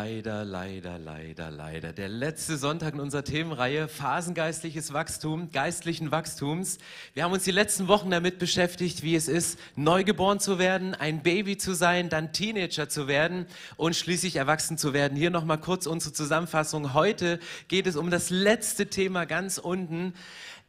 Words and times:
Leider, 0.00 0.44
leider, 0.44 0.96
leider, 0.96 1.50
leider 1.50 1.92
der 1.92 2.08
letzte 2.08 2.56
Sonntag 2.56 2.94
in 2.94 3.00
unserer 3.00 3.24
Themenreihe 3.24 3.88
Phasengeistliches 3.88 4.92
Wachstum, 4.92 5.50
geistlichen 5.50 6.12
Wachstums. 6.12 6.78
Wir 7.14 7.24
haben 7.24 7.32
uns 7.32 7.42
die 7.42 7.50
letzten 7.50 7.88
Wochen 7.88 8.08
damit 8.08 8.38
beschäftigt, 8.38 9.02
wie 9.02 9.16
es 9.16 9.26
ist, 9.26 9.58
neugeboren 9.74 10.38
zu 10.38 10.60
werden, 10.60 10.94
ein 10.94 11.24
Baby 11.24 11.56
zu 11.56 11.74
sein, 11.74 12.10
dann 12.10 12.32
Teenager 12.32 12.88
zu 12.88 13.08
werden 13.08 13.46
und 13.76 13.96
schließlich 13.96 14.36
erwachsen 14.36 14.78
zu 14.78 14.92
werden. 14.92 15.18
Hier 15.18 15.30
nochmal 15.30 15.58
kurz 15.58 15.86
unsere 15.86 16.12
Zusammenfassung. 16.12 16.94
Heute 16.94 17.40
geht 17.66 17.88
es 17.88 17.96
um 17.96 18.08
das 18.08 18.30
letzte 18.30 18.86
Thema 18.86 19.24
ganz 19.24 19.58
unten. 19.58 20.14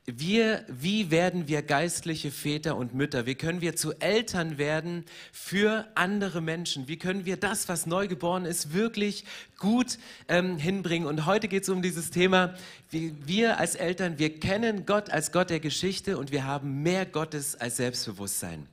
Wir, 0.05 0.65
wie 0.67 1.11
werden 1.11 1.47
wir 1.47 1.61
geistliche 1.61 2.31
Väter 2.31 2.75
und 2.75 2.95
Mütter? 2.95 3.27
Wie 3.27 3.35
können 3.35 3.61
wir 3.61 3.75
zu 3.75 3.93
Eltern 3.99 4.57
werden 4.57 5.05
für 5.31 5.87
andere 5.93 6.41
Menschen? 6.41 6.87
Wie 6.87 6.97
können 6.97 7.25
wir 7.25 7.37
das, 7.37 7.69
was 7.69 7.85
neugeboren 7.85 8.45
ist, 8.45 8.73
wirklich 8.73 9.23
gut 9.59 9.99
ähm, 10.27 10.57
hinbringen? 10.57 11.07
Und 11.07 11.27
heute 11.27 11.47
geht 11.47 11.63
es 11.63 11.69
um 11.69 11.83
dieses 11.83 12.09
Thema, 12.09 12.55
wie 12.89 13.13
wir 13.25 13.59
als 13.59 13.75
Eltern, 13.75 14.17
wir 14.17 14.39
kennen 14.39 14.87
Gott 14.87 15.11
als 15.11 15.31
Gott 15.31 15.51
der 15.51 15.59
Geschichte 15.59 16.17
und 16.17 16.31
wir 16.31 16.43
haben 16.43 16.81
mehr 16.81 17.05
Gottes 17.05 17.55
als 17.55 17.77
Selbstbewusstsein. 17.77 18.67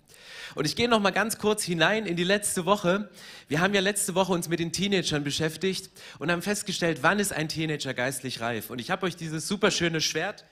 Und 0.54 0.64
ich 0.64 0.74
gehe 0.74 0.88
noch 0.88 1.00
mal 1.00 1.10
ganz 1.10 1.36
kurz 1.36 1.62
hinein 1.62 2.06
in 2.06 2.16
die 2.16 2.24
letzte 2.24 2.64
Woche. 2.64 3.10
Wir 3.48 3.60
haben 3.60 3.74
ja 3.74 3.80
letzte 3.80 4.14
Woche 4.14 4.32
uns 4.32 4.48
mit 4.48 4.58
den 4.58 4.72
Teenagern 4.72 5.22
beschäftigt 5.22 5.90
und 6.18 6.30
haben 6.30 6.40
festgestellt, 6.40 7.00
wann 7.02 7.18
ist 7.18 7.32
ein 7.32 7.48
Teenager 7.48 7.92
geistlich 7.92 8.40
reif? 8.40 8.70
Und 8.70 8.80
ich 8.80 8.90
habe 8.90 9.04
euch 9.04 9.16
dieses 9.16 9.46
super 9.46 9.70
schöne 9.70 10.00
Schwert 10.00 10.44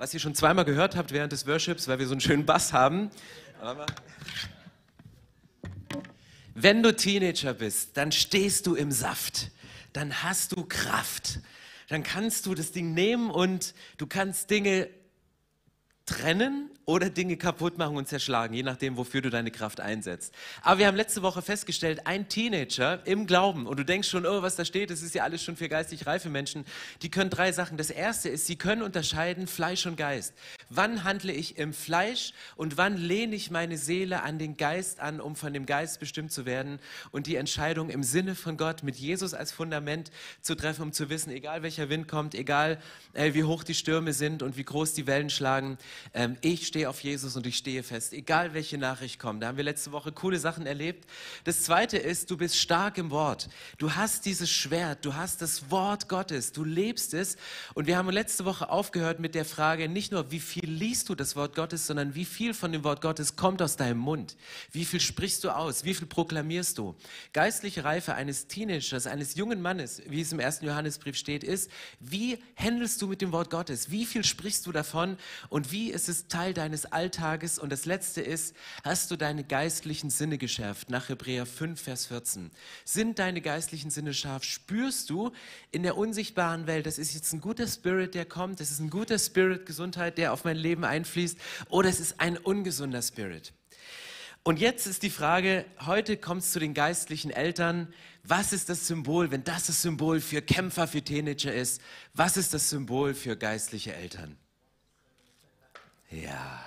was 0.00 0.14
ihr 0.14 0.20
schon 0.20 0.34
zweimal 0.34 0.64
gehört 0.64 0.96
habt 0.96 1.12
während 1.12 1.30
des 1.30 1.46
Worships, 1.46 1.86
weil 1.86 1.98
wir 1.98 2.06
so 2.06 2.12
einen 2.12 2.22
schönen 2.22 2.46
Bass 2.46 2.72
haben. 2.72 3.10
Wenn 6.54 6.82
du 6.82 6.96
Teenager 6.96 7.52
bist, 7.52 7.98
dann 7.98 8.10
stehst 8.10 8.66
du 8.66 8.74
im 8.74 8.92
Saft, 8.92 9.50
dann 9.92 10.22
hast 10.22 10.52
du 10.52 10.64
Kraft, 10.64 11.40
dann 11.88 12.02
kannst 12.02 12.46
du 12.46 12.54
das 12.54 12.72
Ding 12.72 12.94
nehmen 12.94 13.30
und 13.30 13.74
du 13.98 14.06
kannst 14.06 14.48
Dinge 14.48 14.88
trennen 16.06 16.70
oder 16.90 17.08
Dinge 17.08 17.36
kaputt 17.36 17.78
machen 17.78 17.96
und 17.96 18.08
zerschlagen, 18.08 18.52
je 18.52 18.64
nachdem, 18.64 18.96
wofür 18.96 19.22
du 19.22 19.30
deine 19.30 19.52
Kraft 19.52 19.80
einsetzt. 19.80 20.34
Aber 20.62 20.80
wir 20.80 20.88
haben 20.88 20.96
letzte 20.96 21.22
Woche 21.22 21.40
festgestellt, 21.40 22.04
ein 22.04 22.28
Teenager 22.28 23.06
im 23.06 23.28
Glauben, 23.28 23.66
und 23.66 23.78
du 23.78 23.84
denkst 23.84 24.08
schon, 24.08 24.26
oh, 24.26 24.42
was 24.42 24.56
da 24.56 24.64
steht, 24.64 24.90
das 24.90 25.00
ist 25.00 25.14
ja 25.14 25.22
alles 25.22 25.44
schon 25.44 25.56
für 25.56 25.68
geistig 25.68 26.06
reife 26.06 26.28
Menschen, 26.30 26.64
die 27.02 27.08
können 27.08 27.30
drei 27.30 27.52
Sachen. 27.52 27.76
Das 27.76 27.90
erste 27.90 28.28
ist, 28.28 28.48
sie 28.48 28.56
können 28.56 28.82
unterscheiden 28.82 29.46
Fleisch 29.46 29.86
und 29.86 29.96
Geist. 29.96 30.34
Wann 30.68 31.04
handle 31.04 31.32
ich 31.32 31.58
im 31.58 31.72
Fleisch 31.72 32.32
und 32.56 32.76
wann 32.76 32.96
lehne 32.96 33.36
ich 33.36 33.52
meine 33.52 33.78
Seele 33.78 34.22
an 34.24 34.38
den 34.40 34.56
Geist 34.56 34.98
an, 34.98 35.20
um 35.20 35.36
von 35.36 35.52
dem 35.52 35.66
Geist 35.66 36.00
bestimmt 36.00 36.32
zu 36.32 36.44
werden 36.44 36.80
und 37.12 37.28
die 37.28 37.36
Entscheidung 37.36 37.88
im 37.90 38.02
Sinne 38.02 38.34
von 38.34 38.56
Gott 38.56 38.82
mit 38.82 38.96
Jesus 38.96 39.32
als 39.32 39.52
Fundament 39.52 40.10
zu 40.42 40.56
treffen, 40.56 40.82
um 40.82 40.92
zu 40.92 41.08
wissen, 41.08 41.30
egal 41.30 41.62
welcher 41.62 41.88
Wind 41.88 42.08
kommt, 42.08 42.34
egal 42.34 42.80
äh, 43.12 43.32
wie 43.34 43.44
hoch 43.44 43.62
die 43.62 43.74
Stürme 43.74 44.12
sind 44.12 44.42
und 44.42 44.56
wie 44.56 44.64
groß 44.64 44.94
die 44.94 45.06
Wellen 45.06 45.30
schlagen, 45.30 45.78
ähm, 46.14 46.36
ich 46.40 46.66
stehe 46.66 46.79
auf 46.86 47.00
Jesus 47.00 47.36
und 47.36 47.46
ich 47.46 47.56
stehe 47.56 47.82
fest, 47.82 48.12
egal 48.12 48.54
welche 48.54 48.78
Nachricht 48.78 49.18
kommt. 49.18 49.42
Da 49.42 49.48
haben 49.48 49.56
wir 49.56 49.64
letzte 49.64 49.92
Woche 49.92 50.12
coole 50.12 50.38
Sachen 50.38 50.66
erlebt. 50.66 51.08
Das 51.44 51.62
zweite 51.62 51.98
ist, 51.98 52.30
du 52.30 52.36
bist 52.36 52.56
stark 52.56 52.98
im 52.98 53.10
Wort. 53.10 53.48
Du 53.78 53.94
hast 53.94 54.24
dieses 54.24 54.50
Schwert, 54.50 55.04
du 55.04 55.14
hast 55.14 55.42
das 55.42 55.70
Wort 55.70 56.08
Gottes, 56.08 56.52
du 56.52 56.64
lebst 56.64 57.14
es. 57.14 57.36
Und 57.74 57.86
wir 57.86 57.96
haben 57.96 58.08
letzte 58.10 58.44
Woche 58.44 58.68
aufgehört 58.70 59.20
mit 59.20 59.34
der 59.34 59.44
Frage, 59.44 59.88
nicht 59.88 60.12
nur, 60.12 60.30
wie 60.30 60.40
viel 60.40 60.68
liest 60.68 61.08
du 61.08 61.14
das 61.14 61.36
Wort 61.36 61.54
Gottes, 61.54 61.86
sondern 61.86 62.14
wie 62.14 62.24
viel 62.24 62.54
von 62.54 62.72
dem 62.72 62.84
Wort 62.84 63.00
Gottes 63.00 63.36
kommt 63.36 63.62
aus 63.62 63.76
deinem 63.76 63.98
Mund? 63.98 64.36
Wie 64.72 64.84
viel 64.84 65.00
sprichst 65.00 65.44
du 65.44 65.50
aus? 65.50 65.84
Wie 65.84 65.94
viel 65.94 66.06
proklamierst 66.06 66.78
du? 66.78 66.94
Geistliche 67.32 67.84
Reife 67.84 68.14
eines 68.14 68.46
Teenagers, 68.46 69.06
eines 69.06 69.34
jungen 69.34 69.60
Mannes, 69.60 70.02
wie 70.06 70.20
es 70.20 70.32
im 70.32 70.40
ersten 70.40 70.66
Johannesbrief 70.66 71.16
steht, 71.16 71.44
ist, 71.44 71.70
wie 71.98 72.38
handelst 72.56 73.00
du 73.02 73.06
mit 73.06 73.20
dem 73.20 73.32
Wort 73.32 73.50
Gottes? 73.50 73.90
Wie 73.90 74.06
viel 74.06 74.24
sprichst 74.24 74.66
du 74.66 74.72
davon? 74.72 75.16
Und 75.48 75.72
wie 75.72 75.90
ist 75.90 76.08
es 76.08 76.28
Teil 76.28 76.54
deines 76.60 76.86
Alltages? 76.86 77.58
Und 77.58 77.72
das 77.72 77.86
letzte 77.86 78.20
ist, 78.20 78.54
hast 78.84 79.10
du 79.10 79.16
deine 79.16 79.42
geistlichen 79.42 80.10
Sinne 80.10 80.38
geschärft? 80.38 80.90
Nach 80.90 81.08
Hebräer 81.08 81.46
5, 81.46 81.80
Vers 81.80 82.06
14. 82.06 82.50
Sind 82.84 83.18
deine 83.18 83.40
geistlichen 83.40 83.90
Sinne 83.90 84.14
scharf? 84.14 84.44
Spürst 84.44 85.10
du 85.10 85.32
in 85.72 85.82
der 85.82 85.96
unsichtbaren 85.96 86.68
Welt, 86.68 86.86
das 86.86 86.98
ist 86.98 87.14
jetzt 87.14 87.32
ein 87.32 87.40
guter 87.40 87.66
Spirit, 87.66 88.14
der 88.14 88.26
kommt, 88.26 88.60
das 88.60 88.70
ist 88.70 88.78
ein 88.78 88.90
guter 88.90 89.18
Spirit, 89.18 89.66
Gesundheit, 89.66 90.18
der 90.18 90.32
auf 90.32 90.44
mein 90.44 90.56
Leben 90.56 90.84
einfließt, 90.84 91.38
oder 91.68 91.88
es 91.88 91.98
ist 91.98 92.20
ein 92.20 92.36
ungesunder 92.36 93.02
Spirit? 93.02 93.52
Und 94.42 94.58
jetzt 94.58 94.86
ist 94.86 95.02
die 95.02 95.10
Frage, 95.10 95.66
heute 95.84 96.16
kommt 96.16 96.42
es 96.42 96.52
zu 96.52 96.60
den 96.60 96.72
geistlichen 96.72 97.30
Eltern. 97.30 97.92
Was 98.22 98.52
ist 98.52 98.68
das 98.68 98.86
Symbol, 98.86 99.30
wenn 99.30 99.44
das 99.44 99.66
das 99.66 99.82
Symbol 99.82 100.20
für 100.20 100.40
Kämpfer, 100.40 100.88
für 100.88 101.02
Teenager 101.02 101.52
ist? 101.52 101.82
Was 102.14 102.36
ist 102.36 102.54
das 102.54 102.70
Symbol 102.70 103.14
für 103.14 103.36
geistliche 103.36 103.94
Eltern? 103.94 104.36
Ja. 106.10 106.64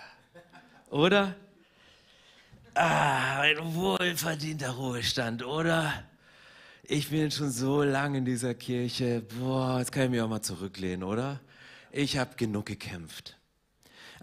Oder? 0.89 1.35
Ah, 2.75 3.41
ein 3.41 3.75
wohlverdienter 3.75 4.71
Ruhestand, 4.71 5.43
oder? 5.43 6.05
Ich 6.83 7.09
bin 7.09 7.29
schon 7.29 7.51
so 7.51 7.83
lange 7.83 8.19
in 8.19 8.25
dieser 8.25 8.53
Kirche. 8.53 9.21
Boah, 9.39 9.79
jetzt 9.79 9.91
kann 9.91 10.03
ich 10.03 10.09
mich 10.09 10.21
auch 10.21 10.29
mal 10.29 10.41
zurücklehnen, 10.41 11.03
oder? 11.03 11.39
Ich 11.91 12.17
habe 12.17 12.35
genug 12.35 12.65
gekämpft. 12.65 13.37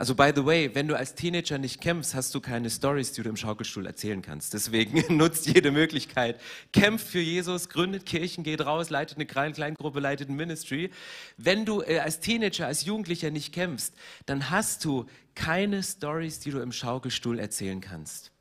Also, 0.01 0.15
by 0.15 0.33
the 0.35 0.47
way, 0.47 0.75
wenn 0.75 0.89
du 0.89 0.97
als 0.97 1.15
Teenager 1.15 1.59
nicht 1.59 1.79
kämpfst, 1.79 2.15
hast 2.15 2.35
du 2.35 2.41
keine 2.41 2.71
Stories, 2.71 3.13
die 3.13 3.23
du 3.23 3.29
im 3.29 3.37
Schaukelstuhl 3.37 3.85
erzählen 3.85 4.23
kannst. 4.23 4.55
Deswegen 4.55 5.05
nutzt 5.19 5.47
jede 5.47 5.71
Möglichkeit. 5.73 6.41
Kämpft 6.73 7.07
für 7.07 7.21
Jesus, 7.21 7.69
gründet 7.69 8.07
Kirchen, 8.07 8.43
geht 8.43 8.65
raus, 8.65 8.89
leitet 8.89 9.19
eine 9.19 9.27
Kleingruppe, 9.27 10.01
leitet 10.01 10.31
ein 10.31 10.37
Ministry. 10.37 10.89
Wenn 11.37 11.67
du 11.67 11.83
äh, 11.83 11.99
als 11.99 12.21
Teenager, 12.21 12.67
als 12.67 12.87
Jugendlicher 12.87 13.31
nicht 13.31 13.53
kämpfst, 13.53 13.93
dann 14.25 14.49
hast 14.49 14.87
du 14.87 15.05
keine 15.35 15.83
Stories, 15.83 16.41
die 16.41 16.51
du 16.51 16.61
im 16.61 16.73
Schaukelstuhl 16.73 17.39
erzählen 17.39 17.83
kannst. 17.83 18.33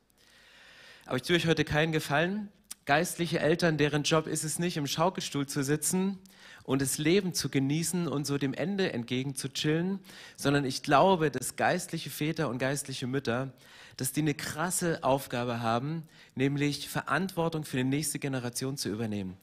Aber 1.04 1.16
ich 1.16 1.24
tue 1.24 1.36
euch 1.36 1.46
heute 1.46 1.66
keinen 1.66 1.92
Gefallen. 1.92 2.48
Geistliche 2.86 3.40
Eltern, 3.40 3.76
deren 3.76 4.04
Job 4.04 4.28
ist 4.28 4.44
es 4.44 4.58
nicht, 4.58 4.78
im 4.78 4.86
Schaukelstuhl 4.86 5.44
zu 5.44 5.62
sitzen, 5.62 6.20
und 6.64 6.82
das 6.82 6.98
Leben 6.98 7.34
zu 7.34 7.48
genießen 7.48 8.08
und 8.08 8.26
so 8.26 8.38
dem 8.38 8.54
Ende 8.54 8.92
entgegen 8.92 9.34
zu 9.34 9.52
chillen, 9.52 10.00
sondern 10.36 10.64
ich 10.64 10.82
glaube, 10.82 11.30
dass 11.30 11.56
geistliche 11.56 12.10
Väter 12.10 12.48
und 12.48 12.58
geistliche 12.58 13.06
Mütter, 13.06 13.52
dass 13.96 14.12
die 14.12 14.20
eine 14.20 14.34
krasse 14.34 15.02
Aufgabe 15.02 15.60
haben, 15.60 16.04
nämlich 16.34 16.88
Verantwortung 16.88 17.64
für 17.64 17.76
die 17.76 17.84
nächste 17.84 18.18
Generation 18.18 18.76
zu 18.76 18.88
übernehmen. 18.88 19.36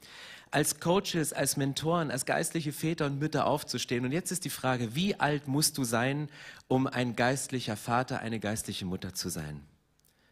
Als 0.50 0.80
Coaches, 0.80 1.34
als 1.34 1.58
Mentoren, 1.58 2.10
als 2.10 2.26
geistliche 2.26 2.72
Väter 2.72 3.06
und 3.06 3.20
Mütter 3.20 3.46
aufzustehen. 3.46 4.06
Und 4.06 4.14
jetzt 4.14 4.32
ist 4.32 4.46
die 4.46 4.50
Frage, 4.50 4.96
wie 4.96 5.20
alt 5.20 5.48
musst 5.48 5.78
du 5.78 5.84
sein, 5.84 6.30
um 6.70 6.88
ein 6.88 7.16
geistlicher 7.16 7.76
Vater, 7.76 8.20
eine 8.20 8.40
geistliche 8.40 8.86
Mutter 8.86 9.14
zu 9.14 9.28
sein? 9.30 9.62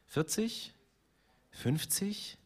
40? 0.08 0.74
50? 1.52 2.38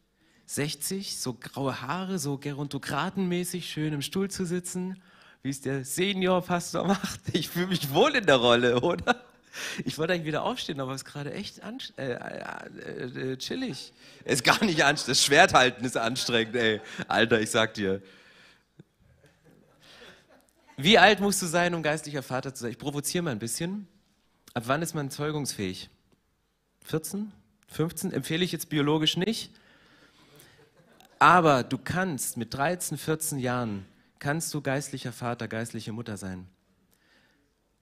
60, 0.50 1.16
so 1.16 1.34
graue 1.34 1.80
Haare, 1.80 2.18
so 2.18 2.36
gerontokratenmäßig 2.36 3.70
schön 3.70 3.92
im 3.92 4.02
Stuhl 4.02 4.28
zu 4.28 4.44
sitzen, 4.44 5.00
wie 5.44 5.50
es 5.50 5.60
der 5.60 5.84
Seniorpastor 5.84 6.84
macht. 6.88 7.20
Ich 7.32 7.48
fühle 7.48 7.68
mich 7.68 7.94
wohl 7.94 8.16
in 8.16 8.26
der 8.26 8.34
Rolle, 8.36 8.80
oder? 8.80 9.24
Ich 9.84 9.96
wollte 9.96 10.12
eigentlich 10.12 10.26
wieder 10.26 10.42
aufstehen, 10.42 10.80
aber 10.80 10.92
es 10.92 11.02
ist 11.02 11.04
gerade 11.04 11.32
echt 11.32 11.60
äh, 11.96 12.14
äh, 12.14 13.32
äh, 13.32 13.36
chillig. 13.36 13.92
Ist 14.24 14.42
gar 14.42 14.64
nicht 14.64 14.82
anstrengend. 14.84 15.18
Das 15.18 15.24
Schwert 15.24 15.54
halten 15.54 15.84
ist 15.84 15.96
anstrengend, 15.96 16.56
ey. 16.56 16.80
Alter, 17.06 17.40
ich 17.40 17.50
sag 17.50 17.74
dir. 17.74 18.02
Wie 20.76 20.98
alt 20.98 21.20
musst 21.20 21.40
du 21.42 21.46
sein, 21.46 21.74
um 21.74 21.82
geistlicher 21.84 22.24
Vater 22.24 22.52
zu 22.54 22.62
sein? 22.62 22.72
Ich 22.72 22.78
provoziere 22.78 23.22
mal 23.22 23.30
ein 23.30 23.38
bisschen. 23.38 23.86
Ab 24.54 24.64
wann 24.66 24.82
ist 24.82 24.94
man 24.94 25.10
zeugungsfähig? 25.10 25.90
14? 26.86 27.30
15? 27.68 28.12
Empfehle 28.12 28.44
ich 28.44 28.50
jetzt 28.50 28.68
biologisch 28.68 29.16
nicht. 29.16 29.52
Aber 31.20 31.64
du 31.64 31.76
kannst 31.76 32.38
mit 32.38 32.54
13, 32.54 32.96
14 32.96 33.38
Jahren, 33.38 33.84
kannst 34.18 34.54
du 34.54 34.62
geistlicher 34.62 35.12
Vater, 35.12 35.48
geistliche 35.48 35.92
Mutter 35.92 36.16
sein. 36.16 36.46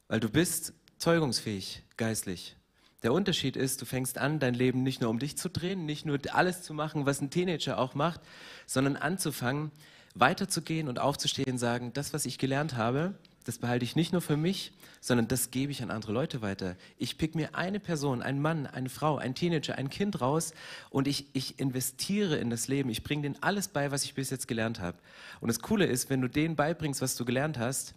Weil 0.08 0.18
du 0.18 0.28
bist 0.28 0.72
zeugungsfähig, 0.98 1.84
geistlich. 1.96 2.56
Der 3.04 3.12
Unterschied 3.12 3.54
ist, 3.54 3.80
du 3.80 3.86
fängst 3.86 4.18
an, 4.18 4.40
dein 4.40 4.54
Leben 4.54 4.82
nicht 4.82 5.00
nur 5.00 5.10
um 5.10 5.20
dich 5.20 5.38
zu 5.38 5.48
drehen, 5.48 5.86
nicht 5.86 6.04
nur 6.04 6.18
alles 6.32 6.62
zu 6.62 6.74
machen, 6.74 7.06
was 7.06 7.20
ein 7.20 7.30
Teenager 7.30 7.78
auch 7.78 7.94
macht, 7.94 8.20
sondern 8.66 8.96
anzufangen, 8.96 9.70
weiterzugehen 10.16 10.88
und 10.88 10.98
aufzustehen 10.98 11.52
und 11.52 11.58
sagen, 11.58 11.92
das, 11.92 12.12
was 12.12 12.26
ich 12.26 12.38
gelernt 12.38 12.74
habe, 12.74 13.14
das 13.48 13.56
behalte 13.56 13.82
ich 13.82 13.96
nicht 13.96 14.12
nur 14.12 14.20
für 14.20 14.36
mich, 14.36 14.72
sondern 15.00 15.26
das 15.26 15.50
gebe 15.50 15.72
ich 15.72 15.82
an 15.82 15.90
andere 15.90 16.12
Leute 16.12 16.42
weiter. 16.42 16.76
Ich 16.98 17.16
pick 17.16 17.34
mir 17.34 17.54
eine 17.54 17.80
Person, 17.80 18.20
einen 18.20 18.42
Mann, 18.42 18.66
eine 18.66 18.90
Frau, 18.90 19.16
ein 19.16 19.34
Teenager, 19.34 19.78
ein 19.78 19.88
Kind 19.88 20.20
raus 20.20 20.52
und 20.90 21.08
ich, 21.08 21.24
ich 21.32 21.58
investiere 21.58 22.36
in 22.36 22.50
das 22.50 22.68
Leben. 22.68 22.90
Ich 22.90 23.02
bringe 23.02 23.22
denen 23.22 23.42
alles 23.42 23.68
bei, 23.68 23.90
was 23.90 24.04
ich 24.04 24.12
bis 24.12 24.28
jetzt 24.28 24.48
gelernt 24.48 24.80
habe. 24.80 24.98
Und 25.40 25.48
das 25.48 25.60
Coole 25.60 25.86
ist, 25.86 26.10
wenn 26.10 26.20
du 26.20 26.28
denen 26.28 26.56
beibringst, 26.56 27.00
was 27.00 27.16
du 27.16 27.24
gelernt 27.24 27.58
hast, 27.58 27.94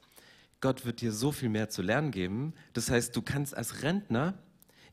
Gott 0.62 0.86
wird 0.86 1.02
dir 1.02 1.12
so 1.12 1.34
viel 1.34 1.50
mehr 1.50 1.70
zu 1.70 1.82
lernen 1.82 2.12
geben. 2.12 2.54
Das 2.72 2.90
heißt, 2.90 3.14
du 3.14 3.22
kannst 3.22 3.54
als 3.54 3.84
Rentner 3.84 4.36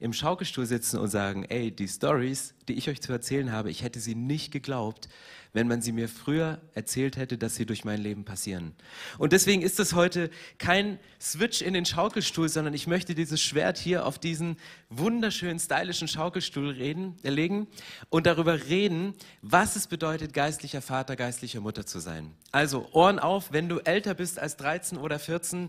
im 0.01 0.13
Schaukelstuhl 0.13 0.67
sitzen 0.67 0.99
und 0.99 1.09
sagen, 1.09 1.45
ey, 1.45 1.71
die 1.71 1.87
Stories, 1.87 2.53
die 2.69 2.75
ich 2.75 2.89
euch 2.89 3.01
zu 3.01 3.13
erzählen 3.13 3.53
habe, 3.53 3.71
ich 3.71 3.83
hätte 3.83 4.01
sie 4.01 4.15
nicht 4.15 4.53
geglaubt, 4.53 5.09
wenn 5.53 5.67
man 5.67 5.81
sie 5.81 5.93
mir 5.93 6.09
früher 6.09 6.61
erzählt 6.75 7.17
hätte, 7.17 7.39
dass 7.39 7.57
sie 7.57 7.67
durch 7.67 7.85
mein 7.85 8.01
Leben 8.01 8.25
passieren. 8.25 8.75
Und 9.19 9.33
deswegen 9.33 9.63
ist 9.63 9.81
es 9.81 9.95
heute 9.95 10.31
kein 10.59 10.99
Switch 11.21 11.63
in 11.63 11.75
den 11.75 11.87
Schaukelstuhl, 11.87 12.49
sondern 12.49 12.75
ich 12.75 12.87
möchte 12.87 13.15
dieses 13.15 13.41
Schwert 13.41 13.79
hier 13.79 14.07
auf 14.07 14.19
diesen 14.19 14.57
wunderschönen, 14.91 15.59
stylischen 15.59 16.09
Schaukelstuhl 16.09 16.71
reden, 16.71 17.17
äh, 17.23 17.31
legen 17.31 17.67
und 18.11 18.27
darüber 18.27 18.67
reden, 18.67 19.15
was 19.43 19.77
es 19.77 19.87
bedeutet, 19.87 20.33
geistlicher 20.33 20.83
Vater, 20.83 21.17
geistliche 21.17 21.61
Mutter 21.61 21.87
zu 21.87 21.99
sein. 21.99 22.33
Also 22.53 22.89
Ohren 22.93 23.19
auf, 23.19 23.53
wenn 23.53 23.69
du 23.69 23.79
älter 23.79 24.15
bist 24.15 24.39
als 24.39 24.57
13 24.57 24.99
oder 24.99 25.19
14, 25.19 25.69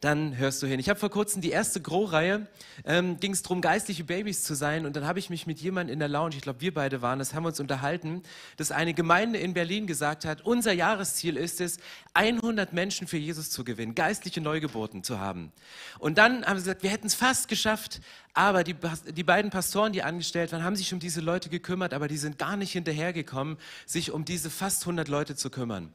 dann 0.00 0.36
hörst 0.36 0.62
du 0.62 0.66
hin. 0.66 0.78
Ich 0.78 0.88
habe 0.88 0.98
vor 0.98 1.10
kurzem 1.10 1.42
die 1.42 1.50
erste 1.50 1.80
Gro-Reihe, 1.80 2.46
ähm, 2.84 3.18
ging 3.18 3.32
es 3.32 3.42
darum, 3.42 3.60
geistliche 3.60 4.04
Babys 4.04 4.44
zu 4.44 4.54
sein. 4.54 4.86
Und 4.86 4.94
dann 4.94 5.06
habe 5.06 5.18
ich 5.18 5.30
mich 5.30 5.46
mit 5.46 5.60
jemandem 5.60 5.94
in 5.94 5.98
der 5.98 6.08
Lounge, 6.08 6.37
ich 6.38 6.42
glaube, 6.42 6.60
wir 6.60 6.72
beide 6.72 7.02
waren 7.02 7.18
das, 7.18 7.34
haben 7.34 7.44
uns 7.44 7.58
unterhalten, 7.58 8.22
dass 8.56 8.70
eine 8.70 8.94
Gemeinde 8.94 9.38
in 9.40 9.54
Berlin 9.54 9.88
gesagt 9.88 10.24
hat, 10.24 10.40
unser 10.42 10.72
Jahresziel 10.72 11.36
ist 11.36 11.60
es, 11.60 11.78
100 12.14 12.72
Menschen 12.72 13.08
für 13.08 13.18
Jesus 13.18 13.50
zu 13.50 13.64
gewinnen, 13.64 13.96
geistliche 13.96 14.40
Neugeburten 14.40 15.02
zu 15.02 15.18
haben. 15.18 15.52
Und 15.98 16.16
dann 16.16 16.46
haben 16.46 16.56
sie 16.58 16.64
gesagt, 16.64 16.84
wir 16.84 16.90
hätten 16.90 17.08
es 17.08 17.16
fast 17.16 17.48
geschafft, 17.48 18.00
aber 18.34 18.62
die, 18.62 18.76
die 19.14 19.24
beiden 19.24 19.50
Pastoren, 19.50 19.92
die 19.92 20.04
angestellt 20.04 20.52
waren, 20.52 20.62
haben 20.62 20.76
sich 20.76 20.92
um 20.94 21.00
diese 21.00 21.20
Leute 21.20 21.48
gekümmert, 21.48 21.92
aber 21.92 22.06
die 22.06 22.18
sind 22.18 22.38
gar 22.38 22.56
nicht 22.56 22.70
hinterhergekommen, 22.70 23.58
sich 23.84 24.12
um 24.12 24.24
diese 24.24 24.48
fast 24.48 24.82
100 24.82 25.08
Leute 25.08 25.34
zu 25.34 25.50
kümmern. 25.50 25.92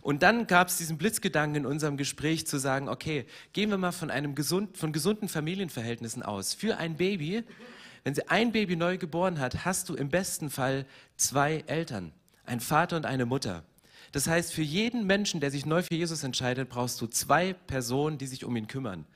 Und 0.00 0.22
dann 0.22 0.46
gab 0.46 0.68
es 0.68 0.78
diesen 0.78 0.96
Blitzgedanken 0.96 1.56
in 1.56 1.66
unserem 1.66 1.96
Gespräch 1.98 2.46
zu 2.46 2.58
sagen, 2.58 2.88
okay, 2.88 3.26
gehen 3.52 3.70
wir 3.70 3.78
mal 3.78 3.92
von 3.92 4.10
einem 4.10 4.34
gesund, 4.34 4.78
von 4.78 4.92
gesunden 4.92 5.28
Familienverhältnissen 5.28 6.22
aus. 6.22 6.54
Für 6.54 6.78
ein 6.78 6.96
Baby, 6.96 7.44
wenn 8.04 8.14
sie 8.14 8.28
ein 8.28 8.52
Baby 8.52 8.76
neu 8.76 8.98
geboren 8.98 9.40
hat, 9.40 9.64
hast 9.64 9.88
du 9.88 9.94
im 9.94 10.10
besten 10.10 10.50
Fall 10.50 10.86
zwei 11.16 11.64
Eltern, 11.66 12.12
ein 12.46 12.60
Vater 12.60 12.96
und 12.96 13.06
eine 13.06 13.26
Mutter. 13.26 13.64
Das 14.12 14.28
heißt, 14.28 14.52
für 14.52 14.62
jeden 14.62 15.06
Menschen, 15.06 15.40
der 15.40 15.50
sich 15.50 15.66
neu 15.66 15.82
für 15.82 15.94
Jesus 15.94 16.22
entscheidet, 16.22 16.68
brauchst 16.68 17.00
du 17.00 17.06
zwei 17.06 17.52
Personen, 17.52 18.18
die 18.18 18.26
sich 18.26 18.44
um 18.44 18.54
ihn 18.54 18.68
kümmern 18.68 19.06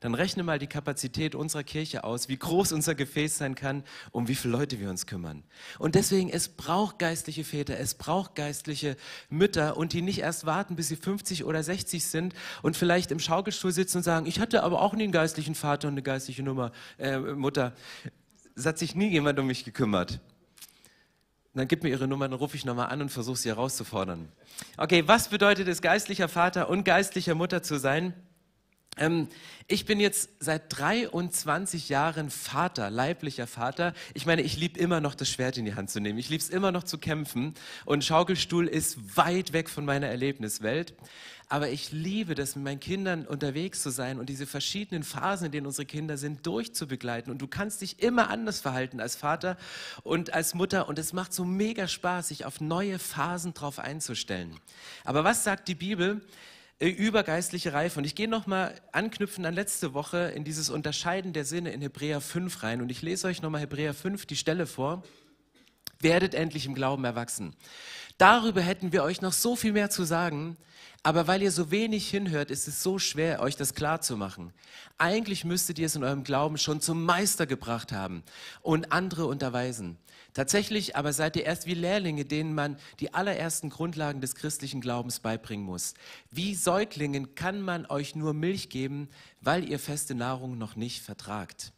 dann 0.00 0.14
rechne 0.14 0.42
mal 0.42 0.58
die 0.58 0.66
Kapazität 0.66 1.34
unserer 1.34 1.64
Kirche 1.64 2.04
aus, 2.04 2.28
wie 2.28 2.36
groß 2.36 2.72
unser 2.72 2.94
Gefäß 2.94 3.38
sein 3.38 3.54
kann, 3.54 3.82
um 4.12 4.28
wie 4.28 4.34
viele 4.34 4.52
Leute 4.52 4.78
wir 4.80 4.90
uns 4.90 5.06
kümmern. 5.06 5.42
Und 5.78 5.94
deswegen, 5.94 6.30
es 6.30 6.48
braucht 6.48 6.98
geistliche 6.98 7.44
Väter, 7.44 7.78
es 7.78 7.94
braucht 7.94 8.34
geistliche 8.34 8.96
Mütter 9.28 9.76
und 9.76 9.92
die 9.92 10.02
nicht 10.02 10.20
erst 10.20 10.46
warten, 10.46 10.76
bis 10.76 10.88
sie 10.88 10.96
50 10.96 11.44
oder 11.44 11.62
60 11.62 12.06
sind 12.06 12.34
und 12.62 12.76
vielleicht 12.76 13.10
im 13.10 13.18
Schaukelstuhl 13.18 13.72
sitzen 13.72 13.98
und 13.98 14.02
sagen, 14.04 14.26
ich 14.26 14.40
hatte 14.40 14.62
aber 14.62 14.80
auch 14.82 14.94
nie 14.94 15.04
einen 15.04 15.12
geistlichen 15.12 15.54
Vater 15.54 15.88
und 15.88 15.94
eine 15.94 16.02
geistliche 16.02 16.42
Nummer, 16.42 16.72
äh, 16.98 17.18
Mutter. 17.18 17.74
Es 18.58 18.66
hat 18.66 18.76
sich 18.76 18.96
nie 18.96 19.08
jemand 19.08 19.38
um 19.38 19.46
mich 19.46 19.64
gekümmert. 19.64 20.18
dann 21.54 21.68
gib 21.68 21.84
mir 21.84 21.90
ihre 21.90 22.08
Nummer, 22.08 22.28
dann 22.28 22.38
rufe 22.38 22.56
ich 22.56 22.64
nochmal 22.64 22.88
an 22.88 23.00
und 23.00 23.08
versuche 23.08 23.36
sie 23.36 23.48
herauszufordern. 23.50 24.28
Okay, 24.76 25.06
was 25.06 25.28
bedeutet 25.28 25.68
es, 25.68 25.80
geistlicher 25.80 26.28
Vater 26.28 26.68
und 26.68 26.82
geistlicher 26.82 27.36
Mutter 27.36 27.62
zu 27.62 27.78
sein? 27.78 28.14
Ähm, 28.98 29.28
ich 29.70 29.84
bin 29.84 30.00
jetzt 30.00 30.30
seit 30.40 30.76
23 30.78 31.88
Jahren 31.88 32.30
Vater, 32.30 32.90
leiblicher 32.90 33.46
Vater. 33.46 33.92
Ich 34.14 34.24
meine, 34.24 34.42
ich 34.42 34.56
liebe 34.56 34.78
immer 34.78 35.00
noch 35.00 35.14
das 35.14 35.28
Schwert 35.28 35.58
in 35.58 35.66
die 35.66 35.74
Hand 35.74 35.90
zu 35.90 36.00
nehmen. 36.00 36.18
Ich 36.18 36.30
liebe 36.30 36.42
es 36.42 36.48
immer 36.48 36.72
noch 36.72 36.84
zu 36.84 36.98
kämpfen. 36.98 37.54
Und 37.84 38.04
Schaukelstuhl 38.04 38.66
ist 38.66 39.16
weit 39.16 39.52
weg 39.52 39.68
von 39.68 39.84
meiner 39.84 40.06
Erlebniswelt. 40.06 40.94
Aber 41.50 41.68
ich 41.70 41.92
liebe 41.92 42.34
das, 42.34 42.56
mit 42.56 42.64
meinen 42.64 42.80
Kindern 42.80 43.26
unterwegs 43.26 43.82
zu 43.82 43.90
sein 43.90 44.18
und 44.18 44.28
diese 44.28 44.46
verschiedenen 44.46 45.02
Phasen, 45.02 45.46
in 45.46 45.52
denen 45.52 45.66
unsere 45.66 45.86
Kinder 45.86 46.18
sind, 46.18 46.46
durchzubegleiten. 46.46 47.30
Und 47.30 47.40
du 47.40 47.46
kannst 47.46 47.80
dich 47.80 48.02
immer 48.02 48.28
anders 48.28 48.60
verhalten 48.60 49.00
als 49.00 49.16
Vater 49.16 49.56
und 50.02 50.32
als 50.34 50.54
Mutter. 50.54 50.88
Und 50.88 50.98
es 50.98 51.12
macht 51.12 51.32
so 51.32 51.44
mega 51.44 51.88
Spaß, 51.88 52.28
sich 52.28 52.44
auf 52.44 52.60
neue 52.60 52.98
Phasen 52.98 53.54
drauf 53.54 53.78
einzustellen. 53.78 54.58
Aber 55.04 55.24
was 55.24 55.44
sagt 55.44 55.68
die 55.68 55.74
Bibel? 55.74 56.20
Äh, 56.80 56.88
über 56.88 57.22
geistliche 57.22 57.72
Reife. 57.72 57.98
Und 57.98 58.04
ich 58.04 58.14
gehe 58.14 58.28
nochmal 58.28 58.74
anknüpfen 58.92 59.44
an 59.44 59.54
letzte 59.54 59.94
Woche 59.94 60.32
in 60.34 60.44
dieses 60.44 60.70
Unterscheiden 60.70 61.32
der 61.32 61.44
Sinne 61.44 61.70
in 61.70 61.80
Hebräer 61.80 62.20
5 62.20 62.62
rein. 62.62 62.80
Und 62.80 62.90
ich 62.90 63.02
lese 63.02 63.26
euch 63.26 63.42
nochmal 63.42 63.62
Hebräer 63.62 63.94
5 63.94 64.26
die 64.26 64.36
Stelle 64.36 64.66
vor. 64.66 65.02
Werdet 66.00 66.34
endlich 66.34 66.66
im 66.66 66.74
Glauben 66.74 67.04
erwachsen. 67.04 67.56
Darüber 68.18 68.60
hätten 68.60 68.92
wir 68.92 69.02
euch 69.02 69.20
noch 69.20 69.32
so 69.32 69.56
viel 69.56 69.72
mehr 69.72 69.90
zu 69.90 70.04
sagen, 70.04 70.56
aber 71.02 71.26
weil 71.26 71.42
ihr 71.42 71.52
so 71.52 71.70
wenig 71.70 72.08
hinhört, 72.08 72.50
ist 72.50 72.68
es 72.68 72.82
so 72.82 72.98
schwer, 72.98 73.40
euch 73.40 73.56
das 73.56 73.74
klar 73.74 74.00
zu 74.00 74.16
machen. 74.16 74.52
Eigentlich 74.98 75.44
müsstet 75.44 75.78
ihr 75.78 75.86
es 75.86 75.96
in 75.96 76.04
eurem 76.04 76.24
Glauben 76.24 76.58
schon 76.58 76.80
zum 76.80 77.04
Meister 77.04 77.46
gebracht 77.46 77.92
haben 77.92 78.22
und 78.62 78.92
andere 78.92 79.26
unterweisen. 79.26 79.96
Tatsächlich 80.34 80.96
aber 80.96 81.12
seid 81.12 81.36
ihr 81.36 81.44
erst 81.44 81.66
wie 81.66 81.74
Lehrlinge, 81.74 82.24
denen 82.24 82.54
man 82.54 82.76
die 83.00 83.14
allerersten 83.14 83.70
Grundlagen 83.70 84.20
des 84.20 84.34
christlichen 84.34 84.80
Glaubens 84.80 85.20
beibringen 85.20 85.64
muss. 85.64 85.94
Wie 86.30 86.54
Säuglingen 86.54 87.34
kann 87.34 87.60
man 87.60 87.86
euch 87.86 88.14
nur 88.14 88.34
Milch 88.34 88.68
geben, 88.68 89.08
weil 89.40 89.68
ihr 89.68 89.78
feste 89.78 90.14
Nahrung 90.14 90.58
noch 90.58 90.76
nicht 90.76 91.02
vertragt. 91.02 91.72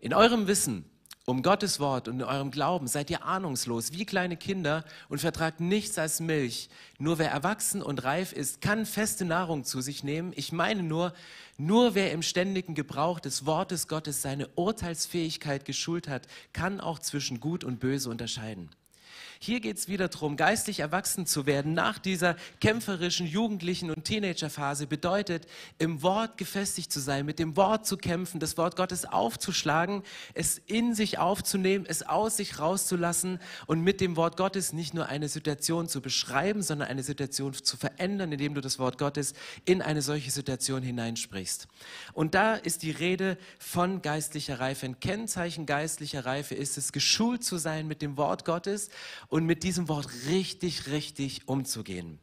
In 0.00 0.14
eurem 0.14 0.46
Wissen 0.46 0.84
um 1.28 1.42
Gottes 1.42 1.78
Wort 1.78 2.08
und 2.08 2.20
in 2.20 2.26
eurem 2.26 2.50
Glauben 2.50 2.88
seid 2.88 3.10
ihr 3.10 3.22
ahnungslos 3.22 3.92
wie 3.92 4.06
kleine 4.06 4.38
Kinder 4.38 4.82
und 5.10 5.20
vertragt 5.20 5.60
nichts 5.60 5.98
als 5.98 6.20
Milch. 6.20 6.70
Nur 6.98 7.18
wer 7.18 7.30
erwachsen 7.30 7.82
und 7.82 8.02
reif 8.02 8.32
ist, 8.32 8.62
kann 8.62 8.86
feste 8.86 9.26
Nahrung 9.26 9.64
zu 9.64 9.82
sich 9.82 10.02
nehmen. 10.02 10.32
Ich 10.36 10.52
meine 10.52 10.82
nur, 10.82 11.12
nur 11.58 11.94
wer 11.94 12.12
im 12.12 12.22
ständigen 12.22 12.74
Gebrauch 12.74 13.20
des 13.20 13.44
Wortes 13.44 13.88
Gottes 13.88 14.22
seine 14.22 14.48
Urteilsfähigkeit 14.54 15.66
geschult 15.66 16.08
hat, 16.08 16.26
kann 16.54 16.80
auch 16.80 16.98
zwischen 16.98 17.40
Gut 17.40 17.62
und 17.62 17.78
Böse 17.78 18.08
unterscheiden. 18.08 18.70
Hier 19.40 19.60
geht 19.60 19.78
es 19.78 19.88
wieder 19.88 20.08
darum, 20.08 20.36
geistlich 20.36 20.80
erwachsen 20.80 21.26
zu 21.26 21.46
werden 21.46 21.72
nach 21.72 21.98
dieser 21.98 22.36
kämpferischen, 22.60 23.26
jugendlichen 23.26 23.90
und 23.90 24.04
Teenagerphase. 24.04 24.86
Bedeutet, 24.86 25.46
im 25.78 26.02
Wort 26.02 26.38
gefestigt 26.38 26.92
zu 26.92 26.98
sein, 26.98 27.24
mit 27.24 27.38
dem 27.38 27.56
Wort 27.56 27.86
zu 27.86 27.96
kämpfen, 27.96 28.40
das 28.40 28.56
Wort 28.56 28.74
Gottes 28.76 29.04
aufzuschlagen, 29.04 30.02
es 30.34 30.58
in 30.66 30.94
sich 30.94 31.18
aufzunehmen, 31.18 31.86
es 31.86 32.02
aus 32.02 32.36
sich 32.36 32.58
rauszulassen 32.58 33.38
und 33.66 33.82
mit 33.82 34.00
dem 34.00 34.16
Wort 34.16 34.36
Gottes 34.36 34.72
nicht 34.72 34.92
nur 34.92 35.06
eine 35.06 35.28
Situation 35.28 35.88
zu 35.88 36.00
beschreiben, 36.00 36.62
sondern 36.62 36.88
eine 36.88 37.04
Situation 37.04 37.52
zu 37.52 37.76
verändern, 37.76 38.32
indem 38.32 38.54
du 38.54 38.60
das 38.60 38.78
Wort 38.78 38.98
Gottes 38.98 39.34
in 39.64 39.82
eine 39.82 40.02
solche 40.02 40.32
Situation 40.32 40.82
hineinsprichst. 40.82 41.68
Und 42.12 42.34
da 42.34 42.54
ist 42.54 42.82
die 42.82 42.90
Rede 42.90 43.38
von 43.58 44.02
geistlicher 44.02 44.58
Reife. 44.58 44.86
Ein 44.86 45.00
Kennzeichen 45.00 45.66
geistlicher 45.66 46.26
Reife 46.26 46.54
ist 46.54 46.76
es, 46.76 46.92
geschult 46.92 47.44
zu 47.44 47.56
sein 47.56 47.86
mit 47.86 48.02
dem 48.02 48.16
Wort 48.16 48.44
Gottes 48.44 48.90
und 49.28 49.44
mit 49.46 49.62
diesem 49.62 49.88
Wort 49.88 50.08
richtig, 50.28 50.88
richtig 50.88 51.48
umzugehen. 51.48 52.18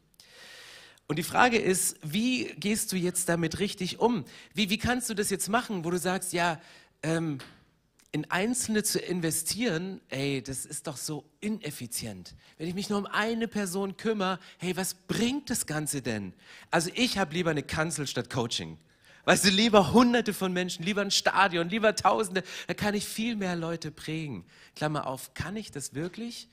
Und 1.08 1.18
die 1.18 1.22
Frage 1.22 1.58
ist, 1.58 1.96
wie 2.02 2.46
gehst 2.54 2.90
du 2.92 2.96
jetzt 2.96 3.28
damit 3.28 3.60
richtig 3.60 4.00
um? 4.00 4.24
Wie, 4.54 4.70
wie 4.70 4.78
kannst 4.78 5.08
du 5.08 5.14
das 5.14 5.30
jetzt 5.30 5.48
machen, 5.48 5.84
wo 5.84 5.90
du 5.90 5.98
sagst, 5.98 6.32
ja, 6.32 6.60
ähm, 7.02 7.38
in 8.16 8.30
Einzelne 8.30 8.82
zu 8.82 8.98
investieren, 8.98 10.00
ey, 10.08 10.42
das 10.42 10.64
ist 10.64 10.86
doch 10.86 10.96
so 10.96 11.28
ineffizient. 11.40 12.34
Wenn 12.56 12.66
ich 12.66 12.74
mich 12.74 12.88
nur 12.88 12.98
um 12.98 13.06
eine 13.06 13.46
Person 13.46 13.96
kümmere, 13.96 14.38
hey, 14.58 14.76
was 14.76 14.94
bringt 14.94 15.50
das 15.50 15.66
Ganze 15.66 16.02
denn? 16.02 16.32
Also 16.70 16.90
ich 16.94 17.18
habe 17.18 17.34
lieber 17.34 17.50
eine 17.50 17.62
Kanzel 17.62 18.06
statt 18.06 18.30
Coaching. 18.30 18.78
Weißt 19.26 19.44
du, 19.44 19.50
lieber 19.50 19.92
hunderte 19.92 20.32
von 20.32 20.52
Menschen, 20.52 20.84
lieber 20.84 21.02
ein 21.02 21.10
Stadion, 21.10 21.68
lieber 21.68 21.94
tausende, 21.94 22.42
da 22.68 22.74
kann 22.74 22.94
ich 22.94 23.04
viel 23.04 23.36
mehr 23.36 23.54
Leute 23.54 23.90
prägen. 23.90 24.44
Klammer 24.76 25.06
auf, 25.06 25.34
kann 25.34 25.56
ich 25.56 25.70
das 25.70 25.94
wirklich? 25.94 26.48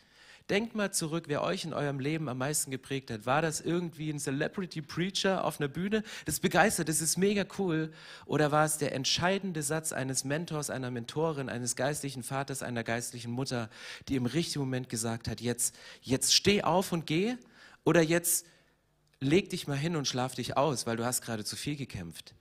Denkt 0.50 0.76
mal 0.76 0.92
zurück, 0.92 1.26
wer 1.28 1.42
euch 1.42 1.64
in 1.64 1.74
eurem 1.74 2.00
Leben 2.00 2.28
am 2.28 2.38
meisten 2.38 2.70
geprägt 2.70 3.10
hat. 3.12 3.26
War 3.26 3.42
das 3.42 3.62
irgendwie 3.62 4.10
ein 4.10 4.20
Celebrity 4.20 4.82
Preacher 4.82 5.46
auf 5.46 5.60
einer 5.60 5.70
Bühne? 5.70 6.04
Das 6.26 6.42
begeistert, 6.42 6.90
das 6.90 7.00
ist 7.00 7.18
mega 7.18 7.46
cool. 7.58 7.94
Oder 8.26 8.52
war 8.52 8.66
es 8.66 8.78
der 8.78 8.94
entscheidende 8.94 9.64
Satz 9.64 9.94
eines 9.94 10.26
Mentors, 10.26 10.70
einer 10.70 10.92
Mentorin, 10.92 11.48
eines 11.48 11.78
geistlichen 11.78 12.24
Vaters, 12.24 12.62
einer 12.62 12.84
geistlichen 12.84 13.32
Mutter, 13.32 13.70
die 14.10 14.18
im 14.18 14.26
richtigen 14.26 14.60
Moment 14.60 14.90
gesagt 14.90 15.30
hat, 15.30 15.40
jetzt, 15.40 15.76
jetzt 16.02 16.36
steh 16.36 16.62
auf 16.62 16.92
und 16.92 17.08
geh? 17.08 17.36
Oder 17.86 18.02
jetzt 18.02 18.46
leg 19.22 19.50
dich 19.50 19.68
mal 19.68 19.78
hin 19.78 19.96
und 19.96 20.10
schlaf 20.10 20.36
dich 20.36 20.58
aus, 20.58 20.86
weil 20.86 20.98
du 20.98 21.06
hast 21.06 21.22
gerade 21.22 21.46
zu 21.46 21.56
viel 21.56 21.78
gekämpft. 21.78 22.36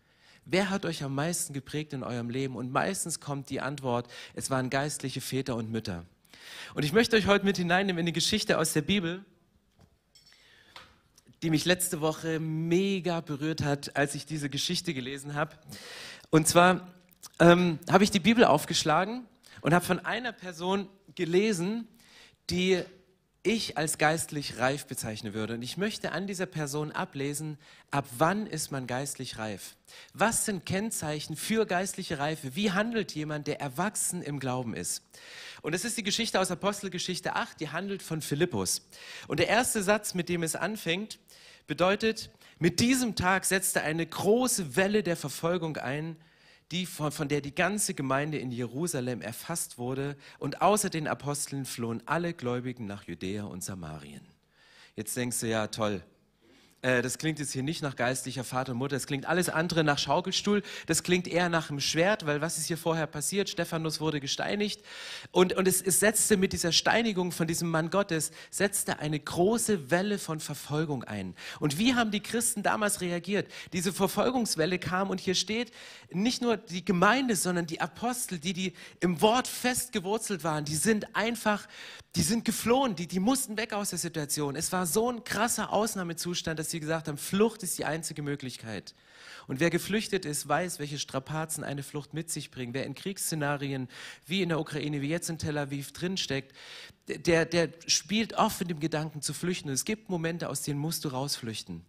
Wer 0.45 0.71
hat 0.71 0.85
euch 0.85 1.05
am 1.05 1.15
meisten 1.15 1.53
geprägt 1.55 1.93
in 1.93 2.03
eurem 2.03 2.31
Leben? 2.31 2.57
Und 2.57 2.73
meistens 2.73 3.21
kommt 3.21 3.49
die 3.49 3.61
Antwort, 3.61 4.09
es 4.35 4.51
waren 4.51 4.71
geistliche 4.71 5.21
Väter 5.21 5.55
und 5.55 5.71
Mütter. 5.71 6.05
Und 6.75 6.85
ich 6.85 6.93
möchte 6.93 7.17
euch 7.17 7.27
heute 7.27 7.45
mit 7.45 7.57
hineinnehmen 7.57 8.01
in 8.01 8.05
eine 8.05 8.13
Geschichte 8.13 8.59
aus 8.59 8.73
der 8.73 8.83
Bibel, 8.83 9.25
die 11.43 11.51
mich 11.51 11.65
letzte 11.65 12.01
Woche 12.01 12.39
mega 12.41 13.21
berührt 13.21 13.63
hat, 13.63 13.97
als 13.97 14.15
ich 14.15 14.27
diese 14.27 14.49
Geschichte 14.49 14.95
gelesen 14.95 15.35
habe. 15.35 15.57
Und 16.31 16.47
zwar 16.47 16.93
ähm, 17.41 17.79
habe 17.91 18.05
ich 18.05 18.11
die 18.11 18.21
Bibel 18.21 18.45
aufgeschlagen 18.45 19.27
und 19.61 19.75
habe 19.75 19.85
von 19.85 19.99
einer 20.01 20.33
Person 20.33 20.89
gelesen, 21.15 21.89
die 22.51 22.83
ich 23.45 23.77
als 23.77 23.99
geistlich 23.99 24.59
reif 24.59 24.87
bezeichnen 24.87 25.35
würde. 25.35 25.55
Und 25.55 25.63
ich 25.63 25.77
möchte 25.77 26.13
an 26.13 26.27
dieser 26.27 26.47
Person 26.47 26.93
ablesen, 26.93 27.59
ab 27.91 28.07
wann 28.17 28.47
ist 28.47 28.71
man 28.71 28.87
geistlich 28.87 29.39
reif? 29.39 29.75
Was 30.15 30.45
sind 30.45 30.65
Kennzeichen 30.65 31.35
für 31.35 31.67
geistliche 31.67 32.19
Reife? 32.19 32.55
Wie 32.55 32.71
handelt 32.71 33.13
jemand, 33.15 33.49
der 33.49 33.61
erwachsen 33.61 34.23
im 34.23 34.39
Glauben 34.39 34.75
ist? 34.75 35.03
Und 35.61 35.75
es 35.75 35.85
ist 35.85 35.97
die 35.97 36.05
Geschichte 36.05 36.39
aus 36.39 36.53
Apostelgeschichte 36.53 37.35
8, 37.35 37.59
die 37.59 37.71
handelt 37.71 38.03
von 38.03 38.23
Philippus. 38.23 38.89
Und 39.27 39.41
der 39.41 39.49
erste 39.49 39.83
Satz, 39.83 40.15
mit 40.15 40.29
dem 40.29 40.45
es 40.45 40.55
anfängt, 40.55 41.19
bedeutet, 41.67 42.31
mit 42.61 42.79
diesem 42.79 43.17
Tag 43.17 43.45
setzte 43.45 43.83
eine 43.83 44.07
große 44.07 44.77
Welle 44.77 45.03
der 45.03 45.17
Verfolgung 45.17 45.79
ein, 45.79 46.17
die 46.73 46.87
von, 46.87 47.13
von 47.13 47.29
der 47.29 47.41
die 47.41 47.55
ganze 47.55 47.95
Gemeinde 47.95 48.39
in 48.39 48.51
Jerusalem 48.51 49.21
erfasst 49.21 49.79
wurde. 49.79 50.17
Und 50.39 50.63
außer 50.63 50.91
den 50.91 51.07
Aposteln 51.07 51.67
flohen 51.67 52.03
alle 52.07 52.33
Gläubigen 52.33 52.87
nach 52.87 53.05
Judäa 53.05 53.45
und 53.45 53.63
Samarien. 53.63 54.23
Jetzt 54.97 55.17
denkst 55.17 55.41
du, 55.41 55.49
ja, 55.49 55.69
toll, 55.69 56.03
das 56.83 57.19
klingt 57.19 57.39
jetzt 57.39 57.53
hier 57.53 57.63
nicht 57.63 57.81
nach 57.81 57.95
geistlicher 57.95 58.43
Vater 58.43 58.73
und 58.73 58.79
Mutter, 58.79 58.97
das 58.97 59.07
klingt 59.07 59.27
alles 59.27 59.49
andere 59.49 59.85
nach 59.85 59.99
Schaukelstuhl, 59.99 60.63
das 60.87 61.05
klingt 61.05 61.29
eher 61.29 61.49
nach 61.49 61.71
einem 61.71 61.79
Schwert, 61.79 62.27
weil 62.27 62.41
was 62.41 62.59
ist 62.59 62.67
hier 62.67 62.77
vorher 62.77 63.07
passiert? 63.07 63.49
Stephanus 63.49 64.01
wurde 64.01 64.19
gesteinigt 64.19 64.83
und, 65.31 65.53
und 65.53 65.69
es, 65.69 65.81
es 65.81 66.01
setzte 66.01 66.37
mit 66.37 66.53
dieser 66.53 66.73
Steinigung 66.73 67.31
von 67.31 67.47
diesem 67.47 67.71
Mann 67.71 67.91
Gottes, 67.91 68.33
setzte 68.51 68.99
eine 68.99 69.21
große 69.21 69.93
Welle 69.93 70.19
von 70.19 70.41
Verfolgung 70.41 71.05
ein. 71.05 71.37
Und 71.61 71.79
wie 71.79 71.95
haben 71.95 72.11
die 72.11 72.21
Christen 72.21 72.65
damals 72.65 73.01
reagiert? 73.01 73.49
Diese 73.73 73.93
Verfolgungswelle 73.93 74.81
kam 74.81 75.11
und 75.11 75.21
hier 75.21 75.37
steht, 75.37 75.73
nicht 76.11 76.43
nur 76.43 76.57
die 76.57 76.85
Gemeinde, 76.85 77.37
sondern 77.37 77.67
die 77.67 77.81
Apostel, 77.81 78.41
die, 78.41 78.53
die 78.53 78.73
im 78.99 79.21
Wort 79.21 79.47
fest 79.47 79.93
gewurzelt 79.93 80.43
waren, 80.43 80.65
die 80.65 80.75
sind 80.77 81.15
einfach, 81.15 81.69
die 82.17 82.23
sind 82.23 82.45
geflohen, 82.45 82.97
die, 82.97 83.07
die 83.07 83.21
mussten 83.21 83.57
weg 83.57 83.73
aus 83.73 83.91
der 83.91 83.99
Situation. 83.99 84.57
Es 84.57 84.73
war 84.73 84.87
so 84.87 85.11
ein 85.11 85.25
krasser 85.25 85.73
Ausnahmezustand, 85.73 86.59
dass 86.59 86.72
sie 86.73 86.81
gesagt 86.81 87.09
haben, 87.09 87.19
Flucht 87.19 87.63
ist 87.63 87.79
die 87.79 87.85
einzige 87.85 88.23
Möglichkeit. 88.23 88.95
Und 89.47 89.61
wer 89.61 89.71
geflüchtet 89.71 90.25
ist, 90.25 90.49
weiß, 90.49 90.79
welche 90.79 90.99
Strapazen 90.99 91.65
eine 91.65 91.83
Flucht 91.83 92.15
mit 92.15 92.31
sich 92.31 92.51
bringt. 92.51 92.75
Wer 92.75 92.85
in 92.85 92.95
Kriegsszenarien 92.95 93.89
wie 94.27 94.43
in 94.43 94.49
der 94.49 94.61
Ukraine, 94.61 95.01
wie 95.01 95.09
jetzt 95.09 95.31
in 95.31 95.39
Tel 95.39 95.59
Aviv 95.59 95.93
drinsteckt, 95.93 96.53
der, 97.07 97.45
der 97.45 97.69
spielt 97.87 98.35
oft 98.35 98.61
mit 98.61 98.71
dem 98.71 98.81
Gedanken 98.81 99.23
zu 99.23 99.35
flüchten. 99.35 99.69
Es 99.69 99.85
gibt 99.85 100.09
Momente, 100.09 100.49
aus 100.49 100.63
denen 100.63 100.81
musst 100.81 101.05
du 101.05 101.09
rausflüchten. 101.09 101.85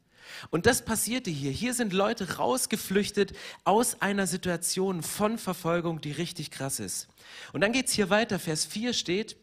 Und 0.50 0.66
das 0.66 0.86
passierte 0.86 1.30
hier. 1.30 1.52
Hier 1.52 1.74
sind 1.74 1.94
Leute 1.94 2.38
rausgeflüchtet 2.38 3.34
aus 3.64 4.02
einer 4.02 4.28
Situation 4.28 5.04
von 5.04 5.38
Verfolgung, 5.38 6.02
die 6.02 6.12
richtig 6.12 6.52
krass 6.52 6.80
ist. 6.80 7.08
Und 7.52 7.62
dann 7.62 7.72
geht 7.72 7.88
es 7.88 7.94
hier 7.94 8.10
weiter. 8.10 8.40
Vers 8.40 8.66
4 8.66 8.94
steht, 8.94 9.36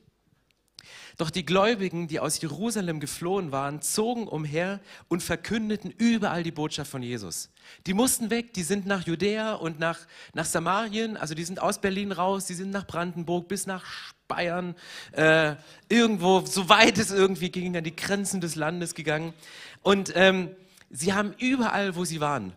doch 1.17 1.31
die 1.31 1.45
Gläubigen, 1.45 2.09
die 2.09 2.21
aus 2.21 2.41
Jerusalem 2.41 3.01
geflohen 3.01 3.53
waren, 3.53 3.83
zogen 3.83 4.27
umher 4.27 4.81
und 5.09 5.23
verkündeten 5.23 5.91
überall 5.91 6.43
die 6.43 6.51
Botschaft 6.51 6.91
von 6.91 7.03
Jesus. 7.03 7.51
Die 7.87 7.95
mussten 7.95 8.31
weg, 8.31 8.55
die 8.55 8.63
sind 8.63 8.87
nach 8.87 9.07
Judäa 9.07 9.55
und 9.55 9.79
nach, 9.79 9.99
nach 10.35 10.45
Samarien, 10.45 11.17
also 11.17 11.35
die 11.35 11.45
sind 11.45 11.61
aus 11.61 11.81
Berlin 11.81 12.13
raus, 12.13 12.47
die 12.47 12.55
sind 12.55 12.71
nach 12.71 12.87
Brandenburg 12.87 13.49
bis 13.49 13.67
nach 13.67 13.85
Bayern, 14.29 14.75
äh, 15.13 15.57
irgendwo, 15.89 16.45
so 16.47 16.69
weit 16.69 16.99
es 16.99 17.11
irgendwie 17.11 17.51
ging, 17.51 17.77
an 17.77 17.85
die 17.85 17.97
Grenzen 17.97 18.41
des 18.41 18.55
Landes 18.55 18.95
gegangen. 18.95 19.35
Und 19.83 20.13
ähm, 20.15 20.51
sie 20.91 21.13
haben 21.13 21.35
überall, 21.39 21.97
wo 21.97 22.05
sie 22.05 22.21
waren, 22.21 22.53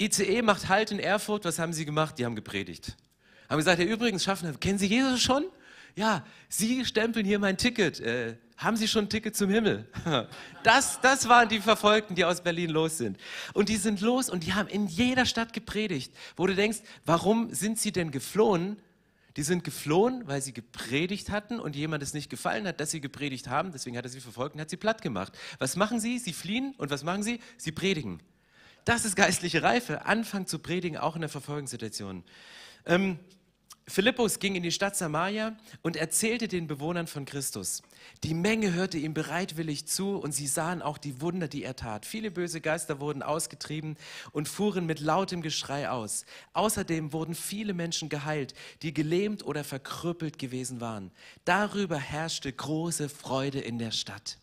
ICE 0.00 0.42
macht 0.42 0.68
Halt 0.68 0.92
in 0.92 1.00
Erfurt, 1.00 1.44
was 1.44 1.58
haben 1.58 1.72
sie 1.72 1.84
gemacht? 1.84 2.18
Die 2.18 2.24
haben 2.24 2.36
gepredigt. 2.36 2.96
Haben 3.48 3.58
gesagt, 3.58 3.80
ja 3.80 3.86
übrigens, 3.86 4.22
Schaffner, 4.22 4.52
kennen 4.52 4.78
Sie 4.78 4.86
Jesus 4.86 5.20
schon? 5.20 5.44
Ja, 5.98 6.24
Sie 6.48 6.84
stempeln 6.84 7.26
hier 7.26 7.40
mein 7.40 7.58
Ticket. 7.58 7.98
Äh, 7.98 8.36
haben 8.56 8.76
Sie 8.76 8.86
schon 8.86 9.06
ein 9.06 9.08
Ticket 9.10 9.36
zum 9.36 9.50
Himmel? 9.50 9.86
Das, 10.62 11.00
das 11.00 11.28
waren 11.28 11.48
die 11.48 11.60
Verfolgten, 11.60 12.14
die 12.14 12.24
aus 12.24 12.42
Berlin 12.42 12.70
los 12.70 12.98
sind. 12.98 13.16
Und 13.54 13.68
die 13.68 13.76
sind 13.76 14.00
los 14.00 14.28
und 14.28 14.44
die 14.44 14.52
haben 14.52 14.68
in 14.68 14.86
jeder 14.86 15.24
Stadt 15.24 15.52
gepredigt, 15.52 16.12
wo 16.36 16.46
du 16.46 16.54
denkst, 16.54 16.80
warum 17.06 17.54
sind 17.54 17.78
sie 17.78 17.90
denn 17.90 18.10
geflohen? 18.10 18.76
Die 19.36 19.42
sind 19.42 19.64
geflohen, 19.64 20.26
weil 20.26 20.42
sie 20.42 20.52
gepredigt 20.52 21.30
hatten 21.30 21.58
und 21.58 21.74
jemand 21.74 22.02
es 22.02 22.12
nicht 22.12 22.28
gefallen 22.28 22.66
hat, 22.66 22.80
dass 22.80 22.90
sie 22.90 23.00
gepredigt 23.00 23.48
haben. 23.48 23.72
Deswegen 23.72 23.96
hat 23.96 24.04
er 24.04 24.10
sie 24.10 24.20
verfolgt 24.20 24.54
und 24.54 24.60
hat 24.60 24.68
sie 24.68 24.76
platt 24.76 25.00
gemacht. 25.00 25.32
Was 25.58 25.76
machen 25.76 26.00
sie? 26.00 26.18
Sie 26.18 26.32
fliehen 26.32 26.74
und 26.76 26.90
was 26.90 27.02
machen 27.02 27.22
sie? 27.22 27.40
Sie 27.56 27.72
predigen. 27.72 28.20
Das 28.84 29.04
ist 29.04 29.16
geistliche 29.16 29.62
Reife. 29.62 30.04
Anfangen 30.06 30.46
zu 30.46 30.58
predigen, 30.58 30.98
auch 30.98 31.14
in 31.14 31.22
der 31.22 31.30
Verfolgungssituation. 31.30 32.24
Ähm, 32.84 33.18
Philippus 33.88 34.38
ging 34.38 34.54
in 34.54 34.62
die 34.62 34.70
Stadt 34.70 34.96
Samaria 34.96 35.56
und 35.80 35.96
erzählte 35.96 36.46
den 36.46 36.66
Bewohnern 36.66 37.06
von 37.06 37.24
Christus. 37.24 37.82
Die 38.22 38.34
Menge 38.34 38.74
hörte 38.74 38.98
ihm 38.98 39.14
bereitwillig 39.14 39.86
zu 39.86 40.18
und 40.18 40.32
sie 40.32 40.46
sahen 40.46 40.82
auch 40.82 40.98
die 40.98 41.22
Wunder, 41.22 41.48
die 41.48 41.64
er 41.64 41.74
tat. 41.74 42.04
Viele 42.04 42.30
böse 42.30 42.60
Geister 42.60 43.00
wurden 43.00 43.22
ausgetrieben 43.22 43.96
und 44.32 44.46
fuhren 44.46 44.84
mit 44.84 45.00
lautem 45.00 45.40
Geschrei 45.40 45.88
aus. 45.88 46.26
Außerdem 46.52 47.14
wurden 47.14 47.34
viele 47.34 47.72
Menschen 47.72 48.10
geheilt, 48.10 48.52
die 48.82 48.92
gelähmt 48.92 49.42
oder 49.42 49.64
verkrüppelt 49.64 50.38
gewesen 50.38 50.82
waren. 50.82 51.10
Darüber 51.46 51.96
herrschte 51.96 52.52
große 52.52 53.08
Freude 53.08 53.60
in 53.60 53.78
der 53.78 53.92
Stadt. 53.92 54.36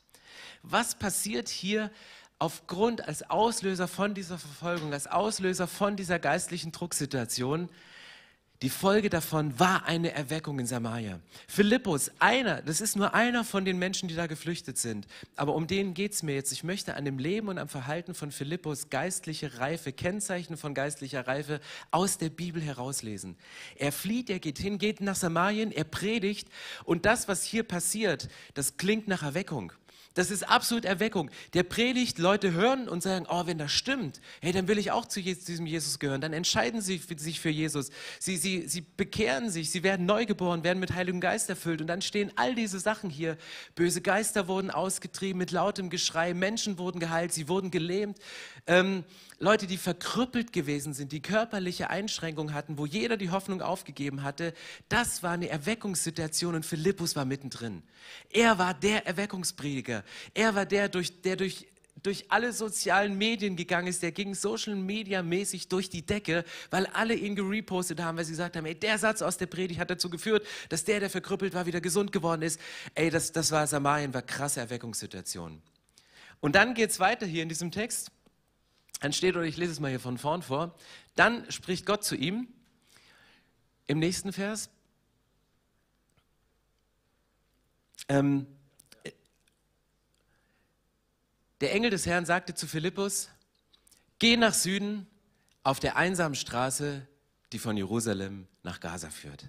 Was 0.63 0.95
passiert 0.95 1.49
hier 1.49 1.91
aufgrund 2.39 3.07
als 3.07 3.29
Auslöser 3.29 3.87
von 3.87 4.15
dieser 4.15 4.39
Verfolgung, 4.39 4.91
als 4.91 5.05
Auslöser 5.05 5.67
von 5.67 5.95
dieser 5.95 6.17
geistlichen 6.17 6.71
Drucksituation? 6.71 7.69
Die 8.61 8.69
Folge 8.69 9.09
davon 9.09 9.59
war 9.59 9.85
eine 9.85 10.13
Erweckung 10.13 10.59
in 10.59 10.65
Samaria. 10.65 11.19
Philippus, 11.45 12.09
einer, 12.19 12.61
das 12.61 12.79
ist 12.79 12.95
nur 12.95 13.13
einer 13.13 13.43
von 13.43 13.65
den 13.65 13.77
Menschen, 13.77 14.07
die 14.07 14.15
da 14.15 14.27
geflüchtet 14.27 14.77
sind. 14.77 15.07
Aber 15.35 15.55
um 15.55 15.67
den 15.67 15.93
geht 15.93 16.13
es 16.13 16.23
mir 16.23 16.35
jetzt. 16.35 16.53
Ich 16.53 16.63
möchte 16.63 16.95
an 16.95 17.03
dem 17.03 17.19
Leben 17.19 17.49
und 17.49 17.57
am 17.57 17.67
Verhalten 17.67 18.13
von 18.13 18.31
Philippus 18.31 18.89
geistliche 18.89 19.59
Reife, 19.59 19.91
Kennzeichen 19.91 20.55
von 20.55 20.73
geistlicher 20.73 21.27
Reife 21.27 21.59
aus 21.91 22.17
der 22.17 22.29
Bibel 22.29 22.61
herauslesen. 22.61 23.35
Er 23.75 23.91
flieht, 23.91 24.29
er 24.29 24.39
geht 24.39 24.57
hin, 24.57 24.77
geht 24.77 25.01
nach 25.01 25.15
Samarien, 25.15 25.73
er 25.73 25.83
predigt. 25.83 26.47
Und 26.85 27.05
das, 27.05 27.27
was 27.27 27.43
hier 27.43 27.63
passiert, 27.63 28.29
das 28.53 28.77
klingt 28.77 29.09
nach 29.09 29.23
Erweckung. 29.23 29.73
Das 30.15 30.31
ist 30.31 30.49
absolut 30.49 30.85
Erweckung. 30.85 31.29
Der 31.53 31.63
predigt, 31.63 32.19
Leute 32.19 32.53
hören 32.53 32.87
und 32.87 33.03
sagen, 33.03 33.27
oh, 33.29 33.45
wenn 33.45 33.57
das 33.57 33.71
stimmt, 33.71 34.21
hey, 34.41 34.53
dann 34.53 34.67
will 34.69 34.77
ich 34.77 34.91
auch 34.91 35.05
zu 35.05 35.21
diesem 35.21 35.67
Jesus 35.67 35.99
gehören. 35.99 36.21
Dann 36.21 36.33
entscheiden 36.33 36.81
sie 36.81 37.01
sich 37.17 37.39
für 37.41 37.49
Jesus. 37.49 37.91
Sie, 38.17 38.37
sie, 38.37 38.67
sie 38.67 38.81
bekehren 38.81 39.49
sich, 39.49 39.69
sie 39.69 39.83
werden 39.83 40.05
neugeboren, 40.05 40.63
werden 40.63 40.79
mit 40.79 40.95
Heiligem 40.95 41.19
Geist 41.19 41.49
erfüllt. 41.49 41.81
Und 41.81 41.87
dann 41.87 42.01
stehen 42.01 42.31
all 42.37 42.55
diese 42.55 42.79
Sachen 42.79 43.09
hier. 43.09 43.37
Böse 43.75 44.01
Geister 44.01 44.47
wurden 44.47 44.71
ausgetrieben 44.71 45.37
mit 45.37 45.51
lautem 45.51 45.89
Geschrei, 45.89 46.33
Menschen 46.33 46.77
wurden 46.77 46.99
geheilt, 46.99 47.33
sie 47.33 47.49
wurden 47.49 47.69
gelähmt. 47.69 48.17
Ähm, 48.67 49.03
Leute, 49.45 49.67
die 49.67 49.77
verkrüppelt 49.77 50.51
gewesen 50.53 50.95
sind, 50.95 51.11
die 51.11 51.21
körperliche 51.21 51.91
Einschränkungen 51.91 52.55
hatten, 52.55 52.79
wo 52.79 52.87
jeder 52.87 53.15
die 53.15 53.29
Hoffnung 53.29 53.61
aufgegeben 53.61 54.23
hatte, 54.23 54.55
das 54.89 55.21
war 55.21 55.33
eine 55.33 55.49
Erweckungssituation 55.49 56.55
und 56.55 56.65
Philippus 56.65 57.15
war 57.15 57.25
mittendrin. 57.25 57.83
Er 58.31 58.57
war 58.57 58.73
der 58.73 59.05
Erweckungsprediger. 59.05 60.03
Er 60.33 60.55
war 60.55 60.65
der, 60.65 60.89
durch, 60.89 61.21
der 61.21 61.35
durch 61.35 61.67
durch 62.01 62.29
alle 62.29 62.53
sozialen 62.53 63.17
Medien 63.17 63.55
gegangen 63.55 63.87
ist, 63.87 64.03
der 64.03 64.11
ging 64.11 64.35
Social 64.35 64.75
Media 64.75 65.23
mäßig 65.23 65.69
durch 65.69 65.89
die 65.89 66.05
Decke, 66.05 66.43
weil 66.69 66.87
alle 66.87 67.15
ihn 67.15 67.35
gerepostet 67.35 68.01
haben, 68.01 68.17
weil 68.17 68.25
sie 68.25 68.31
gesagt 68.31 68.57
haben, 68.57 68.65
ey, 68.65 68.75
der 68.75 68.97
Satz 68.97 69.21
aus 69.21 69.37
der 69.37 69.45
Predigt 69.45 69.79
hat 69.79 69.89
dazu 69.89 70.09
geführt, 70.09 70.45
dass 70.69 70.83
der, 70.83 70.99
der 70.99 71.09
verkrüppelt 71.09 71.53
war, 71.53 71.65
wieder 71.65 71.81
gesund 71.81 72.11
geworden 72.11 72.41
ist. 72.41 72.59
Ey, 72.95 73.09
das, 73.09 73.31
das 73.31 73.51
war 73.51 73.65
Samarien, 73.65 74.13
war 74.13 74.21
krasse 74.23 74.59
Erweckungssituation. 74.59 75.61
Und 76.41 76.55
dann 76.55 76.73
geht 76.73 76.89
es 76.89 76.99
weiter 76.99 77.25
hier 77.25 77.43
in 77.43 77.49
diesem 77.49 77.71
Text. 77.71 78.11
Dann 79.01 79.13
steht, 79.13 79.35
oder 79.35 79.45
ich 79.45 79.57
lese 79.57 79.71
es 79.71 79.79
mal 79.79 79.89
hier 79.89 79.99
von 79.99 80.17
vorn 80.17 80.41
vor, 80.41 80.75
dann 81.15 81.49
spricht 81.51 81.85
Gott 81.85 82.03
zu 82.03 82.15
ihm 82.15 82.47
im 83.87 83.99
nächsten 83.99 84.33
Vers. 84.33 84.69
Ähm, 88.07 88.47
der 91.61 91.73
Engel 91.73 91.89
des 91.89 92.05
Herrn 92.05 92.25
sagte 92.25 92.53
zu 92.53 92.67
Philippus, 92.67 93.29
geh 94.19 94.37
nach 94.37 94.53
Süden 94.53 95.07
auf 95.63 95.79
der 95.79 95.95
einsamen 95.95 96.35
Straße, 96.35 97.07
die 97.51 97.59
von 97.59 97.77
Jerusalem 97.77 98.47
nach 98.63 98.79
Gaza 98.79 99.09
führt. 99.09 99.47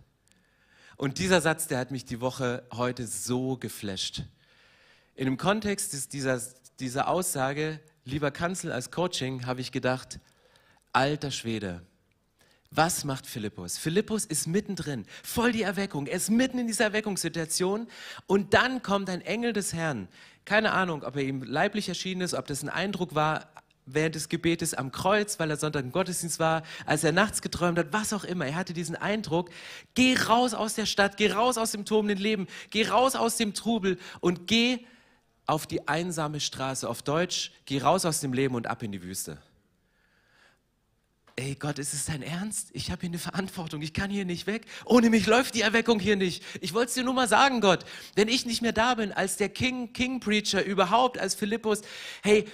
Und 0.96 1.18
dieser 1.18 1.40
Satz, 1.40 1.66
der 1.66 1.78
hat 1.78 1.90
mich 1.90 2.04
die 2.04 2.20
Woche 2.20 2.66
heute 2.72 3.06
so 3.06 3.56
geflasht. 3.58 4.22
In 5.14 5.26
dem 5.26 5.36
Kontext 5.36 6.12
dieser, 6.12 6.40
dieser 6.78 7.08
Aussage 7.08 7.80
lieber 8.06 8.30
Kanzel 8.30 8.72
als 8.72 8.90
Coaching, 8.90 9.46
habe 9.46 9.60
ich 9.60 9.72
gedacht, 9.72 10.20
alter 10.92 11.30
Schwede, 11.30 11.82
was 12.70 13.04
macht 13.04 13.26
Philippus? 13.26 13.78
Philippus 13.78 14.24
ist 14.24 14.46
mittendrin, 14.46 15.04
voll 15.22 15.52
die 15.52 15.62
Erweckung. 15.62 16.06
Er 16.06 16.16
ist 16.16 16.30
mitten 16.30 16.58
in 16.58 16.66
dieser 16.66 16.84
Erweckungssituation 16.84 17.88
und 18.26 18.54
dann 18.54 18.82
kommt 18.82 19.10
ein 19.10 19.20
Engel 19.20 19.52
des 19.52 19.72
Herrn. 19.72 20.08
Keine 20.44 20.72
Ahnung, 20.72 21.02
ob 21.02 21.16
er 21.16 21.22
ihm 21.22 21.42
leiblich 21.42 21.88
erschienen 21.88 22.20
ist, 22.22 22.34
ob 22.34 22.46
das 22.46 22.62
ein 22.62 22.68
Eindruck 22.68 23.14
war. 23.14 23.50
während 23.88 24.16
des 24.16 24.28
Gebetes 24.28 24.74
am 24.74 24.90
Kreuz, 24.90 25.38
weil 25.38 25.48
er 25.48 25.56
Sonntag 25.56 25.84
im 25.84 25.92
Gottesdienst 25.92 26.40
war, 26.40 26.64
als 26.86 27.04
er 27.04 27.12
nachts 27.12 27.40
geträumt 27.40 27.78
hat, 27.78 27.92
was 27.92 28.12
auch 28.12 28.24
immer. 28.24 28.44
Er 28.44 28.56
hatte 28.56 28.72
diesen 28.72 28.96
Eindruck, 28.96 29.50
geh 29.94 30.16
raus 30.16 30.54
aus 30.54 30.74
der 30.74 30.86
Stadt, 30.86 31.16
geh 31.16 31.30
raus 31.30 31.56
aus 31.56 31.70
dem 31.70 31.84
tobenden 31.84 32.18
Leben, 32.18 32.48
geh 32.70 32.88
raus 32.88 33.14
aus 33.14 33.36
dem 33.36 33.54
Trubel 33.54 33.96
und 34.20 34.48
geh 34.48 34.84
auf 35.46 35.66
die 35.66 35.86
einsame 35.88 36.40
Straße. 36.40 36.88
Auf 36.88 37.02
Deutsch, 37.02 37.52
geh 37.64 37.78
raus 37.78 38.04
aus 38.04 38.20
dem 38.20 38.32
Leben 38.32 38.54
und 38.54 38.66
ab 38.66 38.82
in 38.82 38.92
die 38.92 39.02
Wüste. 39.02 39.38
Ey 41.38 41.54
Gott, 41.54 41.78
ist 41.78 41.92
es 41.92 42.06
dein 42.06 42.22
Ernst? 42.22 42.70
Ich 42.72 42.90
habe 42.90 43.02
hier 43.02 43.10
eine 43.10 43.18
Verantwortung, 43.18 43.82
ich 43.82 43.92
kann 43.92 44.10
hier 44.10 44.24
nicht 44.24 44.46
weg. 44.46 44.64
Ohne 44.86 45.10
mich 45.10 45.26
läuft 45.26 45.54
die 45.54 45.60
Erweckung 45.60 46.00
hier 46.00 46.16
nicht. 46.16 46.42
Ich 46.62 46.72
wollte 46.72 46.88
es 46.88 46.94
dir 46.94 47.04
nur 47.04 47.12
mal 47.12 47.28
sagen, 47.28 47.60
Gott, 47.60 47.84
wenn 48.14 48.28
ich 48.28 48.46
nicht 48.46 48.62
mehr 48.62 48.72
da 48.72 48.94
bin, 48.94 49.12
als 49.12 49.36
der 49.36 49.50
King, 49.50 49.92
King 49.92 50.18
Preacher 50.18 50.64
überhaupt, 50.64 51.18
als 51.18 51.34
Philippus, 51.34 51.82
hey, 52.22 52.46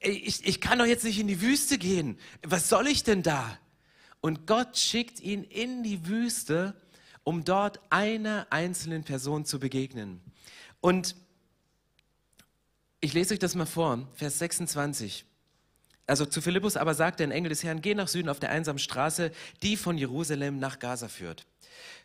ich, 0.00 0.46
ich 0.46 0.60
kann 0.60 0.78
doch 0.78 0.86
jetzt 0.86 1.02
nicht 1.02 1.18
in 1.18 1.26
die 1.26 1.40
Wüste 1.40 1.78
gehen. 1.78 2.16
Was 2.46 2.68
soll 2.68 2.86
ich 2.86 3.02
denn 3.02 3.24
da? 3.24 3.58
Und 4.20 4.46
Gott 4.46 4.76
schickt 4.78 5.18
ihn 5.18 5.42
in 5.42 5.82
die 5.82 6.06
Wüste, 6.06 6.74
um 7.24 7.44
dort 7.44 7.80
einer 7.90 8.46
einzelnen 8.50 9.02
Person 9.02 9.44
zu 9.44 9.58
begegnen. 9.58 10.20
Und 10.80 11.16
ich 13.00 13.12
lese 13.12 13.34
euch 13.34 13.40
das 13.40 13.54
mal 13.54 13.66
vor, 13.66 14.08
Vers 14.14 14.38
26. 14.38 15.24
Also 16.06 16.24
zu 16.24 16.40
Philippus 16.40 16.76
aber 16.76 16.94
sagte 16.94 17.22
ein 17.22 17.30
Engel 17.30 17.50
des 17.50 17.62
Herrn, 17.62 17.82
geh 17.82 17.94
nach 17.94 18.08
Süden 18.08 18.28
auf 18.28 18.40
der 18.40 18.50
einsamen 18.50 18.78
Straße, 18.78 19.30
die 19.62 19.76
von 19.76 19.98
Jerusalem 19.98 20.58
nach 20.58 20.78
Gaza 20.78 21.08
führt. 21.08 21.46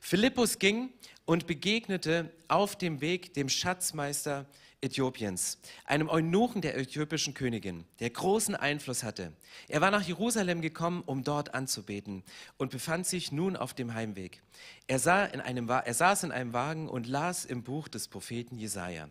Philippus 0.02 0.60
ging 0.60 0.92
und 1.26 1.48
begegnete 1.48 2.30
auf 2.48 2.78
dem 2.78 3.02
Weg 3.02 3.34
dem 3.34 3.50
Schatzmeister 3.50 4.46
Äthiopiens, 4.82 5.58
einem 5.86 6.10
Eunuchen 6.10 6.62
der 6.62 6.78
äthiopischen 6.78 7.34
Königin, 7.34 7.86
der 8.02 8.10
großen 8.10 8.56
Einfluss 8.56 9.04
hatte. 9.04 9.32
Er 9.70 9.80
war 9.80 9.90
nach 9.90 10.04
Jerusalem 10.04 10.62
gekommen, 10.62 11.02
um 11.06 11.24
dort 11.24 11.54
anzubeten 11.54 12.24
und 12.58 12.72
befand 12.72 13.08
sich 13.08 13.32
nun 13.32 13.56
auf 13.56 13.74
dem 13.74 13.94
Heimweg. 13.94 14.44
Er, 14.88 15.00
sah 15.00 15.24
in 15.26 15.40
einem, 15.40 15.70
er 15.70 15.94
saß 15.94 16.24
in 16.24 16.34
einem 16.34 16.52
Wagen 16.52 16.90
und 16.90 17.08
las 17.08 17.46
im 17.46 17.64
Buch 17.64 17.88
des 17.88 18.10
Propheten 18.10 18.58
Jesaja. 18.58 19.08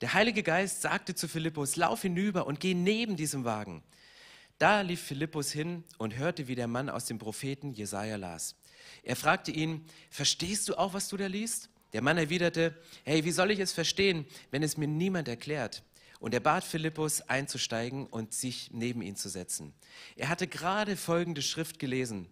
Der 0.00 0.14
Heilige 0.14 0.42
Geist 0.42 0.82
sagte 0.82 1.14
zu 1.14 1.28
Philippus: 1.28 1.76
Lauf 1.76 2.02
hinüber 2.02 2.46
und 2.46 2.60
geh 2.60 2.74
neben 2.74 3.16
diesem 3.16 3.44
Wagen. 3.44 3.82
Da 4.58 4.80
lief 4.80 5.02
Philippus 5.02 5.50
hin 5.50 5.84
und 5.98 6.16
hörte, 6.16 6.46
wie 6.48 6.54
der 6.54 6.68
Mann 6.68 6.88
aus 6.88 7.06
dem 7.06 7.18
Propheten 7.18 7.72
Jesaja 7.72 8.16
las. 8.16 8.56
Er 9.02 9.16
fragte 9.16 9.50
ihn: 9.50 9.84
Verstehst 10.10 10.68
du 10.68 10.76
auch, 10.76 10.94
was 10.94 11.08
du 11.08 11.16
da 11.16 11.26
liest? 11.26 11.68
Der 11.92 12.02
Mann 12.02 12.18
erwiderte: 12.18 12.76
Hey, 13.04 13.24
wie 13.24 13.32
soll 13.32 13.50
ich 13.50 13.58
es 13.58 13.72
verstehen, 13.72 14.26
wenn 14.50 14.62
es 14.62 14.76
mir 14.76 14.88
niemand 14.88 15.28
erklärt? 15.28 15.82
Und 16.20 16.34
er 16.34 16.40
bat 16.40 16.62
Philippus 16.62 17.20
einzusteigen 17.22 18.06
und 18.06 18.32
sich 18.32 18.70
neben 18.72 19.02
ihn 19.02 19.16
zu 19.16 19.28
setzen. 19.28 19.74
Er 20.14 20.28
hatte 20.28 20.46
gerade 20.46 20.96
folgende 20.96 21.42
Schrift 21.42 21.80
gelesen. 21.80 22.28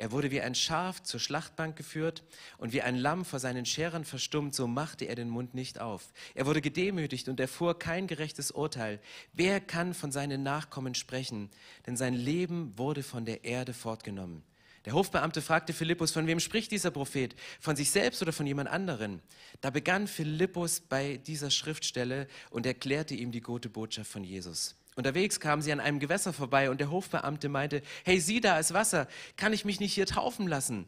Er 0.00 0.12
wurde 0.12 0.30
wie 0.30 0.40
ein 0.40 0.54
Schaf 0.54 1.02
zur 1.02 1.20
Schlachtbank 1.20 1.76
geführt 1.76 2.22
und 2.56 2.72
wie 2.72 2.80
ein 2.80 2.96
Lamm 2.96 3.26
vor 3.26 3.38
seinen 3.38 3.66
Scherern 3.66 4.06
verstummt, 4.06 4.54
so 4.54 4.66
machte 4.66 5.04
er 5.04 5.14
den 5.14 5.28
Mund 5.28 5.52
nicht 5.52 5.78
auf. 5.78 6.14
Er 6.34 6.46
wurde 6.46 6.62
gedemütigt 6.62 7.28
und 7.28 7.38
erfuhr 7.38 7.78
kein 7.78 8.06
gerechtes 8.06 8.50
Urteil. 8.50 8.98
Wer 9.34 9.60
kann 9.60 9.92
von 9.92 10.10
seinen 10.10 10.42
Nachkommen 10.42 10.94
sprechen? 10.94 11.50
Denn 11.86 11.98
sein 11.98 12.14
Leben 12.14 12.72
wurde 12.78 13.02
von 13.02 13.26
der 13.26 13.44
Erde 13.44 13.74
fortgenommen. 13.74 14.42
Der 14.86 14.94
Hofbeamte 14.94 15.42
fragte 15.42 15.74
Philippus, 15.74 16.12
von 16.12 16.26
wem 16.26 16.40
spricht 16.40 16.70
dieser 16.70 16.90
Prophet? 16.90 17.36
Von 17.60 17.76
sich 17.76 17.90
selbst 17.90 18.22
oder 18.22 18.32
von 18.32 18.46
jemand 18.46 18.70
anderen? 18.70 19.20
Da 19.60 19.68
begann 19.68 20.06
Philippus 20.06 20.80
bei 20.80 21.18
dieser 21.18 21.50
Schriftstelle 21.50 22.26
und 22.48 22.64
erklärte 22.64 23.14
ihm 23.14 23.32
die 23.32 23.42
gute 23.42 23.68
Botschaft 23.68 24.10
von 24.10 24.24
Jesus. 24.24 24.79
Unterwegs 25.00 25.40
kamen 25.40 25.62
sie 25.62 25.72
an 25.72 25.80
einem 25.80 25.98
Gewässer 25.98 26.34
vorbei 26.34 26.68
und 26.68 26.78
der 26.78 26.90
Hofbeamte 26.90 27.48
meinte, 27.48 27.80
hey, 28.04 28.20
sieh 28.20 28.42
da 28.42 28.58
ist 28.58 28.74
Wasser, 28.74 29.08
kann 29.38 29.54
ich 29.54 29.64
mich 29.64 29.80
nicht 29.80 29.94
hier 29.94 30.04
taufen 30.04 30.46
lassen? 30.46 30.86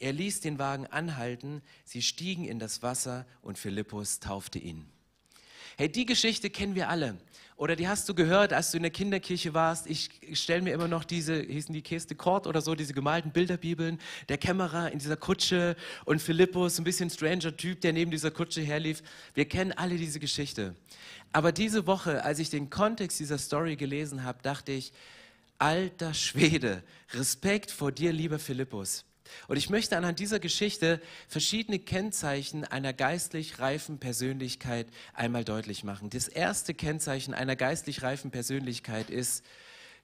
Er 0.00 0.12
ließ 0.12 0.40
den 0.40 0.58
Wagen 0.58 0.88
anhalten, 0.88 1.62
sie 1.84 2.02
stiegen 2.02 2.44
in 2.44 2.58
das 2.58 2.82
Wasser 2.82 3.24
und 3.40 3.58
Philippus 3.58 4.18
taufte 4.18 4.58
ihn. 4.58 4.90
Hey, 5.76 5.90
die 5.90 6.06
Geschichte 6.06 6.50
kennen 6.50 6.74
wir 6.74 6.88
alle. 6.88 7.16
Oder 7.56 7.76
die 7.76 7.86
hast 7.86 8.08
du 8.08 8.14
gehört, 8.14 8.52
als 8.52 8.72
du 8.72 8.78
in 8.78 8.82
der 8.82 8.90
Kinderkirche 8.90 9.54
warst. 9.54 9.86
Ich 9.86 10.10
stelle 10.32 10.62
mir 10.62 10.72
immer 10.72 10.88
noch 10.88 11.04
diese, 11.04 11.40
hießen 11.40 11.72
die 11.72 11.82
Keste 11.82 12.14
Kort 12.14 12.46
oder 12.46 12.60
so, 12.60 12.74
diese 12.74 12.92
gemalten 12.92 13.30
Bilderbibeln, 13.30 14.00
der 14.28 14.38
Kämmerer 14.38 14.90
in 14.90 14.98
dieser 14.98 15.16
Kutsche 15.16 15.76
und 16.04 16.20
Philippus, 16.20 16.78
ein 16.78 16.84
bisschen 16.84 17.08
stranger 17.08 17.56
Typ, 17.56 17.80
der 17.80 17.92
neben 17.92 18.10
dieser 18.10 18.30
Kutsche 18.30 18.62
herlief. 18.62 19.02
Wir 19.34 19.44
kennen 19.44 19.72
alle 19.72 19.96
diese 19.96 20.18
Geschichte. 20.18 20.74
Aber 21.32 21.52
diese 21.52 21.86
Woche, 21.86 22.24
als 22.24 22.40
ich 22.40 22.50
den 22.50 22.68
Kontext 22.68 23.20
dieser 23.20 23.38
Story 23.38 23.76
gelesen 23.76 24.24
habe, 24.24 24.40
dachte 24.42 24.72
ich, 24.72 24.92
alter 25.58 26.14
Schwede, 26.14 26.82
Respekt 27.12 27.70
vor 27.70 27.92
dir, 27.92 28.12
lieber 28.12 28.40
Philippus. 28.40 29.04
Und 29.48 29.56
ich 29.56 29.70
möchte 29.70 29.96
anhand 29.96 30.18
dieser 30.18 30.40
Geschichte 30.40 31.00
verschiedene 31.28 31.78
Kennzeichen 31.78 32.64
einer 32.64 32.92
geistlich 32.92 33.58
reifen 33.58 33.98
Persönlichkeit 33.98 34.86
einmal 35.14 35.44
deutlich 35.44 35.84
machen. 35.84 36.10
Das 36.10 36.28
erste 36.28 36.74
Kennzeichen 36.74 37.34
einer 37.34 37.56
geistlich 37.56 38.02
reifen 38.02 38.30
Persönlichkeit 38.30 39.10
ist, 39.10 39.44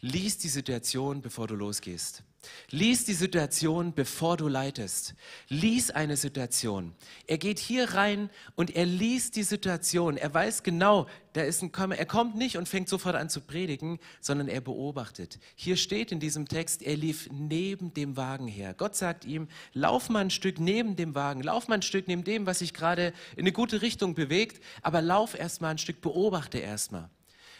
lies 0.00 0.38
die 0.38 0.48
Situation, 0.48 1.22
bevor 1.22 1.46
du 1.46 1.54
losgehst. 1.54 2.22
Lies 2.70 3.04
die 3.04 3.14
Situation, 3.14 3.92
bevor 3.92 4.36
du 4.36 4.46
leitest. 4.46 5.14
Lies 5.48 5.90
eine 5.90 6.16
Situation. 6.16 6.94
Er 7.26 7.36
geht 7.36 7.58
hier 7.58 7.94
rein 7.94 8.30
und 8.54 8.74
er 8.76 8.86
liest 8.86 9.34
die 9.34 9.42
Situation. 9.42 10.16
Er 10.16 10.32
weiß 10.32 10.62
genau, 10.62 11.08
da 11.32 11.42
ist 11.42 11.62
ein, 11.62 11.72
er 11.90 12.06
kommt 12.06 12.36
nicht 12.36 12.56
und 12.56 12.68
fängt 12.68 12.88
sofort 12.88 13.16
an 13.16 13.28
zu 13.28 13.40
predigen, 13.40 13.98
sondern 14.20 14.46
er 14.46 14.60
beobachtet. 14.60 15.40
Hier 15.56 15.76
steht 15.76 16.12
in 16.12 16.20
diesem 16.20 16.46
Text, 16.46 16.82
er 16.82 16.96
lief 16.96 17.28
neben 17.32 17.92
dem 17.92 18.16
Wagen 18.16 18.46
her. 18.46 18.74
Gott 18.74 18.94
sagt 18.94 19.24
ihm, 19.24 19.48
lauf 19.72 20.08
mal 20.08 20.20
ein 20.20 20.30
Stück 20.30 20.60
neben 20.60 20.94
dem 20.94 21.16
Wagen, 21.16 21.42
lauf 21.42 21.66
mal 21.66 21.76
ein 21.76 21.82
Stück 21.82 22.06
neben 22.06 22.22
dem, 22.22 22.46
was 22.46 22.60
sich 22.60 22.72
gerade 22.72 23.12
in 23.34 23.40
eine 23.40 23.52
gute 23.52 23.82
Richtung 23.82 24.14
bewegt, 24.14 24.62
aber 24.82 25.02
lauf 25.02 25.36
erst 25.36 25.60
mal 25.60 25.70
ein 25.70 25.78
Stück, 25.78 26.00
beobachte 26.00 26.58
erst 26.58 26.92
mal. 26.92 27.10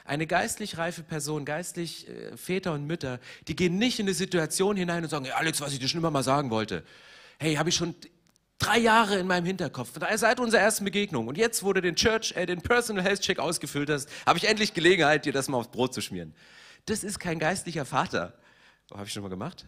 Eine 0.09 0.27
geistlich 0.27 0.79
reife 0.79 1.03
Person, 1.03 1.45
geistlich 1.45 2.09
äh, 2.09 2.35
Väter 2.35 2.73
und 2.73 2.87
Mütter, 2.87 3.21
die 3.47 3.55
gehen 3.55 3.77
nicht 3.77 3.99
in 3.99 4.07
eine 4.07 4.15
Situation 4.15 4.75
hinein 4.75 5.05
und 5.05 5.11
sagen, 5.11 5.27
hey 5.27 5.35
Alex, 5.35 5.61
was 5.61 5.75
ich 5.75 5.81
dir 5.81 5.87
schon 5.87 6.01
immer 6.01 6.11
mal 6.11 6.23
sagen 6.23 6.49
wollte. 6.49 6.83
Hey, 7.39 7.57
habe 7.57 7.69
ich 7.69 7.75
schon 7.75 7.95
drei 8.57 8.79
Jahre 8.79 9.19
in 9.19 9.27
meinem 9.27 9.45
Hinterkopf, 9.45 9.91
seit 10.17 10.41
unserer 10.41 10.63
ersten 10.63 10.87
Begegnung. 10.87 11.29
Und 11.29 11.37
jetzt, 11.37 11.63
wo 11.63 11.75
du 11.75 11.83
den 11.83 11.95
Church, 11.95 12.33
äh, 12.37 12.47
den 12.47 12.63
Personal 12.63 13.05
Health 13.05 13.21
Check 13.21 13.39
ausgefüllt 13.39 13.91
hast, 13.91 14.09
habe 14.25 14.39
ich 14.39 14.49
endlich 14.49 14.73
Gelegenheit, 14.73 15.27
dir 15.27 15.33
das 15.35 15.47
mal 15.49 15.59
aufs 15.59 15.69
Brot 15.69 15.93
zu 15.93 16.01
schmieren. 16.01 16.35
Das 16.87 17.05
ist 17.05 17.19
kein 17.19 17.39
geistlicher 17.39 17.85
Vater. 17.85 18.33
Oh, 18.91 18.95
habe 18.97 19.07
ich 19.07 19.13
schon 19.13 19.23
mal 19.23 19.29
gemacht? 19.29 19.67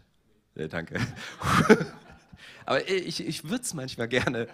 Ja, 0.54 0.68
danke. 0.68 0.98
Aber 2.66 2.88
ich, 2.88 3.26
ich 3.26 3.44
würde 3.44 3.62
es 3.62 3.74
manchmal 3.74 4.08
gerne. 4.08 4.48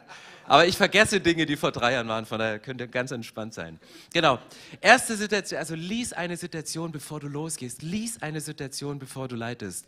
Aber 0.45 0.67
ich 0.67 0.77
vergesse 0.77 1.21
Dinge, 1.21 1.45
die 1.47 1.57
vor 1.57 1.73
drei 1.73 1.95
Jahren 1.95 2.09
waren, 2.09 2.25
von 2.25 2.39
daher 2.39 2.59
könnt 2.59 2.81
ihr 2.81 2.87
ganz 2.87 3.11
entspannt 3.11 3.55
sein. 3.55 3.81
Genau. 4.13 4.39
Erste 4.81 5.17
Situation, 5.17 5.59
also 5.59 5.75
lies 5.75 6.13
eine 6.13 6.37
Situation, 6.37 6.93
bevor 6.93 7.21
du 7.21 7.29
losgehst. 7.29 7.83
Lies 7.83 8.23
eine 8.23 8.41
Situation, 8.41 8.99
bevor 8.99 9.29
du 9.29 9.35
leitest. 9.35 9.87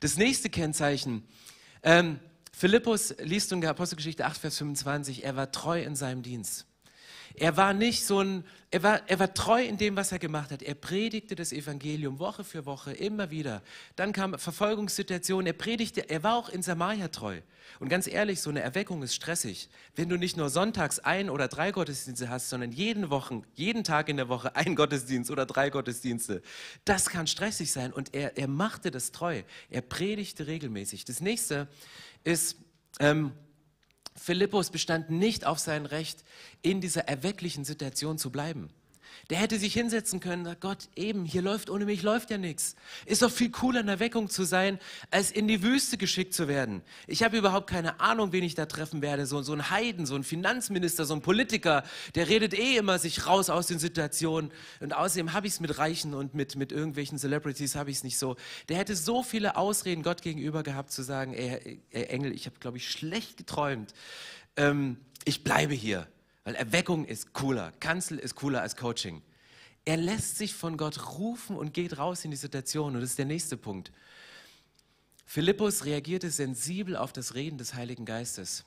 Das 0.00 0.16
nächste 0.16 0.50
Kennzeichen. 0.50 1.26
Ähm, 1.82 2.20
Philippus 2.52 3.14
liest 3.18 3.52
in 3.52 3.60
der 3.60 3.70
Apostelgeschichte 3.70 4.24
8, 4.24 4.38
Vers 4.38 4.58
25, 4.58 5.24
er 5.24 5.36
war 5.36 5.52
treu 5.52 5.80
in 5.80 5.94
seinem 5.94 6.22
Dienst. 6.22 6.67
Er 7.34 7.56
war 7.56 7.72
nicht 7.72 8.04
so 8.04 8.20
ein, 8.20 8.44
er 8.70 8.82
war, 8.82 9.00
er 9.08 9.18
war 9.18 9.32
treu 9.32 9.62
in 9.62 9.76
dem, 9.78 9.96
was 9.96 10.12
er 10.12 10.18
gemacht 10.18 10.50
hat. 10.50 10.62
Er 10.62 10.74
predigte 10.74 11.34
das 11.34 11.52
Evangelium 11.52 12.18
Woche 12.18 12.44
für 12.44 12.66
Woche, 12.66 12.92
immer 12.92 13.30
wieder. 13.30 13.62
Dann 13.96 14.12
kam 14.12 14.38
Verfolgungssituationen, 14.38 15.46
er 15.46 15.52
predigte, 15.52 16.10
er 16.10 16.22
war 16.22 16.36
auch 16.36 16.48
in 16.48 16.62
Samaria 16.62 17.08
treu. 17.08 17.40
Und 17.80 17.88
ganz 17.88 18.06
ehrlich, 18.06 18.40
so 18.40 18.50
eine 18.50 18.60
Erweckung 18.60 19.02
ist 19.02 19.14
stressig. 19.14 19.68
Wenn 19.94 20.08
du 20.08 20.16
nicht 20.16 20.36
nur 20.36 20.48
sonntags 20.50 20.98
ein 20.98 21.30
oder 21.30 21.48
drei 21.48 21.70
Gottesdienste 21.70 22.28
hast, 22.28 22.48
sondern 22.48 22.72
jeden 22.72 23.10
Wochen, 23.10 23.44
jeden 23.54 23.84
Tag 23.84 24.08
in 24.08 24.16
der 24.16 24.28
Woche 24.28 24.56
ein 24.56 24.74
Gottesdienst 24.74 25.30
oder 25.30 25.46
drei 25.46 25.70
Gottesdienste, 25.70 26.42
das 26.84 27.08
kann 27.08 27.26
stressig 27.26 27.72
sein. 27.72 27.92
Und 27.92 28.14
er, 28.14 28.36
er 28.36 28.48
machte 28.48 28.90
das 28.90 29.12
treu. 29.12 29.42
Er 29.70 29.82
predigte 29.82 30.46
regelmäßig. 30.46 31.04
Das 31.04 31.20
nächste 31.20 31.68
ist, 32.24 32.56
ähm, 33.00 33.32
Philippus 34.18 34.70
bestand 34.70 35.10
nicht 35.10 35.46
auf 35.46 35.58
sein 35.58 35.86
Recht, 35.86 36.24
in 36.62 36.80
dieser 36.80 37.08
erwecklichen 37.08 37.64
Situation 37.64 38.18
zu 38.18 38.30
bleiben. 38.30 38.70
Der 39.30 39.36
hätte 39.36 39.58
sich 39.58 39.74
hinsetzen 39.74 40.20
können, 40.20 40.56
Gott, 40.58 40.88
eben, 40.96 41.26
hier 41.26 41.42
läuft 41.42 41.68
ohne 41.68 41.84
mich 41.84 42.02
läuft 42.02 42.30
ja 42.30 42.38
nichts. 42.38 42.76
Ist 43.04 43.20
doch 43.20 43.30
viel 43.30 43.50
cooler 43.50 43.80
in 43.80 43.86
der 43.86 44.00
Weckung 44.00 44.30
zu 44.30 44.44
sein, 44.44 44.78
als 45.10 45.30
in 45.30 45.46
die 45.46 45.62
Wüste 45.62 45.98
geschickt 45.98 46.32
zu 46.32 46.48
werden. 46.48 46.80
Ich 47.06 47.22
habe 47.22 47.36
überhaupt 47.36 47.68
keine 47.68 48.00
Ahnung, 48.00 48.32
wen 48.32 48.42
ich 48.42 48.54
da 48.54 48.64
treffen 48.64 49.02
werde. 49.02 49.26
So, 49.26 49.42
so 49.42 49.52
ein 49.52 49.68
Heiden, 49.68 50.06
so 50.06 50.14
ein 50.14 50.24
Finanzminister, 50.24 51.04
so 51.04 51.12
ein 51.12 51.20
Politiker, 51.20 51.84
der 52.14 52.28
redet 52.28 52.54
eh 52.54 52.78
immer 52.78 52.98
sich 52.98 53.26
raus 53.26 53.50
aus 53.50 53.66
den 53.66 53.78
Situationen. 53.78 54.50
Und 54.80 54.94
außerdem 54.94 55.34
habe 55.34 55.46
ich 55.46 55.54
es 55.54 55.60
mit 55.60 55.76
Reichen 55.76 56.14
und 56.14 56.32
mit, 56.32 56.56
mit 56.56 56.72
irgendwelchen 56.72 57.18
Celebrities 57.18 57.74
habe 57.74 57.90
ich 57.90 57.98
es 57.98 58.04
nicht 58.04 58.16
so. 58.16 58.36
Der 58.70 58.78
hätte 58.78 58.96
so 58.96 59.22
viele 59.22 59.56
Ausreden 59.56 60.02
Gott 60.02 60.22
gegenüber 60.22 60.62
gehabt, 60.62 60.90
zu 60.90 61.02
sagen, 61.02 61.34
ey, 61.34 61.82
ey 61.90 62.04
Engel, 62.04 62.32
ich 62.32 62.46
habe, 62.46 62.58
glaube 62.60 62.78
ich, 62.78 62.90
schlecht 62.90 63.36
geträumt. 63.36 63.92
Ähm, 64.56 64.96
ich 65.26 65.44
bleibe 65.44 65.74
hier. 65.74 66.06
Weil 66.48 66.54
Erweckung 66.54 67.04
ist 67.04 67.34
cooler, 67.34 67.72
Kanzel 67.78 68.18
ist 68.18 68.34
cooler 68.34 68.62
als 68.62 68.74
Coaching. 68.74 69.20
Er 69.84 69.98
lässt 69.98 70.38
sich 70.38 70.54
von 70.54 70.78
Gott 70.78 71.18
rufen 71.18 71.54
und 71.54 71.74
geht 71.74 71.98
raus 71.98 72.24
in 72.24 72.30
die 72.30 72.38
Situation. 72.38 72.94
Und 72.94 73.02
das 73.02 73.10
ist 73.10 73.18
der 73.18 73.26
nächste 73.26 73.58
Punkt. 73.58 73.92
Philippus 75.26 75.84
reagierte 75.84 76.30
sensibel 76.30 76.96
auf 76.96 77.12
das 77.12 77.34
Reden 77.34 77.58
des 77.58 77.74
Heiligen 77.74 78.06
Geistes. 78.06 78.64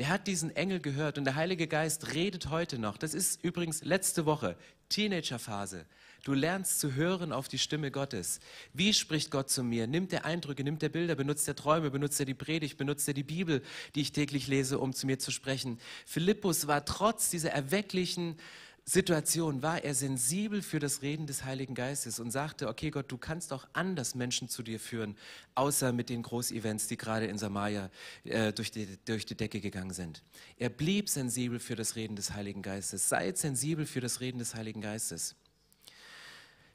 Der 0.00 0.08
hat 0.08 0.26
diesen 0.26 0.56
Engel 0.56 0.80
gehört 0.80 1.18
und 1.18 1.24
der 1.24 1.36
Heilige 1.36 1.68
Geist 1.68 2.14
redet 2.14 2.50
heute 2.50 2.80
noch. 2.80 2.96
Das 2.96 3.14
ist 3.14 3.44
übrigens 3.44 3.84
letzte 3.84 4.26
Woche, 4.26 4.56
Teenagerphase. 4.88 5.86
Du 6.22 6.34
lernst 6.34 6.80
zu 6.80 6.94
hören 6.94 7.32
auf 7.32 7.48
die 7.48 7.58
Stimme 7.58 7.90
Gottes. 7.90 8.40
Wie 8.74 8.92
spricht 8.92 9.30
Gott 9.30 9.50
zu 9.50 9.62
mir? 9.62 9.86
Nimmt 9.86 10.12
er 10.12 10.24
Eindrücke, 10.24 10.62
nimmt 10.64 10.82
er 10.82 10.88
Bilder, 10.88 11.14
benutzt 11.14 11.48
er 11.48 11.56
Träume, 11.56 11.90
benutzt 11.90 12.20
er 12.20 12.26
die 12.26 12.34
Predigt, 12.34 12.76
benutzt 12.76 13.08
er 13.08 13.14
die 13.14 13.22
Bibel, 13.22 13.62
die 13.94 14.02
ich 14.02 14.12
täglich 14.12 14.46
lese, 14.46 14.78
um 14.78 14.92
zu 14.92 15.06
mir 15.06 15.18
zu 15.18 15.30
sprechen? 15.30 15.78
Philippus 16.06 16.66
war 16.66 16.84
trotz 16.84 17.30
dieser 17.30 17.50
erwecklichen 17.50 18.36
Situation 18.84 19.62
war 19.62 19.84
er 19.84 19.94
sensibel 19.94 20.62
für 20.62 20.80
das 20.80 21.02
Reden 21.02 21.26
des 21.26 21.44
Heiligen 21.44 21.74
Geistes 21.74 22.18
und 22.18 22.30
sagte, 22.30 22.66
okay 22.66 22.90
Gott, 22.90 23.12
du 23.12 23.18
kannst 23.18 23.52
auch 23.52 23.68
anders 23.72 24.16
Menschen 24.16 24.48
zu 24.48 24.62
dir 24.64 24.80
führen, 24.80 25.16
außer 25.54 25.92
mit 25.92 26.08
den 26.08 26.22
Großevents, 26.22 26.88
die 26.88 26.96
gerade 26.96 27.26
in 27.26 27.38
Samaria 27.38 27.90
äh, 28.24 28.52
durch, 28.52 28.70
die, 28.72 28.98
durch 29.04 29.26
die 29.26 29.36
Decke 29.36 29.60
gegangen 29.60 29.92
sind. 29.92 30.24
Er 30.56 30.70
blieb 30.70 31.08
sensibel 31.08 31.60
für 31.60 31.76
das 31.76 31.94
Reden 31.94 32.16
des 32.16 32.32
Heiligen 32.32 32.62
Geistes. 32.62 33.08
Seid 33.08 33.38
sensibel 33.38 33.86
für 33.86 34.00
das 34.00 34.20
Reden 34.20 34.38
des 34.38 34.54
Heiligen 34.54 34.80
Geistes. 34.80 35.36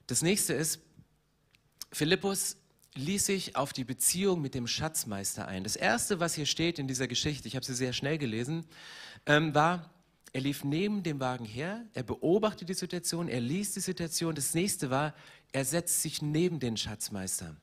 Das 0.08 0.22
nächste 0.22 0.54
ist, 0.54 0.80
Philippus 1.92 2.58
ließ 2.96 3.26
sich 3.26 3.56
auf 3.56 3.74
die 3.74 3.84
Beziehung 3.84 4.42
mit 4.42 4.54
dem 4.54 4.68
Schatzmeister 4.68 5.48
ein. 5.48 5.64
Das 5.64 5.76
erste, 5.76 6.20
was 6.20 6.36
hier 6.36 6.46
steht 6.46 6.80
in 6.80 6.88
dieser 6.88 7.08
Geschichte, 7.08 7.48
ich 7.48 7.56
habe 7.56 7.66
sie 7.66 7.74
sehr 7.74 7.94
schnell 7.94 8.18
gelesen, 8.18 8.66
ähm, 9.26 9.54
war, 9.54 9.92
er 10.32 10.42
lief 10.42 10.64
neben 10.64 11.04
dem 11.04 11.20
Wagen 11.20 11.46
her, 11.46 11.86
er 11.94 12.04
beobachtete 12.04 12.66
die 12.66 12.74
Situation, 12.74 13.30
er 13.30 13.40
liest 13.40 13.76
die 13.76 13.82
Situation. 13.82 14.36
Das 14.36 14.54
nächste 14.54 14.90
war, 14.90 15.14
er 15.52 15.64
setzt 15.64 16.02
sich 16.02 16.22
neben 16.22 16.60
den 16.60 16.76
Schatzmeister. 16.76 17.56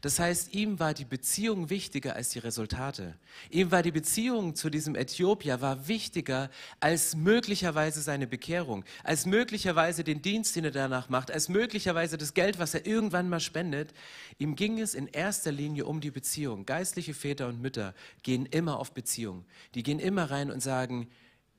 Das 0.00 0.18
heißt, 0.18 0.54
ihm 0.54 0.78
war 0.78 0.94
die 0.94 1.04
Beziehung 1.04 1.70
wichtiger 1.70 2.16
als 2.16 2.30
die 2.30 2.38
Resultate. 2.38 3.14
Ihm 3.50 3.70
war 3.70 3.82
die 3.82 3.90
Beziehung 3.90 4.54
zu 4.54 4.70
diesem 4.70 4.94
Äthiopier 4.94 5.60
war 5.60 5.88
wichtiger 5.88 6.50
als 6.80 7.16
möglicherweise 7.16 8.02
seine 8.02 8.26
Bekehrung, 8.26 8.84
als 9.02 9.26
möglicherweise 9.26 10.04
den 10.04 10.22
Dienst, 10.22 10.56
den 10.56 10.64
er 10.64 10.70
danach 10.70 11.08
macht, 11.08 11.30
als 11.30 11.48
möglicherweise 11.48 12.18
das 12.18 12.34
Geld, 12.34 12.58
was 12.58 12.74
er 12.74 12.86
irgendwann 12.86 13.28
mal 13.28 13.40
spendet. 13.40 13.92
Ihm 14.38 14.56
ging 14.56 14.80
es 14.80 14.94
in 14.94 15.06
erster 15.06 15.52
Linie 15.52 15.86
um 15.86 16.00
die 16.00 16.10
Beziehung. 16.10 16.66
Geistliche 16.66 17.14
Väter 17.14 17.48
und 17.48 17.60
Mütter 17.60 17.94
gehen 18.22 18.46
immer 18.46 18.78
auf 18.78 18.92
Beziehung. 18.92 19.44
Die 19.74 19.82
gehen 19.82 19.98
immer 19.98 20.30
rein 20.30 20.50
und 20.50 20.60
sagen, 20.60 21.08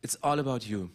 It's 0.01 0.21
all 0.21 0.39
about 0.39 0.65
you. 0.65 0.89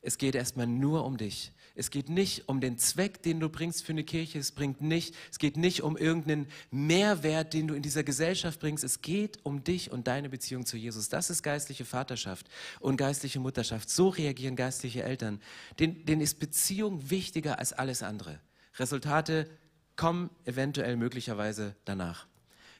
Es 0.00 0.16
geht 0.16 0.34
erstmal 0.34 0.66
nur 0.66 1.04
um 1.04 1.16
dich. 1.18 1.52
Es 1.78 1.90
geht 1.90 2.08
nicht 2.08 2.48
um 2.48 2.60
den 2.60 2.76
Zweck, 2.76 3.22
den 3.22 3.38
du 3.38 3.48
bringst 3.48 3.84
für 3.84 3.92
eine 3.92 4.02
Kirche. 4.02 4.40
Es, 4.40 4.50
bringt 4.50 4.80
nicht, 4.80 5.14
es 5.30 5.38
geht 5.38 5.56
nicht 5.56 5.82
um 5.82 5.96
irgendeinen 5.96 6.48
Mehrwert, 6.72 7.54
den 7.54 7.68
du 7.68 7.74
in 7.74 7.82
dieser 7.82 8.02
Gesellschaft 8.02 8.58
bringst. 8.58 8.82
Es 8.82 9.00
geht 9.00 9.38
um 9.44 9.62
dich 9.62 9.92
und 9.92 10.08
deine 10.08 10.28
Beziehung 10.28 10.66
zu 10.66 10.76
Jesus. 10.76 11.08
Das 11.08 11.30
ist 11.30 11.44
geistliche 11.44 11.84
Vaterschaft 11.84 12.48
und 12.80 12.96
geistliche 12.96 13.38
Mutterschaft. 13.38 13.90
So 13.90 14.08
reagieren 14.08 14.56
geistliche 14.56 15.04
Eltern. 15.04 15.40
Den, 15.78 16.04
denen 16.04 16.20
ist 16.20 16.40
Beziehung 16.40 17.10
wichtiger 17.10 17.60
als 17.60 17.72
alles 17.72 18.02
andere. 18.02 18.40
Resultate 18.76 19.48
kommen 19.94 20.30
eventuell 20.44 20.96
möglicherweise 20.96 21.76
danach. 21.84 22.26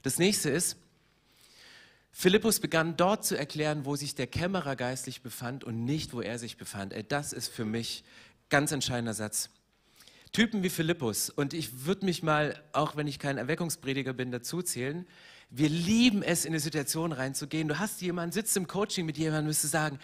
Das 0.03 0.19
nächste 0.19 0.51
ist, 0.51 0.77
Philippus 2.11 2.59
begann 2.59 2.97
dort 2.97 3.25
zu 3.25 3.39
erklären, 3.39 3.85
wo 3.85 3.95
sich 3.95 4.17
der 4.17 4.27
Kämmerer 4.27 4.75
geistlich 4.75 5.23
befand 5.23 5.63
und 5.63 5.85
nicht, 5.85 6.13
wo 6.13 6.21
er 6.21 6.41
sich 6.41 6.57
befand. 6.57 6.93
Das 7.11 7.33
ist 7.33 7.47
für 7.47 7.65
mich 7.65 8.03
ganz 8.51 8.73
entscheidender 8.73 9.15
Satz. 9.15 9.51
Typen 10.33 10.63
wie 10.63 10.69
Philippus, 10.69 11.31
und 11.31 11.55
ich 11.55 11.87
würde 11.87 12.05
mich 12.05 12.23
mal, 12.23 12.63
auch 12.73 12.97
wenn 12.97 13.07
ich 13.07 13.19
kein 13.19 13.39
Erweckungsprediger 13.39 14.13
bin, 14.13 14.31
dazu 14.31 14.63
zählen, 14.63 15.07
wir 15.51 15.71
lieben 15.71 16.23
es, 16.23 16.45
in 16.45 16.53
eine 16.53 16.61
Situation 16.61 17.13
reinzugehen. 17.13 17.69
Du 17.69 17.79
hast 17.79 18.03
jemanden, 18.03 18.33
sitzt 18.33 18.55
im 18.57 18.67
Coaching 18.67 19.07
mit 19.07 19.17
jemandem, 19.17 19.47
müsste 19.47 19.67
sagen, 19.67 19.99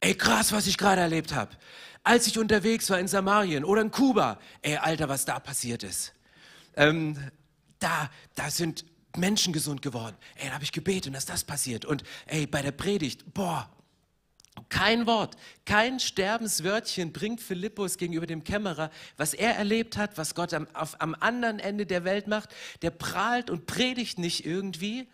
ey 0.00 0.14
krass, 0.14 0.50
was 0.50 0.66
ich 0.66 0.76
gerade 0.76 1.00
erlebt 1.00 1.32
habe. 1.32 1.56
Als 2.02 2.26
ich 2.26 2.38
unterwegs 2.38 2.90
war 2.90 2.98
in 2.98 3.06
Samarien 3.06 3.64
oder 3.64 3.82
in 3.82 3.92
Kuba, 3.92 4.40
ey 4.62 4.76
Alter, 4.76 5.08
was 5.08 5.24
da 5.24 5.38
passiert 5.38 5.84
ist. 5.84 6.12
Ähm, 6.74 7.16
da, 7.78 8.10
da 8.34 8.50
sind 8.50 8.84
Menschen 9.16 9.52
gesund 9.52 9.82
geworden. 9.82 10.16
Ey, 10.36 10.48
da 10.48 10.54
habe 10.54 10.64
ich 10.64 10.72
gebetet 10.72 11.08
und 11.08 11.12
dass 11.14 11.26
das 11.26 11.44
passiert. 11.44 11.84
Und 11.84 12.04
ey, 12.26 12.46
bei 12.46 12.62
der 12.62 12.72
Predigt, 12.72 13.34
boah, 13.34 13.68
kein 14.68 15.06
Wort, 15.06 15.36
kein 15.64 16.00
Sterbenswörtchen 16.00 17.12
bringt 17.12 17.40
Philippus 17.40 17.98
gegenüber 17.98 18.26
dem 18.26 18.44
Kämmerer, 18.44 18.90
was 19.16 19.34
er 19.34 19.56
erlebt 19.56 19.96
hat, 19.96 20.18
was 20.18 20.34
Gott 20.34 20.52
am, 20.54 20.66
auf, 20.74 21.00
am 21.00 21.14
anderen 21.18 21.58
Ende 21.58 21.86
der 21.86 22.04
Welt 22.04 22.26
macht. 22.26 22.50
Der 22.82 22.90
prahlt 22.90 23.50
und 23.50 23.66
predigt 23.66 24.18
nicht 24.18 24.44
irgendwie 24.44 25.08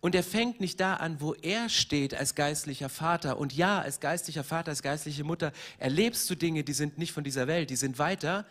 und 0.00 0.14
er 0.14 0.22
fängt 0.22 0.60
nicht 0.60 0.80
da 0.80 0.94
an, 0.94 1.20
wo 1.20 1.34
er 1.34 1.68
steht 1.68 2.14
als 2.14 2.34
geistlicher 2.34 2.88
Vater. 2.88 3.38
Und 3.38 3.52
ja, 3.52 3.80
als 3.80 4.00
geistlicher 4.00 4.44
Vater, 4.44 4.70
als 4.70 4.82
geistliche 4.82 5.24
Mutter 5.24 5.52
erlebst 5.78 6.28
du 6.30 6.34
Dinge, 6.34 6.64
die 6.64 6.72
sind 6.72 6.96
nicht 6.96 7.12
von 7.12 7.22
dieser 7.22 7.46
Welt, 7.46 7.68
die 7.68 7.76
sind 7.76 7.98
weiter. 7.98 8.46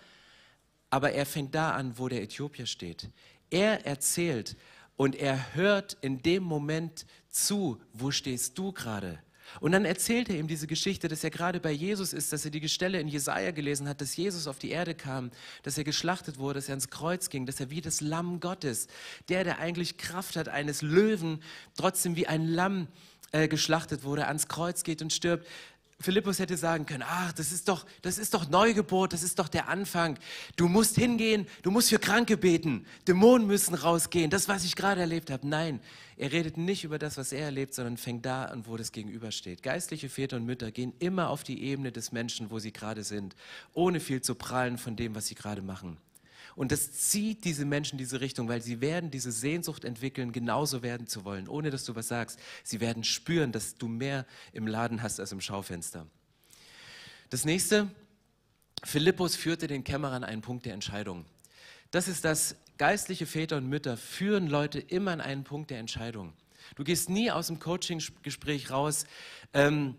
Aber 0.92 1.12
er 1.12 1.26
fängt 1.26 1.56
da 1.56 1.72
an, 1.72 1.98
wo 1.98 2.08
der 2.08 2.22
Äthiopier 2.22 2.68
steht. 2.68 3.10
Er 3.50 3.86
erzählt 3.86 4.56
und 4.96 5.16
er 5.16 5.56
hört 5.56 5.98
in 6.02 6.22
dem 6.22 6.44
Moment 6.44 7.06
zu, 7.30 7.82
wo 7.94 8.12
stehst 8.12 8.58
du 8.58 8.72
gerade? 8.72 9.20
Und 9.60 9.72
dann 9.72 9.86
erzählt 9.86 10.30
er 10.30 10.38
ihm 10.38 10.48
diese 10.48 10.68
Geschichte, 10.68 11.08
dass 11.08 11.24
er 11.24 11.30
gerade 11.30 11.60
bei 11.60 11.72
Jesus 11.72 12.14
ist, 12.14 12.32
dass 12.34 12.46
er 12.46 12.52
die 12.52 12.68
Stelle 12.70 13.00
in 13.00 13.08
Jesaja 13.08 13.52
gelesen 13.52 13.88
hat, 13.88 14.02
dass 14.02 14.16
Jesus 14.16 14.48
auf 14.48 14.60
die 14.60 14.72
Erde 14.72 14.96
kam, 14.96 15.32
dass 15.64 15.78
er 15.78 15.84
geschlachtet 15.84 16.38
wurde, 16.38 16.56
dass 16.56 16.70
er 16.70 16.74
ans 16.74 16.90
Kreuz 16.90 17.30
ging, 17.30 17.46
dass 17.46 17.60
er 17.60 17.70
wie 17.70 17.82
das 17.82 18.02
Lamm 18.02 18.40
Gottes, 18.40 18.88
der, 19.28 19.44
der 19.44 19.60
eigentlich 19.60 19.98
Kraft 19.98 20.36
hat 20.36 20.50
eines 20.50 20.82
Löwen, 20.82 21.42
trotzdem 21.76 22.16
wie 22.16 22.28
ein 22.28 22.48
Lamm 22.48 22.88
äh, 23.32 23.48
geschlachtet 23.48 24.04
wurde, 24.04 24.28
ans 24.28 24.48
Kreuz 24.48 24.84
geht 24.84 25.02
und 25.02 25.14
stirbt. 25.14 25.48
Philippus 26.02 26.40
hätte 26.40 26.56
sagen 26.56 26.86
können, 26.86 27.04
ach, 27.06 27.34
das 27.34 27.52
ist 27.52 27.68
doch, 27.68 27.86
das 28.02 28.18
ist 28.18 28.34
doch 28.34 28.50
Neugeburt, 28.50 29.12
das 29.12 29.22
ist 29.22 29.38
doch 29.38 29.50
der 29.50 29.68
Anfang. 29.68 30.18
Du 30.56 30.70
musst 30.70 30.96
hingehen, 30.96 31.46
du 31.62 31.72
musst 31.72 31.90
für 31.90 32.00
Kranke 32.00 32.38
beten, 32.38 32.86
Dämonen 33.08 33.46
müssen 33.48 33.74
rausgehen, 33.74 34.30
das, 34.30 34.48
was 34.48 34.64
ich 34.64 34.78
gerade 34.78 35.02
erlebt 35.02 35.30
habe. 35.30 35.46
Nein, 35.46 35.82
er 36.16 36.32
redet 36.32 36.56
nicht 36.56 36.86
über 36.86 37.00
das, 37.00 37.18
was 37.18 37.34
er 37.34 37.46
erlebt, 37.46 37.74
sondern 37.74 37.98
fängt 37.98 38.26
da 38.26 38.46
an, 38.46 38.66
wo 38.66 38.78
das 38.78 38.94
gegenübersteht. 38.94 39.62
Geistliche 39.62 40.08
Väter 40.08 40.38
und 40.38 40.46
Mütter 40.46 40.72
gehen 40.72 40.94
immer 41.00 41.30
auf 41.30 41.44
die 41.44 41.64
Ebene 41.64 41.92
des 41.92 42.14
Menschen, 42.14 42.50
wo 42.50 42.60
sie 42.60 42.72
gerade 42.72 43.04
sind, 43.04 43.36
ohne 43.74 44.00
viel 44.00 44.22
zu 44.22 44.36
prallen 44.36 44.78
von 44.78 44.96
dem, 44.96 45.16
was 45.16 45.28
sie 45.28 45.36
gerade 45.36 45.62
machen. 45.62 45.98
Und 46.60 46.74
das 46.74 46.92
zieht 46.92 47.46
diese 47.46 47.64
Menschen 47.64 47.94
in 47.94 48.00
diese 48.00 48.20
Richtung, 48.20 48.50
weil 48.50 48.62
sie 48.62 48.82
werden 48.82 49.12
diese 49.12 49.32
Sehnsucht 49.32 49.86
entwickeln, 49.86 50.34
genauso 50.34 50.84
werden 50.84 51.08
zu 51.08 51.24
wollen, 51.24 51.48
ohne 51.48 51.70
dass 51.70 51.86
du 51.86 51.96
was 51.96 52.10
sagst. 52.10 52.38
Sie 52.66 52.82
werden 52.82 53.06
spüren, 53.06 53.54
dass 53.54 53.76
du 53.76 53.88
mehr 53.88 54.26
im 54.52 54.68
Laden 54.68 55.02
hast 55.02 55.22
als 55.22 55.32
im 55.32 55.40
Schaufenster. 55.40 56.06
Das 57.30 57.46
nächste, 57.46 57.90
Philippus 58.84 59.38
führte 59.38 59.68
den 59.68 59.86
Kämmerer 59.86 60.16
an 60.16 60.26
einen 60.26 60.42
Punkt 60.42 60.66
der 60.66 60.74
Entscheidung. 60.74 61.24
Das 61.92 62.10
ist 62.10 62.26
das, 62.26 62.58
geistliche 62.78 63.26
Väter 63.26 63.56
und 63.56 63.70
Mütter 63.70 63.96
führen 63.96 64.48
Leute 64.48 64.80
immer 64.80 65.12
an 65.12 65.22
einen 65.22 65.46
Punkt 65.46 65.70
der 65.70 65.80
Entscheidung. 65.80 66.34
Du 66.76 66.84
gehst 66.84 67.10
nie 67.10 67.32
aus 67.32 67.48
dem 67.48 67.60
Coaching-Gespräch 67.60 68.70
raus 68.70 69.06
ähm, 69.54 69.96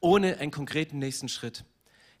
ohne 0.00 0.38
einen 0.38 0.50
konkreten 0.50 0.98
nächsten 0.98 1.28
Schritt. 1.28 1.64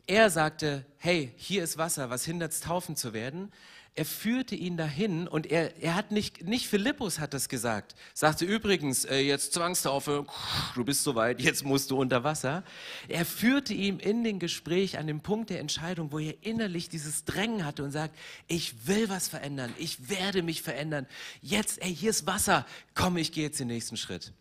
Er 0.06 0.30
sagte, 0.30 0.84
hey, 0.98 1.32
hier 1.36 1.64
ist 1.64 1.78
Wasser, 1.78 2.10
was 2.10 2.24
hindert 2.24 2.52
es, 2.52 2.60
taufen 2.60 2.94
zu 2.94 3.12
werden? 3.12 3.52
Er 3.98 4.04
führte 4.04 4.54
ihn 4.54 4.76
dahin 4.76 5.26
und 5.26 5.46
er, 5.46 5.82
er 5.82 5.94
hat 5.94 6.12
nicht, 6.12 6.44
nicht 6.44 6.68
Philippus 6.68 7.18
hat 7.18 7.32
das 7.32 7.48
gesagt, 7.48 7.94
sagte 8.12 8.44
übrigens, 8.44 9.06
äh, 9.06 9.20
jetzt 9.20 9.54
Zwangstaufe, 9.54 10.26
du 10.74 10.84
bist 10.84 11.02
soweit, 11.02 11.40
jetzt 11.40 11.64
musst 11.64 11.90
du 11.90 11.98
unter 11.98 12.22
Wasser. 12.22 12.62
Er 13.08 13.24
führte 13.24 13.72
ihn 13.72 13.98
in 13.98 14.22
den 14.22 14.38
Gespräch 14.38 14.98
an 14.98 15.06
dem 15.06 15.22
Punkt 15.22 15.48
der 15.48 15.60
Entscheidung, 15.60 16.12
wo 16.12 16.18
er 16.18 16.34
innerlich 16.42 16.90
dieses 16.90 17.24
Drängen 17.24 17.64
hatte 17.64 17.84
und 17.84 17.90
sagt, 17.90 18.14
ich 18.48 18.86
will 18.86 19.08
was 19.08 19.28
verändern, 19.28 19.72
ich 19.78 20.10
werde 20.10 20.42
mich 20.42 20.60
verändern. 20.60 21.06
Jetzt, 21.40 21.82
ey, 21.82 21.92
hier 21.92 22.10
ist 22.10 22.26
Wasser, 22.26 22.66
komm, 22.94 23.16
ich 23.16 23.32
gehe 23.32 23.44
jetzt 23.44 23.60
den 23.60 23.68
nächsten 23.68 23.96
Schritt. 23.96 24.34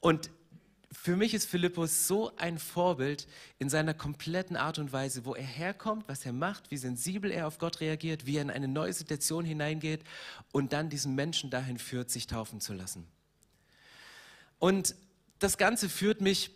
Und 0.00 0.30
für 1.02 1.16
mich 1.16 1.34
ist 1.34 1.46
Philippus 1.46 2.06
so 2.06 2.30
ein 2.36 2.60
Vorbild 2.60 3.26
in 3.58 3.68
seiner 3.68 3.92
kompletten 3.92 4.54
Art 4.56 4.78
und 4.78 4.92
Weise, 4.92 5.24
wo 5.24 5.34
er 5.34 5.42
herkommt, 5.42 6.04
was 6.06 6.24
er 6.24 6.32
macht, 6.32 6.70
wie 6.70 6.76
sensibel 6.76 7.32
er 7.32 7.48
auf 7.48 7.58
Gott 7.58 7.80
reagiert, 7.80 8.24
wie 8.24 8.36
er 8.36 8.42
in 8.42 8.52
eine 8.52 8.68
neue 8.68 8.92
Situation 8.92 9.44
hineingeht 9.44 10.04
und 10.52 10.72
dann 10.72 10.90
diesen 10.90 11.16
Menschen 11.16 11.50
dahin 11.50 11.78
führt, 11.78 12.08
sich 12.08 12.28
taufen 12.28 12.60
zu 12.60 12.72
lassen. 12.72 13.04
Und 14.60 14.94
das 15.40 15.58
Ganze 15.58 15.88
führt 15.88 16.20
mich 16.20 16.52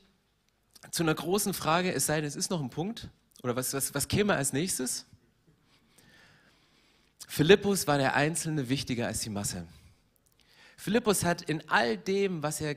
zu 0.93 1.03
einer 1.03 1.17
großen 1.17 1.53
Frage, 1.53 1.93
es 1.93 2.07
sei 2.07 2.21
denn, 2.21 2.29
es 2.29 2.37
ist 2.37 2.53
noch 2.53 2.63
ein 2.63 2.71
Punkt, 2.71 3.09
oder 3.43 3.57
was, 3.57 3.75
was, 3.75 3.95
was 3.95 4.07
käme 4.07 4.37
als 4.37 4.53
nächstes? 4.53 5.07
Philippus 7.27 7.89
war 7.89 7.99
der 7.99 8.15
Einzelne 8.15 8.69
wichtiger 8.69 9.09
als 9.09 9.23
die 9.23 9.31
Masse. 9.31 9.67
Philippus 10.77 11.25
hat 11.25 11.43
in 11.43 11.69
all 11.69 11.99
dem, 11.99 12.45
was 12.45 12.61
er 12.61 12.77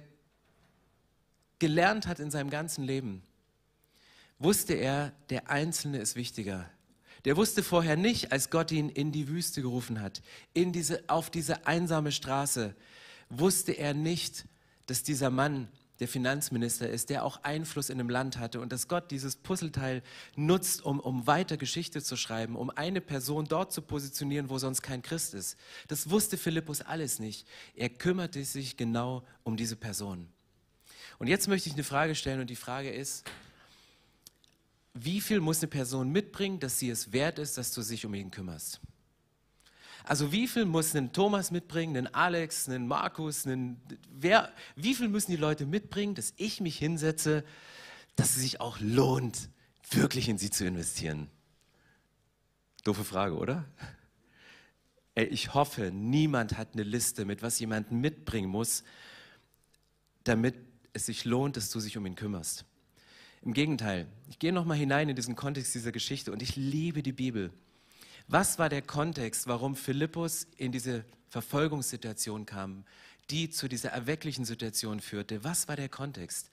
gelernt 1.60 2.08
hat 2.08 2.20
in 2.20 2.32
seinem 2.32 2.50
ganzen 2.50 2.84
Leben, 2.84 3.22
wusste 4.40 4.74
er, 4.74 5.14
der 5.30 5.50
Einzelne 5.50 6.00
ist 6.00 6.16
wichtiger. 6.16 6.70
Der 7.26 7.36
wusste 7.36 7.64
vorher 7.64 7.98
nicht, 7.98 8.32
als 8.32 8.50
Gott 8.50 8.72
ihn 8.72 8.90
in 8.90 9.12
die 9.12 9.28
Wüste 9.28 9.62
gerufen 9.62 10.02
hat, 10.02 10.22
in 10.54 10.72
diese, 10.72 11.04
auf 11.08 11.30
diese 11.30 11.68
einsame 11.68 12.12
Straße, 12.12 12.76
wusste 13.30 13.74
er 13.74 13.94
nicht, 13.94 14.46
dass 14.86 15.04
dieser 15.04 15.30
Mann 15.30 15.68
der 16.00 16.08
Finanzminister 16.08 16.90
ist, 16.90 17.10
der 17.10 17.26
auch 17.26 17.44
Einfluss 17.44 17.90
in 17.90 17.98
dem 17.98 18.10
Land 18.10 18.38
hatte 18.38 18.62
und 18.62 18.72
dass 18.72 18.88
Gott 18.88 19.12
dieses 19.12 19.36
Puzzleteil 19.36 20.02
nutzt, 20.38 20.84
um, 20.86 21.02
um 21.02 21.28
weiter 21.28 21.58
Geschichte 21.58 22.02
zu 22.02 22.16
schreiben, 22.16 22.56
um 22.56 22.70
eine 22.70 23.02
Person 23.02 23.46
dort 23.46 23.74
zu 23.74 23.82
positionieren, 23.82 24.50
wo 24.50 24.58
sonst 24.58 24.82
kein 24.82 25.02
Christ 25.02 25.34
ist. 25.34 25.58
Das 25.90 26.10
wusste 26.10 26.38
Philippus 26.38 26.80
alles 26.82 27.20
nicht. 27.20 27.46
Er 27.76 27.90
kümmerte 27.90 28.44
sich 28.46 28.78
genau 28.78 29.24
um 29.44 29.58
diese 29.58 29.76
Person. 29.76 30.30
Und 31.20 31.28
jetzt 31.28 31.48
möchte 31.48 31.70
ich 31.70 31.76
eine 31.76 31.84
Frage 31.84 32.16
stellen 32.16 32.40
und 32.40 32.50
die 32.50 32.56
Frage 32.56 32.90
ist, 32.90 33.30
wie 34.94 35.22
viel 35.22 35.42
muss 35.42 35.60
eine 35.60 35.68
Person 35.68 36.12
mitbringen, 36.12 36.60
dass 36.60 36.80
sie 36.80 36.90
es 36.90 37.12
wert 37.12 37.40
ist, 37.40 37.58
dass 37.58 37.74
du 37.74 37.84
dich 37.84 38.06
um 38.06 38.14
ihn 38.14 38.32
kümmerst? 38.32 38.80
Also 40.06 40.32
wie 40.32 40.48
viel 40.48 40.66
muss 40.66 40.96
ein 40.96 41.12
Thomas 41.12 41.52
mitbringen, 41.52 41.98
ein 41.98 42.14
Alex, 42.14 42.68
ein 42.70 42.88
Markus, 42.88 43.46
ein, 43.46 43.80
wer, 44.10 44.52
wie 44.76 44.96
viel 44.96 45.10
müssen 45.10 45.32
die 45.32 45.38
Leute 45.38 45.66
mitbringen, 45.66 46.16
dass 46.16 46.34
ich 46.38 46.62
mich 46.62 46.78
hinsetze, 46.78 47.44
dass 48.16 48.32
es 48.32 48.42
sich 48.42 48.62
auch 48.62 48.80
lohnt, 48.80 49.50
wirklich 49.92 50.30
in 50.30 50.38
sie 50.38 50.50
zu 50.50 50.66
investieren? 50.66 51.30
Doofe 52.86 53.04
Frage, 53.04 53.36
oder? 53.36 53.66
Ey, 55.16 55.26
ich 55.26 55.54
hoffe, 55.54 55.92
niemand 55.92 56.58
hat 56.58 56.70
eine 56.74 56.84
Liste 56.84 57.26
mit, 57.26 57.44
was 57.44 57.60
jemand 57.60 57.92
mitbringen 57.92 58.50
muss, 58.50 58.84
damit 60.24 60.56
es 60.94 61.06
sich 61.06 61.26
lohnt, 61.26 61.58
dass 61.58 61.70
du 61.70 61.80
dich 61.80 61.98
um 61.98 62.06
ihn 62.06 62.16
kümmerst. 62.16 62.66
Im 63.42 63.54
Gegenteil, 63.54 64.08
ich 64.30 64.40
gehe 64.40 64.52
nochmal 64.52 64.78
hinein 64.78 65.10
in 65.10 65.16
diesen 65.16 65.36
Kontext 65.36 65.74
dieser 65.74 65.92
Geschichte 65.92 66.32
und 66.32 66.42
ich 66.42 66.56
liebe 66.56 67.04
die 67.04 67.14
Bibel. 67.14 67.52
Was 68.28 68.60
war 68.60 68.70
der 68.70 68.82
Kontext, 68.82 69.48
warum 69.48 69.76
Philippus 69.76 70.46
in 70.58 70.72
diese 70.72 71.06
Verfolgungssituation 71.30 72.46
kam, 72.46 72.86
die 73.30 73.50
zu 73.50 73.68
dieser 73.68 73.90
erwecklichen 73.90 74.46
Situation 74.46 75.00
führte? 75.00 75.44
Was 75.44 75.68
war 75.68 75.76
der 75.76 75.90
Kontext? 75.90 76.52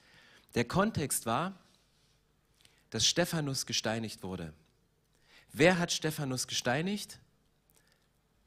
Der 0.55 0.65
Kontext 0.65 1.25
war, 1.25 1.59
dass 2.89 3.05
Stephanus 3.05 3.65
gesteinigt 3.65 4.23
wurde. 4.23 4.53
Wer 5.51 5.77
hat 5.77 5.91
Stephanus 5.91 6.47
gesteinigt? 6.47 7.19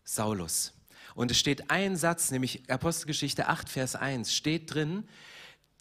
Saulus. 0.05 0.73
Und 1.15 1.31
es 1.31 1.39
steht 1.39 1.71
ein 1.71 1.97
Satz, 1.97 2.31
nämlich 2.31 2.71
Apostelgeschichte 2.71 3.49
8, 3.49 3.69
Vers 3.69 3.97
1, 3.97 4.33
steht 4.35 4.73
drin, 4.73 5.09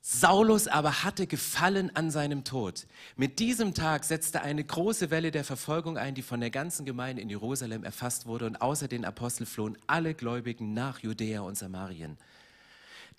Saulus 0.01 0.67
aber 0.67 1.03
hatte 1.03 1.27
Gefallen 1.27 1.93
an 1.95 2.09
seinem 2.09 2.45
Tod. 2.45 2.87
Mit 3.17 3.39
diesem 3.39 3.73
Tag 3.73 4.05
setzte 4.05 4.41
eine 4.41 4.63
große 4.63 5.11
Welle 5.11 5.31
der 5.31 5.43
Verfolgung 5.43 5.97
ein, 5.97 6.15
die 6.15 6.21
von 6.21 6.39
der 6.39 6.51
ganzen 6.51 6.85
Gemeinde 6.85 7.21
in 7.21 7.29
Jerusalem 7.29 7.83
erfasst 7.83 8.25
wurde 8.25 8.45
und 8.45 8.61
außer 8.61 8.87
den 8.87 9.03
Aposteln 9.03 9.45
flohen 9.45 9.77
alle 9.87 10.13
Gläubigen 10.13 10.73
nach 10.73 10.99
Judäa 10.99 11.41
und 11.41 11.57
Samarien. 11.57 12.17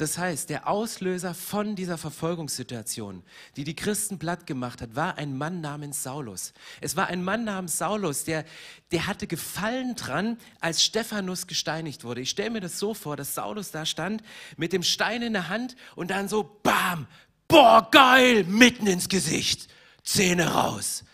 Das 0.01 0.17
heißt, 0.17 0.49
der 0.49 0.67
Auslöser 0.67 1.35
von 1.35 1.77
dieser 1.77 1.99
Verfolgungssituation, 1.99 3.23
die 3.57 3.65
die 3.65 3.77
Christen 3.77 4.19
platt 4.19 4.47
gemacht 4.47 4.81
hat, 4.81 4.97
war 4.97 5.19
ein 5.19 5.37
Mann 5.37 5.61
namens 5.61 6.03
Saulus. 6.03 6.55
Es 6.81 6.97
war 6.97 7.09
ein 7.09 7.23
Mann 7.23 7.45
namens 7.45 7.77
Saulus, 7.77 8.25
der, 8.25 8.47
der 8.93 9.07
hatte 9.07 9.27
Gefallen 9.27 9.97
dran, 9.97 10.39
als 10.59 10.83
Stephanus 10.83 11.47
gesteinigt 11.47 12.03
wurde. 12.03 12.23
Ich 12.23 12.31
stelle 12.31 12.49
mir 12.49 12.61
das 12.63 12.79
so 12.79 12.95
vor, 12.95 13.19
dass 13.19 13.35
Saulus 13.35 13.73
da 13.73 13.85
stand 13.85 14.23
mit 14.57 14.73
dem 14.73 14.83
Stein 14.83 15.21
in 15.21 15.35
der 15.35 15.51
Hand 15.51 15.77
und 15.97 16.11
dann 16.11 16.31
so, 16.31 16.45
bam, 16.63 17.07
boah, 17.47 17.87
geil, 17.91 18.45
mitten 18.45 18.87
ins 18.87 19.11
Gesicht, 19.11 19.69
Zähne 20.03 20.55
raus. 20.55 21.05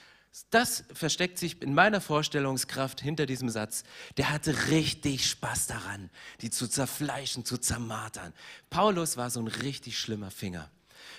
Das 0.50 0.84
versteckt 0.92 1.38
sich 1.38 1.62
in 1.62 1.74
meiner 1.74 2.00
Vorstellungskraft 2.00 3.00
hinter 3.00 3.26
diesem 3.26 3.48
Satz. 3.48 3.84
Der 4.16 4.30
hatte 4.30 4.68
richtig 4.68 5.28
Spaß 5.28 5.66
daran, 5.66 6.10
die 6.40 6.50
zu 6.50 6.68
zerfleischen, 6.68 7.44
zu 7.44 7.56
zermartern. 7.58 8.32
Paulus 8.68 9.16
war 9.16 9.30
so 9.30 9.40
ein 9.40 9.48
richtig 9.48 9.98
schlimmer 9.98 10.30
Finger. 10.30 10.70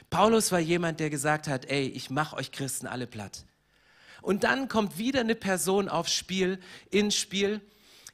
Paulus 0.09 0.51
war 0.51 0.59
jemand, 0.59 0.99
der 0.99 1.09
gesagt 1.09 1.47
hat, 1.47 1.65
ey, 1.65 1.87
ich 1.87 2.09
mache 2.09 2.35
euch 2.35 2.51
Christen 2.51 2.87
alle 2.87 3.07
platt. 3.07 3.45
Und 4.21 4.43
dann 4.43 4.67
kommt 4.67 4.97
wieder 4.97 5.21
eine 5.21 5.35
Person 5.35 5.89
aufs 5.89 6.13
Spiel, 6.13 6.59
ins 6.89 7.15
Spiel, 7.15 7.61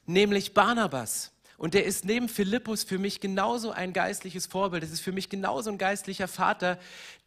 nämlich 0.06 0.54
Barnabas. 0.54 1.32
Und 1.56 1.74
der 1.74 1.84
ist 1.84 2.04
neben 2.04 2.28
Philippus 2.28 2.82
für 2.84 2.98
mich 2.98 3.20
genauso 3.20 3.70
ein 3.70 3.92
geistliches 3.92 4.46
Vorbild. 4.46 4.82
Das 4.82 4.90
ist 4.90 5.00
für 5.00 5.12
mich 5.12 5.28
genauso 5.28 5.70
ein 5.70 5.78
geistlicher 5.78 6.28
Vater, 6.28 6.78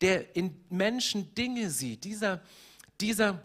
der 0.02 0.36
in 0.36 0.56
Menschen 0.70 1.34
Dinge 1.36 1.70
sieht. 1.70 2.04
Dieser, 2.04 2.42
dieser 3.00 3.42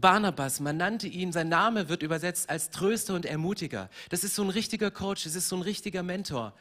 Barnabas, 0.00 0.58
man 0.60 0.78
nannte 0.78 1.06
ihn, 1.06 1.32
sein 1.32 1.48
Name 1.48 1.88
wird 1.88 2.02
übersetzt 2.02 2.48
als 2.48 2.70
Tröster 2.70 3.14
und 3.14 3.26
Ermutiger. 3.26 3.90
Das 4.08 4.24
ist 4.24 4.34
so 4.34 4.42
ein 4.42 4.48
richtiger 4.48 4.90
Coach, 4.90 5.24
das 5.24 5.34
ist 5.34 5.48
so 5.48 5.56
ein 5.56 5.62
richtiger 5.62 6.02
Mentor. 6.02 6.54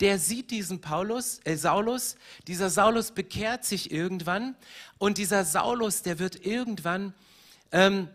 Der 0.00 0.18
sieht 0.18 0.50
diesen 0.52 0.80
Paulus, 0.80 1.40
äh, 1.44 1.56
Saulus, 1.56 2.16
dieser 2.46 2.70
Saulus 2.70 3.10
bekehrt 3.10 3.64
sich 3.64 3.90
irgendwann 3.90 4.54
und 4.98 5.18
dieser 5.18 5.44
Saulus, 5.44 6.02
der 6.02 6.20
wird 6.20 6.46
irgendwann, 6.46 7.12
ähm, 7.72 8.08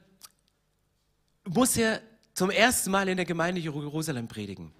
muss 1.44 1.76
er 1.76 2.02
zum 2.34 2.50
ersten 2.50 2.92
Mal 2.92 3.10
in 3.10 3.18
der 3.18 3.26
Gemeinde 3.26 3.60
Jerusalem 3.60 4.28
predigen. 4.28 4.72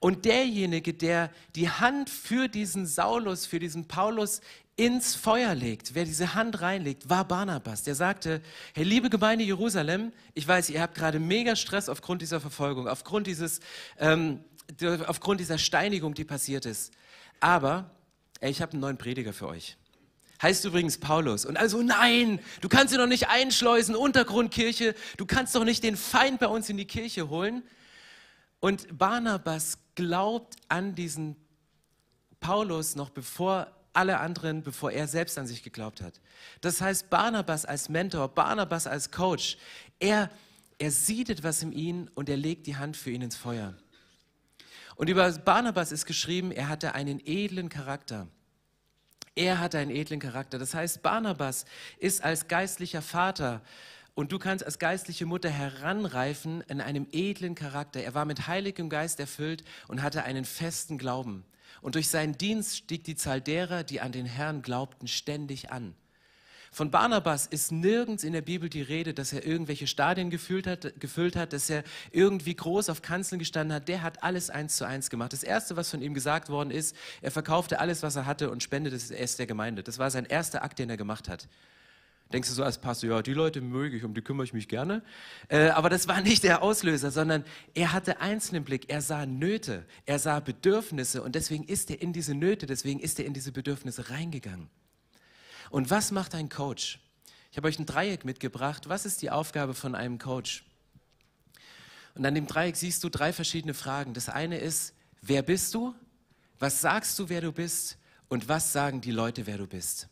Und 0.00 0.24
derjenige, 0.24 0.92
der 0.94 1.30
die 1.54 1.70
Hand 1.70 2.10
für 2.10 2.48
diesen 2.48 2.86
Saulus, 2.86 3.46
für 3.46 3.58
diesen 3.58 3.88
Paulus 3.88 4.40
ins 4.76 5.14
Feuer 5.14 5.54
legt, 5.54 5.94
wer 5.94 6.04
diese 6.04 6.34
Hand 6.34 6.60
reinlegt, 6.60 7.08
war 7.08 7.26
Barnabas. 7.26 7.84
Der 7.84 7.94
sagte, 7.94 8.42
hey, 8.74 8.84
liebe 8.84 9.08
Gemeinde 9.08 9.44
Jerusalem, 9.44 10.12
ich 10.34 10.46
weiß, 10.46 10.70
ihr 10.70 10.80
habt 10.82 10.96
gerade 10.96 11.20
mega 11.20 11.54
Stress 11.54 11.88
aufgrund 11.88 12.22
dieser 12.22 12.40
Verfolgung, 12.40 12.88
aufgrund, 12.88 13.26
dieses, 13.26 13.60
ähm, 13.98 14.40
aufgrund 15.06 15.40
dieser 15.40 15.58
Steinigung, 15.58 16.14
die 16.14 16.24
passiert 16.24 16.66
ist. 16.66 16.92
Aber 17.38 17.90
ey, 18.40 18.50
ich 18.50 18.60
habe 18.60 18.72
einen 18.72 18.80
neuen 18.80 18.96
Prediger 18.96 19.32
für 19.32 19.48
euch. 19.48 19.76
Heißt 20.42 20.64
übrigens 20.64 20.98
Paulus. 20.98 21.44
Und 21.44 21.56
also 21.56 21.80
nein, 21.82 22.40
du 22.60 22.68
kannst 22.68 22.92
ihn 22.92 22.98
doch 22.98 23.06
nicht 23.06 23.28
einschleusen, 23.28 23.94
Untergrundkirche, 23.94 24.94
du 25.16 25.24
kannst 25.24 25.54
doch 25.54 25.64
nicht 25.64 25.84
den 25.84 25.96
Feind 25.96 26.40
bei 26.40 26.48
uns 26.48 26.68
in 26.68 26.76
die 26.76 26.86
Kirche 26.86 27.28
holen. 27.28 27.62
Und 28.64 28.96
Barnabas 28.96 29.76
glaubt 29.94 30.56
an 30.68 30.94
diesen 30.94 31.36
Paulus 32.40 32.96
noch 32.96 33.10
bevor 33.10 33.70
alle 33.92 34.20
anderen, 34.20 34.62
bevor 34.62 34.90
er 34.90 35.06
selbst 35.06 35.36
an 35.36 35.46
sich 35.46 35.62
geglaubt 35.62 36.00
hat. 36.00 36.18
Das 36.62 36.80
heißt, 36.80 37.10
Barnabas 37.10 37.66
als 37.66 37.90
Mentor, 37.90 38.28
Barnabas 38.28 38.86
als 38.86 39.10
Coach, 39.10 39.58
er, 39.98 40.30
er 40.78 40.90
sieht 40.90 41.28
etwas 41.28 41.62
in 41.62 41.72
ihn 41.72 42.10
und 42.14 42.30
er 42.30 42.38
legt 42.38 42.66
die 42.66 42.76
Hand 42.76 42.96
für 42.96 43.10
ihn 43.10 43.20
ins 43.20 43.36
Feuer. 43.36 43.74
Und 44.96 45.10
über 45.10 45.30
Barnabas 45.30 45.92
ist 45.92 46.06
geschrieben, 46.06 46.50
er 46.50 46.70
hatte 46.70 46.94
einen 46.94 47.20
edlen 47.22 47.68
Charakter. 47.68 48.28
Er 49.34 49.58
hatte 49.58 49.76
einen 49.76 49.90
edlen 49.90 50.20
Charakter. 50.20 50.58
Das 50.58 50.72
heißt, 50.72 51.02
Barnabas 51.02 51.66
ist 51.98 52.24
als 52.24 52.48
geistlicher 52.48 53.02
Vater 53.02 53.60
und 54.14 54.30
du 54.30 54.38
kannst 54.38 54.64
als 54.64 54.78
geistliche 54.78 55.26
Mutter 55.26 55.50
heranreifen 55.50 56.62
in 56.68 56.80
einem 56.80 57.06
edlen 57.10 57.54
Charakter. 57.54 58.00
Er 58.00 58.14
war 58.14 58.24
mit 58.24 58.46
Heiligem 58.46 58.88
Geist 58.88 59.18
erfüllt 59.18 59.64
und 59.88 60.02
hatte 60.02 60.22
einen 60.24 60.44
festen 60.44 60.98
Glauben. 60.98 61.44
Und 61.82 61.96
durch 61.96 62.08
seinen 62.08 62.38
Dienst 62.38 62.76
stieg 62.76 63.04
die 63.04 63.16
Zahl 63.16 63.40
derer, 63.40 63.82
die 63.82 64.00
an 64.00 64.12
den 64.12 64.26
Herrn 64.26 64.62
glaubten, 64.62 65.08
ständig 65.08 65.72
an. 65.72 65.94
Von 66.70 66.90
Barnabas 66.90 67.46
ist 67.46 67.70
nirgends 67.70 68.24
in 68.24 68.32
der 68.32 68.42
Bibel 68.42 68.68
die 68.68 68.82
Rede, 68.82 69.14
dass 69.14 69.32
er 69.32 69.46
irgendwelche 69.46 69.86
Stadien 69.86 70.28
gefüllt 70.30 70.66
hat, 70.66 70.98
gefüllt 70.98 71.36
hat, 71.36 71.52
dass 71.52 71.70
er 71.70 71.84
irgendwie 72.10 72.54
groß 72.54 72.88
auf 72.90 73.00
Kanzeln 73.00 73.38
gestanden 73.38 73.76
hat. 73.76 73.86
Der 73.86 74.02
hat 74.02 74.24
alles 74.24 74.50
eins 74.50 74.76
zu 74.76 74.84
eins 74.84 75.08
gemacht. 75.08 75.32
Das 75.32 75.44
Erste, 75.44 75.76
was 75.76 75.90
von 75.90 76.02
ihm 76.02 76.14
gesagt 76.14 76.48
worden 76.48 76.72
ist, 76.72 76.96
er 77.22 77.30
verkaufte 77.30 77.78
alles, 77.78 78.02
was 78.02 78.16
er 78.16 78.26
hatte 78.26 78.50
und 78.50 78.62
spendete 78.62 78.96
es 78.96 79.36
der 79.36 79.46
Gemeinde. 79.46 79.84
Das 79.84 79.98
war 79.98 80.10
sein 80.10 80.24
erster 80.24 80.64
Akt, 80.64 80.80
den 80.80 80.90
er 80.90 80.96
gemacht 80.96 81.28
hat. 81.28 81.48
Denkst 82.34 82.48
du 82.48 82.54
so 82.56 82.64
als 82.64 82.78
Pastor, 82.78 83.10
ja, 83.10 83.22
die 83.22 83.32
Leute 83.32 83.60
möge 83.60 83.96
ich, 83.96 84.02
um 84.02 84.12
die 84.12 84.20
kümmere 84.20 84.44
ich 84.44 84.52
mich 84.52 84.66
gerne. 84.66 85.04
Äh, 85.46 85.68
aber 85.68 85.88
das 85.88 86.08
war 86.08 86.20
nicht 86.20 86.42
der 86.42 86.64
Auslöser, 86.64 87.12
sondern 87.12 87.44
er 87.74 87.92
hatte 87.92 88.20
einzelnen 88.20 88.64
Blick. 88.64 88.90
Er 88.90 89.02
sah 89.02 89.24
Nöte, 89.24 89.86
er 90.04 90.18
sah 90.18 90.40
Bedürfnisse 90.40 91.22
und 91.22 91.36
deswegen 91.36 91.62
ist 91.62 91.92
er 91.92 92.02
in 92.02 92.12
diese 92.12 92.34
Nöte, 92.34 92.66
deswegen 92.66 92.98
ist 92.98 93.20
er 93.20 93.24
in 93.26 93.34
diese 93.34 93.52
Bedürfnisse 93.52 94.10
reingegangen. 94.10 94.68
Und 95.70 95.90
was 95.90 96.10
macht 96.10 96.34
ein 96.34 96.48
Coach? 96.48 96.98
Ich 97.52 97.56
habe 97.56 97.68
euch 97.68 97.78
ein 97.78 97.86
Dreieck 97.86 98.24
mitgebracht. 98.24 98.88
Was 98.88 99.06
ist 99.06 99.22
die 99.22 99.30
Aufgabe 99.30 99.72
von 99.72 99.94
einem 99.94 100.18
Coach? 100.18 100.64
Und 102.16 102.26
an 102.26 102.34
dem 102.34 102.48
Dreieck 102.48 102.74
siehst 102.74 103.04
du 103.04 103.10
drei 103.10 103.32
verschiedene 103.32 103.74
Fragen. 103.74 104.12
Das 104.12 104.28
eine 104.28 104.58
ist, 104.58 104.92
wer 105.22 105.42
bist 105.42 105.72
du? 105.72 105.94
Was 106.58 106.80
sagst 106.80 107.16
du, 107.20 107.28
wer 107.28 107.42
du 107.42 107.52
bist? 107.52 107.96
Und 108.26 108.48
was 108.48 108.72
sagen 108.72 109.00
die 109.00 109.12
Leute, 109.12 109.46
wer 109.46 109.58
du 109.58 109.68
bist? 109.68 110.08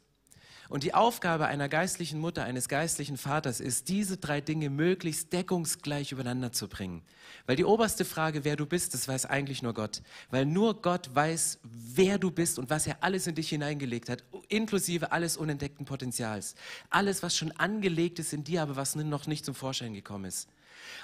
Und 0.72 0.84
die 0.84 0.94
Aufgabe 0.94 1.48
einer 1.48 1.68
geistlichen 1.68 2.18
Mutter, 2.18 2.44
eines 2.44 2.66
geistlichen 2.66 3.18
Vaters 3.18 3.60
ist, 3.60 3.90
diese 3.90 4.16
drei 4.16 4.40
Dinge 4.40 4.70
möglichst 4.70 5.30
deckungsgleich 5.30 6.12
übereinander 6.12 6.50
zu 6.50 6.66
bringen. 6.66 7.02
Weil 7.44 7.56
die 7.56 7.66
oberste 7.66 8.06
Frage, 8.06 8.46
wer 8.46 8.56
du 8.56 8.64
bist, 8.64 8.94
das 8.94 9.06
weiß 9.06 9.26
eigentlich 9.26 9.62
nur 9.62 9.74
Gott. 9.74 10.00
Weil 10.30 10.46
nur 10.46 10.80
Gott 10.80 11.14
weiß, 11.14 11.58
wer 11.62 12.16
du 12.16 12.30
bist 12.30 12.58
und 12.58 12.70
was 12.70 12.86
er 12.86 13.04
alles 13.04 13.26
in 13.26 13.34
dich 13.34 13.50
hineingelegt 13.50 14.08
hat, 14.08 14.24
inklusive 14.48 15.12
alles 15.12 15.36
unentdeckten 15.36 15.84
Potenzials. 15.84 16.54
Alles, 16.88 17.22
was 17.22 17.36
schon 17.36 17.52
angelegt 17.52 18.18
ist 18.18 18.32
in 18.32 18.42
dir, 18.42 18.62
aber 18.62 18.74
was 18.74 18.96
noch 18.96 19.26
nicht 19.26 19.44
zum 19.44 19.54
Vorschein 19.54 19.92
gekommen 19.92 20.24
ist. 20.24 20.48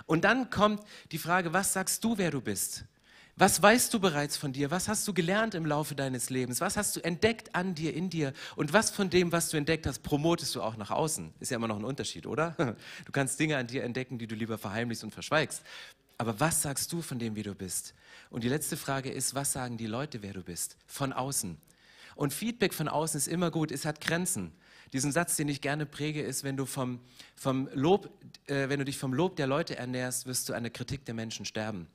Und 0.07 0.24
dann 0.24 0.48
kommt 0.48 0.83
die 1.12 1.18
Frage, 1.18 1.52
was 1.52 1.74
sagst 1.74 2.02
du, 2.02 2.16
wer 2.16 2.31
du 2.31 2.40
bist? 2.40 2.87
Was 3.40 3.62
weißt 3.62 3.94
du 3.94 4.01
bereits 4.01 4.37
von 4.37 4.53
dir? 4.53 4.72
Was 4.72 4.88
hast 4.88 5.07
du 5.07 5.14
gelernt 5.14 5.55
im 5.55 5.64
Laufe 5.64 5.94
deines 5.94 6.29
Lebens? 6.29 6.61
Was 6.61 6.77
hast 6.77 6.96
du 6.96 7.05
entdeckt 7.05 7.55
an 7.55 7.72
dir, 7.72 7.94
in 7.94 8.11
dir? 8.11 8.33
Und 8.57 8.72
was 8.72 8.90
von 8.90 9.11
dem, 9.11 9.31
was 9.31 9.48
du 9.48 9.57
entdeckt 9.57 9.87
hast, 9.87 10.01
promotest 10.01 10.57
du 10.57 10.61
auch 10.61 10.77
nach 10.77 10.90
außen? 10.90 11.33
Ist 11.38 11.53
ja 11.53 11.57
immer 11.57 11.68
noch 11.68 11.79
ein 11.79 11.85
Unterschied, 11.85 12.27
oder? 12.27 12.57
Du 13.05 13.12
kannst 13.12 13.38
Dinge 13.38 13.57
an 13.57 13.68
dir 13.68 13.85
entdecken, 13.85 14.18
die 14.18 14.27
du 14.27 14.35
lieber 14.35 14.59
verheimlichst 14.59 15.05
und 15.05 15.12
verschweigst. 15.12 15.62
Aber 16.16 16.40
was 16.40 16.62
sagst 16.62 16.92
du 16.92 17.01
von 17.01 17.20
dem, 17.20 17.37
wie 17.37 17.44
du 17.44 17.55
bist? 17.55 17.94
Und 18.29 18.42
die 18.42 18.48
letzte 18.48 18.77
Frage 18.77 19.09
ist, 19.09 19.37
was 19.37 19.53
sagen 19.53 19.77
die 19.77 19.87
Leute, 19.87 20.20
wer 20.20 20.33
du 20.33 20.42
bist? 20.42 20.77
Von 20.88 21.12
außen. 21.12 21.59
Und 22.16 22.35
Feedback 22.35 22.74
von 22.74 22.88
außen 22.88 23.18
ist 23.18 23.29
immer 23.29 23.53
gut, 23.53 23.70
es 23.70 23.85
hat 23.85 24.01
Grenzen. 24.01 24.51
Diesen 24.92 25.12
Satz, 25.12 25.37
den 25.37 25.46
ich 25.46 25.61
gerne 25.61 25.87
präge, 25.87 26.22
ist, 26.22 26.42
wenn 26.42 26.57
du, 26.57 26.66
vom, 26.66 26.98
vom 27.37 27.68
Lob, 27.72 28.11
äh, 28.46 28.68
wenn 28.68 28.81
du 28.81 28.85
dich 28.85 28.98
vom 28.98 29.14
Lob 29.14 29.37
der 29.37 29.46
Leute 29.46 29.77
ernährst, 29.77 30.27
wirst 30.27 30.48
du 30.48 30.55
an 30.55 30.64
der 30.64 30.72
Kritik 30.72 31.05
der 31.05 31.14
Menschen 31.14 31.44
sterben. 31.44 31.87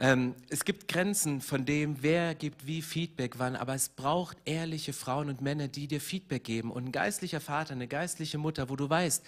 Ähm, 0.00 0.36
es 0.48 0.64
gibt 0.64 0.86
Grenzen 0.86 1.40
von 1.40 1.64
dem, 1.64 2.02
wer 2.02 2.36
gibt 2.36 2.66
wie 2.66 2.82
Feedback 2.82 3.38
wann, 3.38 3.56
aber 3.56 3.74
es 3.74 3.88
braucht 3.88 4.36
ehrliche 4.44 4.92
Frauen 4.92 5.28
und 5.28 5.40
Männer, 5.40 5.66
die 5.66 5.88
dir 5.88 6.00
Feedback 6.00 6.44
geben. 6.44 6.70
Und 6.70 6.86
ein 6.86 6.92
geistlicher 6.92 7.40
Vater, 7.40 7.72
eine 7.72 7.88
geistliche 7.88 8.38
Mutter, 8.38 8.68
wo 8.68 8.76
du 8.76 8.88
weißt, 8.88 9.24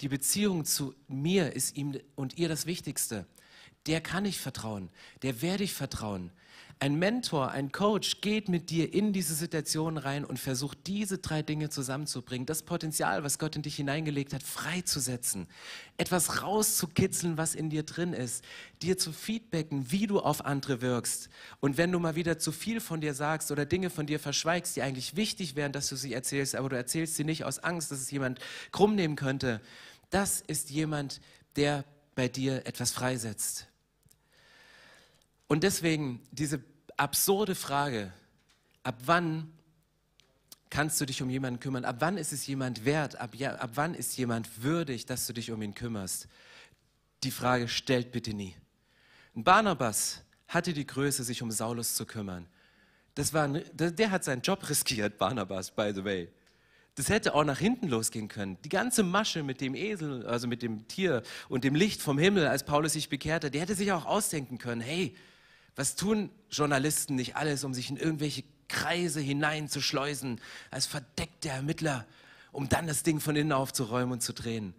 die 0.00 0.08
Beziehung 0.08 0.64
zu 0.64 0.94
mir 1.08 1.52
ist 1.52 1.76
ihm 1.76 1.98
und 2.14 2.38
ihr 2.38 2.48
das 2.48 2.66
Wichtigste. 2.66 3.26
Der 3.86 4.00
kann 4.00 4.24
ich 4.24 4.38
vertrauen, 4.38 4.90
der 5.22 5.42
werde 5.42 5.64
ich 5.64 5.72
vertrauen. 5.72 6.30
Ein 6.82 6.96
Mentor, 6.96 7.52
ein 7.52 7.70
Coach 7.70 8.22
geht 8.22 8.48
mit 8.48 8.68
dir 8.68 8.92
in 8.92 9.12
diese 9.12 9.36
Situation 9.36 9.98
rein 9.98 10.24
und 10.24 10.40
versucht, 10.40 10.88
diese 10.88 11.18
drei 11.18 11.40
Dinge 11.40 11.70
zusammenzubringen, 11.70 12.44
das 12.44 12.64
Potenzial, 12.64 13.22
was 13.22 13.38
Gott 13.38 13.54
in 13.54 13.62
dich 13.62 13.76
hineingelegt 13.76 14.34
hat, 14.34 14.42
freizusetzen, 14.42 15.46
etwas 15.96 16.42
rauszukitzeln, 16.42 17.38
was 17.38 17.54
in 17.54 17.70
dir 17.70 17.84
drin 17.84 18.12
ist, 18.12 18.44
dir 18.82 18.98
zu 18.98 19.12
feedbacken, 19.12 19.92
wie 19.92 20.08
du 20.08 20.18
auf 20.18 20.44
andere 20.44 20.80
wirkst. 20.80 21.28
Und 21.60 21.76
wenn 21.76 21.92
du 21.92 22.00
mal 22.00 22.16
wieder 22.16 22.40
zu 22.40 22.50
viel 22.50 22.80
von 22.80 23.00
dir 23.00 23.14
sagst 23.14 23.52
oder 23.52 23.64
Dinge 23.64 23.88
von 23.88 24.08
dir 24.08 24.18
verschweigst, 24.18 24.74
die 24.74 24.82
eigentlich 24.82 25.14
wichtig 25.14 25.54
wären, 25.54 25.70
dass 25.70 25.88
du 25.88 25.94
sie 25.94 26.12
erzählst, 26.12 26.56
aber 26.56 26.68
du 26.68 26.76
erzählst 26.76 27.14
sie 27.14 27.22
nicht 27.22 27.44
aus 27.44 27.60
Angst, 27.60 27.92
dass 27.92 28.00
es 28.00 28.10
jemand 28.10 28.40
krumm 28.72 28.96
nehmen 28.96 29.14
könnte, 29.14 29.60
das 30.10 30.40
ist 30.40 30.70
jemand, 30.70 31.20
der 31.54 31.84
bei 32.16 32.26
dir 32.26 32.66
etwas 32.66 32.90
freisetzt. 32.90 33.68
Und 35.46 35.62
deswegen 35.62 36.22
diese 36.32 36.71
absurde 37.02 37.56
Frage, 37.56 38.12
ab 38.84 38.94
wann 39.06 39.52
kannst 40.70 41.00
du 41.00 41.04
dich 41.04 41.20
um 41.20 41.28
jemanden 41.28 41.58
kümmern? 41.58 41.84
Ab 41.84 41.96
wann 41.98 42.16
ist 42.16 42.32
es 42.32 42.46
jemand 42.46 42.84
wert? 42.84 43.16
Ab, 43.16 43.34
ja, 43.34 43.56
ab 43.56 43.72
wann 43.74 43.94
ist 43.94 44.16
jemand 44.16 44.62
würdig, 44.62 45.04
dass 45.04 45.26
du 45.26 45.32
dich 45.32 45.50
um 45.50 45.60
ihn 45.62 45.74
kümmerst? 45.74 46.28
Die 47.24 47.32
Frage 47.32 47.66
stellt 47.66 48.12
bitte 48.12 48.32
nie. 48.32 48.54
Barnabas 49.34 50.22
hatte 50.46 50.72
die 50.72 50.86
Größe, 50.86 51.24
sich 51.24 51.42
um 51.42 51.50
Saulus 51.50 51.96
zu 51.96 52.06
kümmern. 52.06 52.46
Das 53.16 53.32
war, 53.32 53.48
der 53.48 54.10
hat 54.10 54.22
seinen 54.22 54.42
Job 54.42 54.68
riskiert, 54.68 55.18
Barnabas, 55.18 55.72
by 55.72 55.92
the 55.92 56.04
way. 56.04 56.28
Das 56.94 57.08
hätte 57.08 57.34
auch 57.34 57.44
nach 57.44 57.58
hinten 57.58 57.88
losgehen 57.88 58.28
können. 58.28 58.58
Die 58.64 58.68
ganze 58.68 59.02
Masche 59.02 59.42
mit 59.42 59.60
dem 59.60 59.74
Esel, 59.74 60.24
also 60.26 60.46
mit 60.46 60.62
dem 60.62 60.86
Tier 60.86 61.22
und 61.48 61.64
dem 61.64 61.74
Licht 61.74 62.00
vom 62.00 62.18
Himmel, 62.18 62.46
als 62.46 62.64
Paulus 62.64 62.92
sich 62.92 63.08
bekehrte, 63.08 63.50
der 63.50 63.62
hätte 63.62 63.74
sich 63.74 63.90
auch 63.90 64.04
ausdenken 64.04 64.58
können, 64.58 64.82
hey, 64.82 65.16
was 65.76 65.96
tun 65.96 66.30
Journalisten 66.50 67.14
nicht 67.14 67.36
alles, 67.36 67.64
um 67.64 67.74
sich 67.74 67.90
in 67.90 67.96
irgendwelche 67.96 68.44
Kreise 68.68 69.20
hineinzuschleusen, 69.20 70.40
als 70.70 70.86
verdeckte 70.86 71.48
Ermittler, 71.48 72.06
um 72.52 72.68
dann 72.68 72.86
das 72.86 73.02
Ding 73.02 73.20
von 73.20 73.36
innen 73.36 73.52
aufzuräumen 73.52 74.12
und 74.12 74.22
zu 74.22 74.32
drehen? 74.32 74.74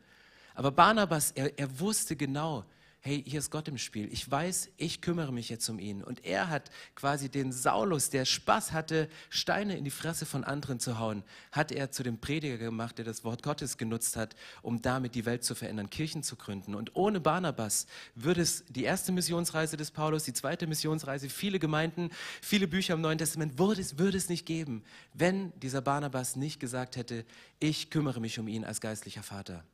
Aber 0.55 0.71
Barnabas, 0.71 1.31
er, 1.31 1.57
er 1.57 1.79
wusste 1.79 2.15
genau, 2.15 2.65
hey, 3.05 3.21
hier 3.27 3.39
ist 3.39 3.51
Gott 3.51 3.67
im 3.67 3.77
Spiel. 3.77 4.07
Ich 4.13 4.31
weiß, 4.31 4.69
ich 4.77 5.01
kümmere 5.01 5.33
mich 5.33 5.49
jetzt 5.49 5.67
um 5.67 5.77
ihn. 5.77 6.01
Und 6.01 6.23
er 6.23 6.47
hat 6.47 6.71
quasi 6.95 7.27
den 7.27 7.51
Saulus, 7.51 8.09
der 8.09 8.23
Spaß 8.23 8.71
hatte, 8.71 9.09
Steine 9.29 9.77
in 9.77 9.83
die 9.83 9.91
Fresse 9.91 10.25
von 10.25 10.45
anderen 10.45 10.79
zu 10.79 10.99
hauen, 10.99 11.21
hat 11.51 11.73
er 11.73 11.91
zu 11.91 12.01
dem 12.03 12.17
Prediger 12.17 12.57
gemacht, 12.57 12.97
der 12.97 13.03
das 13.03 13.25
Wort 13.25 13.43
Gottes 13.43 13.77
genutzt 13.77 14.15
hat, 14.15 14.37
um 14.61 14.81
damit 14.81 15.15
die 15.15 15.25
Welt 15.25 15.43
zu 15.43 15.53
verändern, 15.53 15.89
Kirchen 15.89 16.23
zu 16.23 16.37
gründen. 16.37 16.75
Und 16.75 16.95
ohne 16.95 17.19
Barnabas 17.19 17.87
würde 18.15 18.39
es 18.39 18.63
die 18.69 18.85
erste 18.85 19.11
Missionsreise 19.11 19.75
des 19.75 19.91
Paulus, 19.91 20.23
die 20.23 20.33
zweite 20.33 20.65
Missionsreise, 20.65 21.27
viele 21.27 21.59
Gemeinden, 21.59 22.09
viele 22.41 22.69
Bücher 22.69 22.93
im 22.93 23.01
Neuen 23.01 23.17
Testament, 23.17 23.59
würde 23.59 23.81
es, 23.81 23.97
würde 23.97 24.17
es 24.17 24.29
nicht 24.29 24.45
geben, 24.45 24.81
wenn 25.13 25.51
dieser 25.59 25.81
Barnabas 25.81 26.37
nicht 26.37 26.61
gesagt 26.61 26.95
hätte, 26.95 27.25
ich 27.59 27.89
kümmere 27.89 28.21
mich 28.21 28.39
um 28.39 28.47
ihn 28.47 28.63
als 28.63 28.79
geistlicher 28.79 29.23
Vater. 29.23 29.65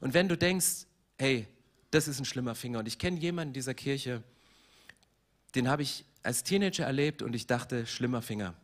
Und 0.00 0.14
wenn 0.14 0.28
du 0.28 0.38
denkst, 0.38 0.86
hey, 1.18 1.48
das 1.94 2.08
ist 2.08 2.18
ein 2.18 2.24
schlimmer 2.24 2.54
Finger. 2.54 2.80
Und 2.80 2.88
ich 2.88 2.98
kenne 2.98 3.18
jemanden 3.18 3.50
in 3.50 3.54
dieser 3.54 3.74
Kirche, 3.74 4.22
den 5.54 5.68
habe 5.68 5.82
ich 5.82 6.04
als 6.22 6.42
Teenager 6.42 6.84
erlebt 6.84 7.22
und 7.22 7.34
ich 7.34 7.46
dachte, 7.46 7.86
schlimmer 7.86 8.22
Finger. 8.22 8.54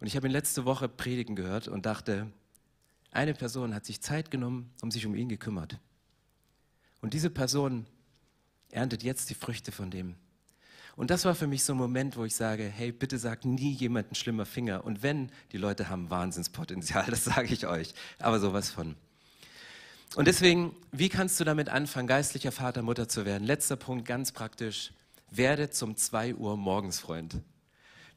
Und 0.00 0.06
ich 0.06 0.16
habe 0.16 0.28
ihn 0.28 0.32
letzte 0.32 0.64
Woche 0.64 0.88
predigen 0.88 1.34
gehört 1.34 1.68
und 1.68 1.86
dachte, 1.86 2.30
eine 3.10 3.34
Person 3.34 3.74
hat 3.74 3.86
sich 3.86 4.00
Zeit 4.02 4.30
genommen, 4.30 4.70
um 4.82 4.90
sich 4.90 5.06
um 5.06 5.14
ihn 5.14 5.28
gekümmert. 5.28 5.80
Und 7.00 7.14
diese 7.14 7.30
Person 7.30 7.86
erntet 8.70 9.02
jetzt 9.02 9.30
die 9.30 9.34
Früchte 9.34 9.72
von 9.72 9.90
dem. 9.90 10.16
Und 10.96 11.10
das 11.10 11.24
war 11.24 11.34
für 11.34 11.46
mich 11.46 11.64
so 11.64 11.74
ein 11.74 11.78
Moment, 11.78 12.16
wo 12.16 12.24
ich 12.24 12.34
sage, 12.34 12.64
hey, 12.64 12.92
bitte 12.92 13.18
sag 13.18 13.44
nie 13.44 13.72
jemanden 13.72 14.14
schlimmer 14.14 14.46
Finger. 14.46 14.84
Und 14.84 15.02
wenn, 15.02 15.30
die 15.52 15.58
Leute 15.58 15.88
haben 15.88 16.10
Wahnsinnspotenzial, 16.10 17.06
das 17.10 17.24
sage 17.24 17.52
ich 17.52 17.66
euch. 17.66 17.94
Aber 18.18 18.38
sowas 18.38 18.70
von. 18.70 18.96
Und 20.14 20.28
deswegen, 20.28 20.74
wie 20.92 21.08
kannst 21.08 21.38
du 21.40 21.44
damit 21.44 21.68
anfangen, 21.68 22.06
geistlicher 22.06 22.52
Vater, 22.52 22.82
Mutter 22.82 23.08
zu 23.08 23.26
werden? 23.26 23.44
Letzter 23.44 23.76
Punkt, 23.76 24.06
ganz 24.06 24.32
praktisch. 24.32 24.92
Werde 25.30 25.70
zum 25.70 25.96
2 25.96 26.36
Uhr 26.36 26.56
morgens 26.56 27.00
Freund. 27.00 27.40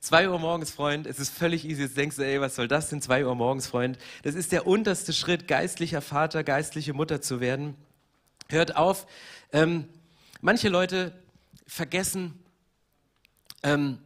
2 0.02 0.30
Uhr 0.30 0.40
morgens 0.40 0.72
Freund, 0.72 1.08
es 1.08 1.20
ist 1.20 1.30
völlig 1.30 1.66
easy. 1.66 1.82
Jetzt 1.82 1.98
denkst 1.98 2.16
du, 2.16 2.26
ey, 2.26 2.40
was 2.40 2.56
soll 2.56 2.70
das 2.70 2.90
denn? 2.90 3.02
2 3.02 3.26
Uhr 3.26 3.36
morgens 3.36 3.68
Freund. 3.68 3.98
Das 4.24 4.36
ist 4.36 4.54
der 4.54 4.66
unterste 4.66 5.12
Schritt, 5.12 5.48
geistlicher 5.48 6.02
Vater, 6.02 6.44
geistliche 6.44 6.94
Mutter 6.94 7.22
zu 7.22 7.42
werden. 7.42 7.76
Hört 8.48 8.78
auf. 8.78 9.08
Ähm, 9.52 9.90
manche 10.40 10.70
Leute 10.70 11.12
vergessen, 11.68 12.40
ähm, 13.62 14.00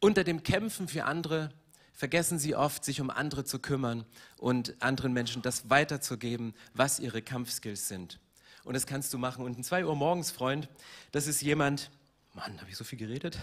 unter 0.00 0.22
dem 0.22 0.42
Kämpfen 0.44 0.86
für 0.86 1.04
andere 1.04 1.50
vergessen 1.92 2.38
sie 2.38 2.54
oft, 2.54 2.84
sich 2.84 3.00
um 3.00 3.10
andere 3.10 3.44
zu 3.44 3.58
kümmern 3.58 4.04
und 4.38 4.74
anderen 4.80 5.12
Menschen 5.12 5.42
das 5.42 5.70
weiterzugeben, 5.70 6.54
was 6.74 6.98
ihre 6.98 7.22
Kampfskills 7.22 7.88
sind. 7.88 8.18
Und 8.64 8.74
das 8.74 8.86
kannst 8.86 9.12
du 9.12 9.18
machen. 9.18 9.44
Und 9.44 9.58
ein 9.58 9.64
2 9.64 9.86
Uhr 9.86 9.96
morgens 9.96 10.30
Freund, 10.30 10.68
das 11.10 11.26
ist 11.26 11.42
jemand, 11.42 11.90
Mann, 12.34 12.60
habe 12.60 12.70
ich 12.70 12.76
so 12.76 12.84
viel 12.84 12.98
geredet? 12.98 13.38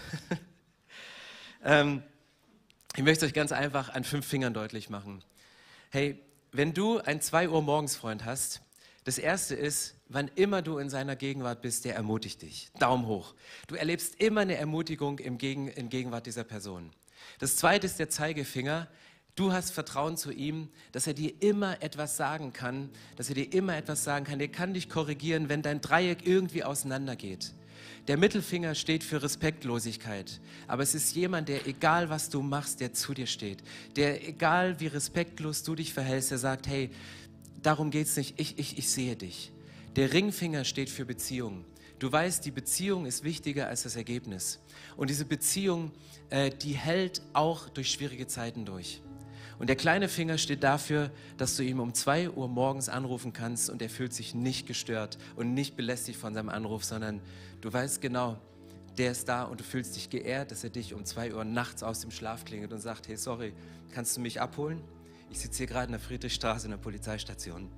ähm, 1.64 2.02
ich 2.96 3.02
möchte 3.02 3.26
euch 3.26 3.34
ganz 3.34 3.52
einfach 3.52 3.90
an 3.90 4.04
fünf 4.04 4.26
Fingern 4.26 4.54
deutlich 4.54 4.90
machen. 4.90 5.22
Hey, 5.90 6.20
wenn 6.52 6.74
du 6.74 6.98
ein 6.98 7.20
2 7.20 7.48
Uhr 7.48 7.62
morgens 7.62 7.96
Freund 7.96 8.24
hast, 8.24 8.62
das 9.04 9.18
erste 9.18 9.54
ist, 9.54 9.94
wann 10.08 10.28
immer 10.34 10.60
du 10.60 10.78
in 10.78 10.90
seiner 10.90 11.16
Gegenwart 11.16 11.62
bist, 11.62 11.84
der 11.84 11.94
ermutigt 11.94 12.42
dich. 12.42 12.70
Daumen 12.78 13.06
hoch. 13.06 13.34
Du 13.66 13.74
erlebst 13.74 14.20
immer 14.20 14.42
eine 14.42 14.56
Ermutigung 14.56 15.18
im 15.18 15.38
Gegen, 15.38 15.68
in 15.68 15.88
Gegenwart 15.88 16.26
dieser 16.26 16.44
Person. 16.44 16.90
Das 17.38 17.56
zweite 17.56 17.86
ist 17.86 17.98
der 17.98 18.10
Zeigefinger. 18.10 18.88
Du 19.34 19.52
hast 19.52 19.70
Vertrauen 19.70 20.16
zu 20.16 20.32
ihm, 20.32 20.68
dass 20.92 21.06
er 21.06 21.14
dir 21.14 21.32
immer 21.40 21.82
etwas 21.82 22.16
sagen 22.16 22.52
kann, 22.52 22.90
dass 23.16 23.28
er 23.28 23.34
dir 23.34 23.52
immer 23.52 23.76
etwas 23.76 24.04
sagen 24.04 24.24
kann. 24.24 24.40
Er 24.40 24.48
kann 24.48 24.74
dich 24.74 24.88
korrigieren, 24.88 25.48
wenn 25.48 25.62
dein 25.62 25.80
Dreieck 25.80 26.26
irgendwie 26.26 26.64
auseinandergeht. 26.64 27.54
Der 28.08 28.16
Mittelfinger 28.16 28.74
steht 28.74 29.04
für 29.04 29.22
Respektlosigkeit, 29.22 30.40
aber 30.66 30.82
es 30.82 30.94
ist 30.94 31.14
jemand, 31.14 31.48
der 31.48 31.66
egal 31.66 32.10
was 32.10 32.28
du 32.28 32.42
machst, 32.42 32.80
der 32.80 32.92
zu 32.92 33.14
dir 33.14 33.26
steht, 33.26 33.62
der 33.96 34.26
egal 34.26 34.80
wie 34.80 34.88
respektlos 34.88 35.62
du 35.62 35.74
dich 35.74 35.92
verhältst, 35.94 36.30
der 36.30 36.38
sagt, 36.38 36.66
hey, 36.66 36.90
darum 37.62 37.90
geht 37.90 38.06
es 38.06 38.16
nicht, 38.16 38.40
ich, 38.40 38.58
ich, 38.58 38.78
ich 38.78 38.88
sehe 38.88 39.16
dich. 39.16 39.52
Der 39.96 40.12
Ringfinger 40.12 40.64
steht 40.64 40.88
für 40.88 41.04
Beziehung. 41.04 41.64
Du 42.00 42.10
weißt, 42.10 42.46
die 42.46 42.50
Beziehung 42.50 43.04
ist 43.04 43.24
wichtiger 43.24 43.68
als 43.68 43.82
das 43.82 43.94
Ergebnis. 43.94 44.58
Und 44.96 45.10
diese 45.10 45.26
Beziehung, 45.26 45.92
äh, 46.30 46.50
die 46.50 46.72
hält 46.72 47.20
auch 47.34 47.68
durch 47.68 47.90
schwierige 47.90 48.26
Zeiten 48.26 48.64
durch. 48.64 49.02
Und 49.58 49.68
der 49.68 49.76
kleine 49.76 50.08
Finger 50.08 50.38
steht 50.38 50.64
dafür, 50.64 51.10
dass 51.36 51.56
du 51.56 51.62
ihm 51.62 51.78
um 51.78 51.92
zwei 51.92 52.30
Uhr 52.30 52.48
morgens 52.48 52.88
anrufen 52.88 53.34
kannst 53.34 53.68
und 53.68 53.82
er 53.82 53.90
fühlt 53.90 54.14
sich 54.14 54.34
nicht 54.34 54.66
gestört 54.66 55.18
und 55.36 55.52
nicht 55.52 55.76
belästigt 55.76 56.18
von 56.18 56.32
seinem 56.32 56.48
Anruf, 56.48 56.84
sondern 56.84 57.20
du 57.60 57.70
weißt 57.70 58.00
genau, 58.00 58.38
der 58.96 59.10
ist 59.10 59.28
da 59.28 59.42
und 59.42 59.60
du 59.60 59.64
fühlst 59.64 59.94
dich 59.94 60.08
geehrt, 60.08 60.52
dass 60.52 60.64
er 60.64 60.70
dich 60.70 60.94
um 60.94 61.04
zwei 61.04 61.34
Uhr 61.34 61.44
nachts 61.44 61.82
aus 61.82 62.00
dem 62.00 62.10
Schlaf 62.10 62.46
klingelt 62.46 62.72
und 62.72 62.80
sagt, 62.80 63.08
hey, 63.08 63.18
sorry, 63.18 63.52
kannst 63.92 64.16
du 64.16 64.22
mich 64.22 64.40
abholen? 64.40 64.80
Ich 65.28 65.40
sitze 65.40 65.58
hier 65.58 65.66
gerade 65.66 65.86
in 65.86 65.92
der 65.92 66.00
Friedrichstraße 66.00 66.64
in 66.64 66.70
der 66.70 66.78
Polizeistation. 66.78 67.70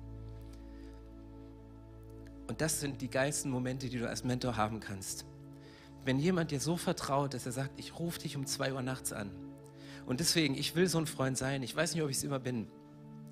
Und 2.47 2.61
das 2.61 2.79
sind 2.79 3.01
die 3.01 3.09
geilsten 3.09 3.51
Momente, 3.51 3.89
die 3.89 3.99
du 3.99 4.07
als 4.07 4.23
Mentor 4.23 4.57
haben 4.57 4.79
kannst. 4.79 5.25
Wenn 6.05 6.19
jemand 6.19 6.51
dir 6.51 6.59
so 6.59 6.75
vertraut, 6.75 7.33
dass 7.33 7.45
er 7.45 7.53
sagt, 7.53 7.79
ich 7.79 7.97
rufe 7.97 8.19
dich 8.19 8.35
um 8.35 8.45
zwei 8.45 8.73
Uhr 8.73 8.81
nachts 8.81 9.13
an. 9.13 9.31
Und 10.05 10.19
deswegen, 10.19 10.55
ich 10.55 10.75
will 10.75 10.87
so 10.87 10.97
ein 10.97 11.07
Freund 11.07 11.37
sein. 11.37 11.63
Ich 11.63 11.75
weiß 11.75 11.93
nicht, 11.93 12.03
ob 12.03 12.09
ich 12.09 12.17
es 12.17 12.23
immer 12.23 12.39
bin. 12.39 12.67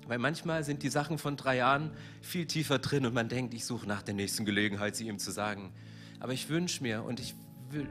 Weil 0.06 0.18
manchmal 0.18 0.64
sind 0.64 0.82
die 0.82 0.88
Sachen 0.88 1.18
von 1.18 1.36
drei 1.36 1.56
Jahren 1.56 1.92
viel 2.22 2.46
tiefer 2.46 2.78
drin 2.78 3.06
und 3.06 3.14
man 3.14 3.28
denkt, 3.28 3.54
ich 3.54 3.64
suche 3.64 3.86
nach 3.86 4.02
der 4.02 4.14
nächsten 4.14 4.44
Gelegenheit, 4.44 4.96
sie 4.96 5.06
ihm 5.06 5.18
zu 5.18 5.30
sagen. 5.30 5.72
Aber 6.18 6.32
ich 6.32 6.48
wünsche 6.48 6.82
mir 6.82 7.04
und 7.04 7.20
ich 7.20 7.34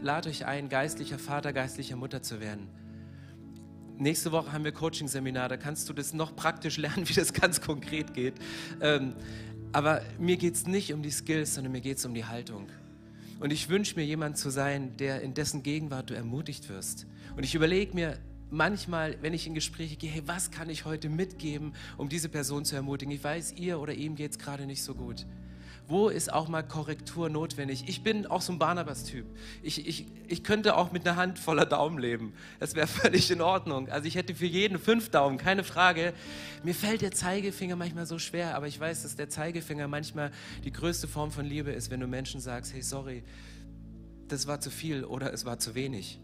lade 0.02 0.30
euch 0.30 0.46
ein, 0.46 0.70
geistlicher 0.70 1.20
Vater, 1.20 1.54
geistlicher 1.54 1.96
Mutter 1.96 2.22
zu 2.22 2.40
werden. 2.40 2.68
Nächste 3.98 4.32
Woche 4.32 4.52
haben 4.52 4.64
wir 4.64 4.72
Coaching-Seminar, 4.72 5.48
da 5.48 5.58
kannst 5.58 5.88
du 5.88 5.94
das 5.94 6.14
noch 6.14 6.36
praktisch 6.36 6.78
lernen, 6.80 7.08
wie 7.08 7.14
das 7.14 7.34
ganz 7.34 7.62
konkret 7.62 8.14
geht. 8.14 8.34
Ähm, 8.82 9.14
aber 9.74 10.02
mir 10.20 10.38
geht 10.38 10.56
es 10.56 10.68
nicht 10.68 10.94
um 10.94 11.02
die 11.02 11.12
Skills, 11.12 11.56
sondern 11.56 11.72
mir 11.72 11.82
geht 11.82 11.98
es 11.98 12.06
um 12.06 12.14
die 12.14 12.26
Haltung. 12.26 12.68
Und 13.40 13.52
ich 13.52 13.70
wünsche 13.70 13.96
mir, 13.96 14.06
jemand 14.06 14.38
zu 14.38 14.50
sein, 14.50 14.96
der 14.98 15.22
in 15.22 15.34
dessen 15.34 15.64
Gegenwart 15.64 16.10
du 16.10 16.14
ermutigt 16.14 16.70
wirst. 16.70 17.08
Und 17.36 17.44
ich 17.44 17.56
überlege 17.56 17.94
mir 17.96 18.18
manchmal, 18.52 19.18
wenn 19.22 19.34
ich 19.34 19.48
in 19.48 19.56
Gespräche 19.56 19.96
gehe, 19.96 20.12
hey, 20.12 20.22
was 20.26 20.52
kann 20.52 20.70
ich 20.70 20.86
heute 20.86 21.10
mitgeben, 21.10 21.74
um 21.98 22.10
diese 22.10 22.30
Person 22.30 22.66
zu 22.66 22.76
ermutigen? 22.76 23.14
Ich 23.14 23.24
weiß, 23.24 23.54
ihr 23.54 23.80
oder 23.80 23.94
ihm 23.94 24.16
geht 24.16 24.32
es 24.32 24.38
gerade 24.38 24.66
nicht 24.66 24.84
so 24.84 24.94
gut. 24.94 25.26
Wo 25.88 26.08
ist 26.10 26.32
auch 26.32 26.48
mal 26.48 26.64
Korrektur 26.64 27.30
notwendig? 27.30 27.84
Ich 27.88 28.04
bin 28.04 28.26
auch 28.26 28.42
so 28.42 28.54
ein 28.54 28.60
Barnabas-Typ. 28.60 29.26
Ich, 29.62 29.88
ich, 29.88 30.08
ich 30.28 30.44
könnte 30.44 30.78
auch 30.78 30.92
mit 30.92 31.06
einer 31.06 31.18
Hand 31.18 31.38
voller 31.38 31.66
Daumen 31.66 31.98
leben. 31.98 32.34
Das 32.60 32.76
wäre 32.76 32.88
völlig 33.02 33.30
in 33.30 33.42
Ordnung. 33.42 33.90
Also 33.90 34.08
ich 34.08 34.16
hätte 34.16 34.34
für 34.34 34.46
jeden 34.46 34.80
fünf 34.80 35.10
Daumen, 35.10 35.38
keine 35.38 35.64
Frage. 35.64 36.14
Mir 36.64 36.76
fällt 36.76 37.02
der 37.02 37.12
Zeigefinger 37.12 37.76
manchmal 37.76 38.06
so 38.06 38.20
schwer, 38.20 38.56
aber 38.56 38.68
ich 38.68 38.80
weiß, 38.80 39.04
dass 39.04 39.16
der 39.16 39.30
Zeigefinger 39.30 39.88
manchmal 39.88 40.32
die 40.64 40.72
größte 40.72 41.08
Form 41.08 41.32
von 41.32 41.46
Liebe 41.46 41.72
ist, 41.72 41.92
wenn 41.92 42.00
du 42.00 42.08
Menschen 42.08 42.40
sagst, 42.40 42.74
hey, 42.74 42.82
sorry, 42.82 43.24
das 44.28 44.48
war 44.48 44.62
zu 44.62 44.72
viel 44.72 45.04
oder 45.04 45.34
es 45.34 45.46
war 45.46 45.60
zu 45.60 45.76
wenig. 45.76 46.20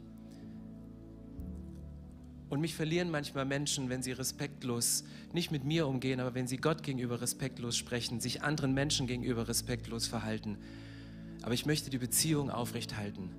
Und 2.50 2.62
mich 2.62 2.76
verlieren 2.76 3.10
manchmal 3.12 3.46
Menschen, 3.46 3.90
wenn 3.90 4.02
sie 4.02 4.14
respektlos, 4.14 5.04
nicht 5.34 5.52
mit 5.52 5.66
mir 5.66 5.88
umgehen, 5.88 6.20
aber 6.20 6.34
wenn 6.34 6.48
sie 6.48 6.58
Gott 6.58 6.82
gegenüber 6.82 7.20
respektlos 7.20 7.76
sprechen, 7.76 8.22
sich 8.22 8.42
anderen 8.42 8.74
Menschen 8.74 9.06
gegenüber 9.06 9.48
respektlos 9.48 10.08
verhalten. 10.08 10.58
Aber 11.42 11.54
ich 11.54 11.66
möchte 11.66 11.90
die 11.90 11.98
Beziehung 11.98 12.50
aufrechthalten. 12.50 13.30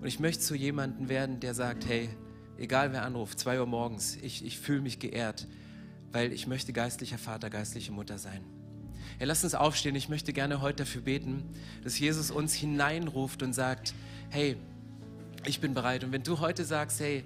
Und 0.00 0.06
ich 0.06 0.20
möchte 0.20 0.42
zu 0.42 0.54
jemandem 0.54 1.08
werden, 1.08 1.40
der 1.40 1.54
sagt, 1.54 1.86
hey, 1.88 2.10
egal 2.58 2.92
wer 2.92 3.04
anruft, 3.04 3.38
zwei 3.38 3.60
Uhr 3.60 3.66
morgens, 3.66 4.16
ich, 4.22 4.44
ich 4.44 4.58
fühle 4.58 4.82
mich 4.82 4.98
geehrt, 4.98 5.46
weil 6.12 6.32
ich 6.32 6.46
möchte 6.46 6.72
geistlicher 6.72 7.18
Vater, 7.18 7.48
geistliche 7.48 7.92
Mutter 7.92 8.18
sein. 8.18 8.42
Hey, 9.18 9.26
lass 9.26 9.44
uns 9.44 9.54
aufstehen. 9.54 9.94
Ich 9.96 10.08
möchte 10.08 10.32
gerne 10.32 10.60
heute 10.60 10.84
dafür 10.84 11.02
beten, 11.02 11.44
dass 11.82 11.98
Jesus 11.98 12.30
uns 12.30 12.54
hineinruft 12.54 13.42
und 13.42 13.52
sagt, 13.52 13.94
hey, 14.30 14.56
ich 15.46 15.60
bin 15.60 15.74
bereit. 15.74 16.04
Und 16.04 16.12
wenn 16.12 16.22
du 16.22 16.40
heute 16.40 16.64
sagst, 16.64 17.00
hey, 17.00 17.24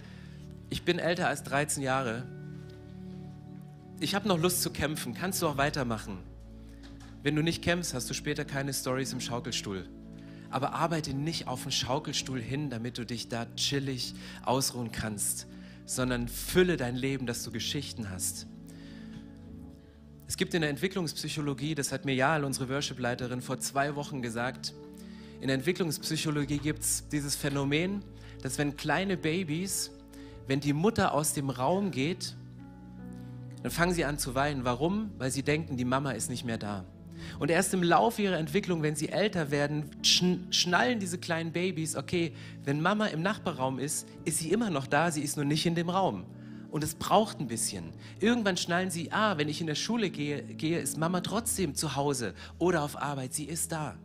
ich 0.70 0.84
bin 0.84 0.98
älter 0.98 1.28
als 1.28 1.42
13 1.44 1.82
Jahre. 1.82 2.24
Ich 4.00 4.14
habe 4.14 4.28
noch 4.28 4.38
Lust 4.38 4.62
zu 4.62 4.70
kämpfen. 4.70 5.14
Kannst 5.14 5.40
du 5.42 5.46
auch 5.46 5.56
weitermachen? 5.56 6.18
Wenn 7.22 7.36
du 7.36 7.42
nicht 7.42 7.62
kämpfst, 7.62 7.94
hast 7.94 8.10
du 8.10 8.14
später 8.14 8.44
keine 8.44 8.74
Stories 8.74 9.12
im 9.12 9.20
Schaukelstuhl. 9.20 9.88
Aber 10.50 10.74
arbeite 10.74 11.14
nicht 11.14 11.48
auf 11.48 11.62
den 11.62 11.72
Schaukelstuhl 11.72 12.40
hin, 12.40 12.70
damit 12.70 12.98
du 12.98 13.06
dich 13.06 13.28
da 13.28 13.46
chillig 13.56 14.14
ausruhen 14.44 14.92
kannst, 14.92 15.46
sondern 15.86 16.28
fülle 16.28 16.76
dein 16.76 16.96
Leben, 16.96 17.26
dass 17.26 17.42
du 17.42 17.50
Geschichten 17.50 18.10
hast. 18.10 18.46
Es 20.26 20.36
gibt 20.36 20.54
in 20.54 20.62
der 20.62 20.70
Entwicklungspsychologie, 20.70 21.74
das 21.74 21.92
hat 21.92 22.04
mir 22.04 22.14
Jahl, 22.14 22.44
unsere 22.44 22.68
Worship-Leiterin, 22.68 23.40
vor 23.40 23.58
zwei 23.58 23.94
Wochen 23.94 24.22
gesagt, 24.22 24.74
in 25.40 25.48
der 25.48 25.56
Entwicklungspsychologie 25.56 26.58
gibt 26.58 26.80
es 26.80 27.08
dieses 27.08 27.36
Phänomen, 27.36 28.02
dass 28.42 28.58
wenn 28.58 28.76
kleine 28.76 29.16
Babys 29.16 29.90
wenn 30.46 30.60
die 30.60 30.72
Mutter 30.72 31.14
aus 31.14 31.32
dem 31.32 31.50
Raum 31.50 31.90
geht, 31.90 32.34
dann 33.62 33.70
fangen 33.70 33.92
sie 33.92 34.04
an 34.04 34.18
zu 34.18 34.34
weinen. 34.34 34.64
Warum? 34.64 35.10
Weil 35.18 35.30
sie 35.30 35.42
denken, 35.42 35.76
die 35.76 35.84
Mama 35.84 36.12
ist 36.12 36.28
nicht 36.28 36.44
mehr 36.44 36.58
da. 36.58 36.84
Und 37.38 37.50
erst 37.50 37.72
im 37.72 37.82
Laufe 37.82 38.20
ihrer 38.20 38.36
Entwicklung, 38.36 38.82
wenn 38.82 38.96
sie 38.96 39.08
älter 39.08 39.50
werden, 39.50 39.90
schnallen 40.02 41.00
diese 41.00 41.16
kleinen 41.16 41.52
Babys, 41.52 41.96
okay, 41.96 42.34
wenn 42.64 42.80
Mama 42.82 43.06
im 43.06 43.22
Nachbarraum 43.22 43.78
ist, 43.78 44.06
ist 44.24 44.38
sie 44.38 44.50
immer 44.50 44.68
noch 44.68 44.86
da, 44.86 45.10
sie 45.10 45.22
ist 45.22 45.36
nur 45.36 45.46
nicht 45.46 45.64
in 45.64 45.74
dem 45.74 45.88
Raum. 45.88 46.26
Und 46.70 46.84
es 46.84 46.94
braucht 46.94 47.40
ein 47.40 47.46
bisschen. 47.46 47.92
Irgendwann 48.20 48.56
schnallen 48.56 48.90
sie, 48.90 49.12
ah, 49.12 49.38
wenn 49.38 49.48
ich 49.48 49.60
in 49.60 49.66
der 49.68 49.76
Schule 49.76 50.10
gehe, 50.10 50.42
gehe, 50.42 50.80
ist 50.80 50.98
Mama 50.98 51.20
trotzdem 51.20 51.74
zu 51.74 51.96
Hause 51.96 52.34
oder 52.58 52.82
auf 52.82 53.00
Arbeit, 53.00 53.32
sie 53.32 53.44
ist 53.44 53.72
da 53.72 53.96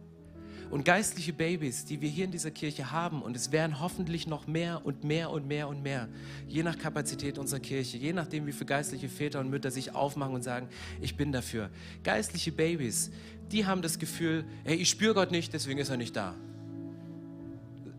und 0.71 0.85
geistliche 0.85 1.33
Babys, 1.33 1.85
die 1.85 2.01
wir 2.01 2.09
hier 2.09 2.25
in 2.25 2.31
dieser 2.31 2.51
Kirche 2.51 2.91
haben. 2.91 3.21
Und 3.21 3.35
es 3.35 3.51
werden 3.51 3.79
hoffentlich 3.79 4.27
noch 4.27 4.47
mehr 4.47 4.85
und 4.85 5.03
mehr 5.03 5.31
und 5.31 5.47
mehr 5.47 5.67
und 5.67 5.81
mehr, 5.81 6.07
je 6.47 6.63
nach 6.63 6.77
Kapazität 6.77 7.37
unserer 7.37 7.59
Kirche, 7.59 7.97
je 7.97 8.13
nachdem, 8.13 8.45
wie 8.45 8.51
viele 8.51 8.65
geistliche 8.65 9.09
Väter 9.09 9.39
und 9.39 9.49
Mütter 9.49 9.71
sich 9.71 9.95
aufmachen 9.95 10.33
und 10.33 10.43
sagen, 10.43 10.67
ich 11.01 11.17
bin 11.17 11.31
dafür. 11.31 11.69
Geistliche 12.03 12.51
Babys, 12.51 13.11
die 13.51 13.65
haben 13.65 13.81
das 13.81 13.99
Gefühl, 13.99 14.45
hey, 14.63 14.75
ich 14.75 14.89
spüre 14.89 15.13
Gott 15.13 15.31
nicht, 15.31 15.53
deswegen 15.53 15.79
ist 15.79 15.89
er 15.89 15.97
nicht 15.97 16.15
da. 16.15 16.35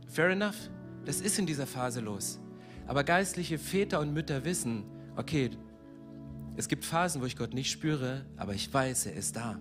Fair 0.09 0.31
enough, 0.31 0.71
das 1.05 1.21
ist 1.21 1.39
in 1.39 1.47
dieser 1.47 1.67
Phase 1.67 2.01
los. 2.01 2.41
Aber 2.87 3.05
geistliche 3.05 3.59
Väter 3.59 4.01
und 4.01 4.13
Mütter 4.13 4.45
wissen, 4.45 4.85
okay, 5.17 5.51
es 6.57 6.69
gibt 6.69 6.85
Phasen, 6.85 7.23
wo 7.23 7.27
ich 7.27 7.37
Gott 7.37 7.55
nicht 7.55 7.71
spüre, 7.71 8.27
aber 8.37 8.55
ich 8.55 8.73
weiß, 8.73 9.07
er 9.07 9.15
ist 9.15 9.37
da. 9.37 9.61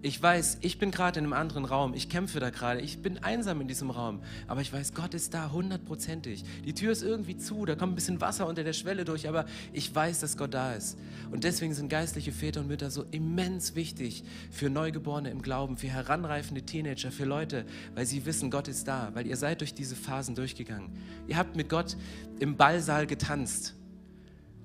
Ich 0.00 0.22
weiß, 0.22 0.58
ich 0.60 0.78
bin 0.78 0.92
gerade 0.92 1.18
in 1.18 1.24
einem 1.24 1.32
anderen 1.32 1.64
Raum, 1.64 1.92
ich 1.92 2.08
kämpfe 2.08 2.38
da 2.38 2.50
gerade, 2.50 2.80
ich 2.80 3.02
bin 3.02 3.18
einsam 3.18 3.60
in 3.60 3.66
diesem 3.66 3.90
Raum, 3.90 4.22
aber 4.46 4.60
ich 4.60 4.72
weiß, 4.72 4.94
Gott 4.94 5.12
ist 5.12 5.34
da 5.34 5.50
hundertprozentig. 5.50 6.44
Die 6.64 6.72
Tür 6.72 6.92
ist 6.92 7.02
irgendwie 7.02 7.36
zu, 7.36 7.64
da 7.64 7.74
kommt 7.74 7.92
ein 7.92 7.94
bisschen 7.96 8.20
Wasser 8.20 8.46
unter 8.46 8.62
der 8.62 8.74
Schwelle 8.74 9.04
durch, 9.04 9.28
aber 9.28 9.44
ich 9.72 9.92
weiß, 9.92 10.20
dass 10.20 10.36
Gott 10.36 10.54
da 10.54 10.74
ist. 10.74 10.98
Und 11.32 11.42
deswegen 11.42 11.74
sind 11.74 11.88
geistliche 11.88 12.30
Väter 12.30 12.60
und 12.60 12.68
Mütter 12.68 12.92
so 12.92 13.06
immens 13.10 13.74
wichtig 13.74 14.22
für 14.52 14.70
Neugeborene 14.70 15.30
im 15.30 15.42
Glauben, 15.42 15.76
für 15.76 15.88
heranreifende 15.88 16.62
Teenager, 16.62 17.10
für 17.10 17.24
Leute, 17.24 17.64
weil 17.96 18.06
sie 18.06 18.24
wissen, 18.24 18.52
Gott 18.52 18.68
ist 18.68 18.86
da, 18.86 19.10
weil 19.14 19.26
ihr 19.26 19.36
seid 19.36 19.62
durch 19.62 19.74
diese 19.74 19.96
Phasen 19.96 20.36
durchgegangen. 20.36 20.90
Ihr 21.26 21.36
habt 21.36 21.56
mit 21.56 21.68
Gott 21.68 21.96
im 22.38 22.56
Ballsaal 22.56 23.08
getanzt. 23.08 23.74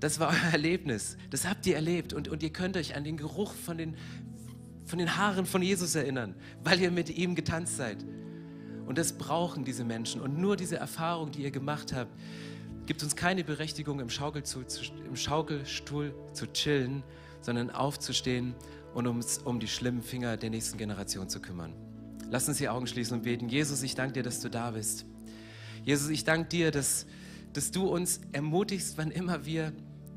Das 0.03 0.19
war 0.19 0.29
euer 0.31 0.51
Erlebnis. 0.51 1.17
Das 1.29 1.47
habt 1.47 1.65
ihr 1.65 1.75
erlebt. 1.75 2.11
Und, 2.11 2.27
und 2.27 2.43
ihr 2.43 2.51
könnt 2.51 2.75
euch 2.75 2.95
an 2.95 3.05
den 3.05 3.15
Geruch 3.15 3.53
von 3.53 3.77
den 3.77 3.95
von 4.85 4.99
den 4.99 5.17
Haaren 5.17 5.45
von 5.45 5.61
Jesus 5.61 5.95
erinnern, 5.95 6.35
weil 6.63 6.79
ihr 6.81 6.91
mit 6.91 7.09
ihm 7.09 7.35
getanzt 7.35 7.77
seid. 7.77 8.03
Und 8.85 8.97
das 8.97 9.13
brauchen 9.13 9.63
diese 9.63 9.83
Menschen. 9.83 10.21
Und 10.21 10.37
nur 10.37 10.55
diese 10.55 10.77
Erfahrung, 10.77 11.31
die 11.31 11.43
ihr 11.43 11.51
gemacht 11.51 11.93
habt, 11.93 12.11
gibt 12.85 13.01
uns 13.01 13.15
keine 13.15 13.43
Berechtigung, 13.43 13.99
im 13.99 14.09
Schaukelstuhl, 14.09 14.65
im 15.07 15.15
Schaukelstuhl 15.15 16.13
zu 16.33 16.51
chillen, 16.51 17.03
sondern 17.41 17.69
aufzustehen 17.69 18.55
und 18.93 19.07
uns 19.07 19.37
um 19.37 19.59
die 19.59 19.67
schlimmen 19.67 20.01
Finger 20.01 20.37
der 20.37 20.49
nächsten 20.49 20.77
Generation 20.77 21.29
zu 21.29 21.39
kümmern. 21.39 21.73
Lass 22.29 22.47
uns 22.47 22.57
die 22.57 22.69
Augen 22.69 22.87
schließen 22.87 23.17
und 23.17 23.23
beten. 23.23 23.47
Jesus, 23.47 23.83
ich 23.83 23.95
danke 23.95 24.13
dir, 24.13 24.23
dass 24.23 24.39
du 24.41 24.49
da 24.49 24.71
bist. 24.71 25.05
Jesus, 25.83 26.09
ich 26.09 26.23
danke 26.23 26.49
dir, 26.49 26.71
dass, 26.71 27.05
dass 27.53 27.71
du 27.71 27.87
uns 27.87 28.21
ermutigst, 28.31 28.97
wann 28.97 29.11
immer 29.11 29.45
wir 29.45 29.73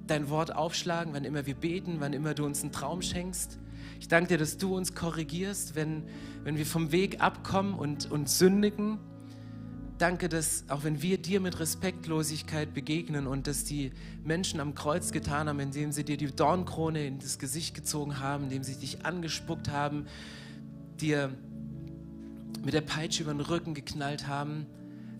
dein 0.07 0.29
Wort 0.31 0.55
aufschlagen, 0.55 1.13
wann 1.13 1.25
immer 1.25 1.47
wir 1.47 1.55
beten, 1.55 1.97
wann 1.99 2.13
immer 2.13 2.35
du 2.35 2.45
uns 2.45 2.63
einen 2.63 2.73
Traum 2.73 3.03
schenkst. 3.03 3.59
Ich 4.01 4.09
danke 4.09 4.29
dir, 4.29 4.39
dass 4.39 4.59
du 4.59 4.77
uns 4.77 4.95
korrigierst, 4.95 5.75
wenn, 5.75 6.05
wenn 6.45 6.57
wir 6.57 6.67
vom 6.67 6.93
Weg 6.93 7.21
abkommen 7.21 7.75
und, 7.75 8.11
und 8.11 8.29
sündigen. 8.29 8.99
Danke, 9.99 10.29
dass 10.29 10.65
auch 10.69 10.85
wenn 10.85 11.01
wir 11.01 11.17
dir 11.17 11.41
mit 11.41 11.59
Respektlosigkeit 11.59 12.75
begegnen 12.75 13.27
und 13.27 13.47
dass 13.47 13.65
die 13.65 13.93
Menschen 14.25 14.61
am 14.61 14.75
Kreuz 14.75 15.11
getan 15.11 15.49
haben, 15.49 15.59
indem 15.59 15.91
sie 15.91 16.05
dir 16.05 16.19
die 16.19 16.27
Dornkrone 16.27 17.07
in 17.07 17.19
das 17.19 17.39
Gesicht 17.39 17.75
gezogen 17.75 18.21
haben, 18.21 18.45
indem 18.45 18.63
sie 18.63 18.75
dich 18.75 19.07
angespuckt 19.07 19.71
haben, 19.71 20.07
dir 21.01 21.31
mit 22.63 22.75
der 22.75 22.83
Peitsche 22.83 23.23
über 23.23 23.33
den 23.33 23.41
Rücken 23.41 23.73
geknallt 23.73 24.27
haben. 24.27 24.67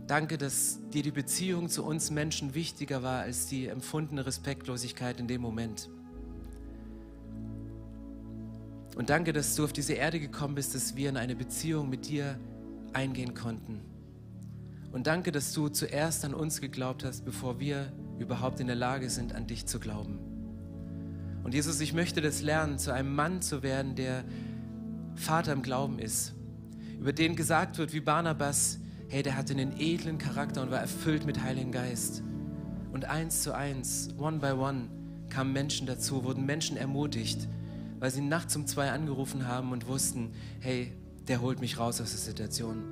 Danke, 0.07 0.37
dass 0.37 0.79
dir 0.93 1.03
die 1.03 1.11
Beziehung 1.11 1.71
zu 1.71 1.83
uns 1.83 2.11
Menschen 2.11 2.55
wichtiger 2.55 3.03
war 3.03 3.23
als 3.23 3.47
die 3.47 3.69
empfundene 3.69 4.27
Respektlosigkeit 4.27 5.19
in 5.21 5.27
dem 5.27 5.41
Moment. 5.41 5.89
Und 8.97 9.11
danke, 9.11 9.35
dass 9.35 9.55
du 9.55 9.65
auf 9.65 9.75
diese 9.75 9.93
Erde 9.93 10.19
gekommen 10.19 10.55
bist, 10.55 10.75
dass 10.75 10.97
wir 10.97 11.11
in 11.11 11.19
eine 11.19 11.37
Beziehung 11.37 11.91
mit 11.91 12.09
dir 12.09 12.39
eingehen 12.95 13.35
konnten. 13.35 13.83
Und 14.91 15.07
danke, 15.07 15.33
dass 15.33 15.53
du 15.53 15.69
zuerst 15.69 16.25
an 16.25 16.33
uns 16.33 16.63
geglaubt 16.63 17.05
hast, 17.05 17.27
bevor 17.27 17.61
wir 17.61 17.93
überhaupt 18.19 18.59
in 18.59 18.67
der 18.67 18.77
Lage 18.77 19.11
sind, 19.11 19.35
an 19.35 19.47
dich 19.47 19.67
zu 19.67 19.79
glauben. 19.79 20.19
Und 21.45 21.53
Jesus, 21.53 21.79
ich 21.81 21.93
möchte 21.93 22.23
das 22.23 22.41
lernen, 22.41 22.79
zu 22.79 22.91
einem 22.91 23.15
Mann 23.15 23.43
zu 23.43 23.63
werden, 23.63 23.97
der 23.97 24.25
Vater 25.15 25.53
im 25.53 25.61
Glauben 25.61 25.99
ist, 25.99 26.35
über 26.99 27.13
den 27.13 27.37
gesagt 27.37 27.77
wird, 27.77 27.93
wie 27.93 28.01
Barnabas, 28.01 28.79
hey, 29.09 29.23
der 29.23 29.37
hatte 29.37 29.53
einen 29.53 29.79
edlen 29.79 30.17
Charakter 30.17 30.63
und 30.63 30.71
war 30.71 30.81
erfüllt 30.81 31.27
mit 31.27 31.43
Heiligen 31.43 31.71
Geist. 31.71 32.23
Und 32.93 33.05
eins 33.05 33.43
zu 33.43 33.55
eins, 33.55 34.09
one 34.17 34.39
by 34.39 34.53
one, 34.53 34.89
kamen 35.29 35.53
Menschen 35.53 35.87
dazu, 35.87 36.25
wurden 36.25 36.47
Menschen 36.47 36.79
ermutigt, 36.79 37.47
weil 37.99 38.11
sie 38.11 38.21
nachts 38.21 38.57
um 38.57 38.67
zwei 38.67 38.91
angerufen 38.91 39.47
haben 39.47 39.73
und 39.73 39.87
wussten, 39.87 40.33
hey, 40.61 40.93
der 41.29 41.41
holt 41.41 41.61
mich 41.61 41.79
raus 41.79 42.01
aus 42.01 42.11
der 42.11 42.21
Situation. 42.21 42.85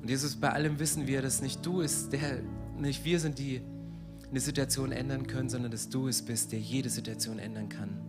Und 0.00 0.08
Jesus, 0.08 0.36
bei 0.36 0.50
allem 0.50 0.78
wissen 0.78 1.06
wir, 1.06 1.22
dass 1.22 1.40
nicht 1.40 1.64
du 1.64 1.80
ist, 1.80 2.12
der, 2.12 2.40
nicht 2.78 3.04
wir 3.04 3.18
sind, 3.20 3.38
die 3.38 3.62
eine 4.30 4.40
Situation 4.40 4.92
ändern 4.92 5.26
können, 5.26 5.48
sondern 5.48 5.70
dass 5.70 5.88
du 5.88 6.08
es 6.08 6.22
bist, 6.22 6.52
der 6.52 6.60
jede 6.60 6.90
Situation 6.90 7.38
ändern 7.38 7.68
kann. 7.68 8.00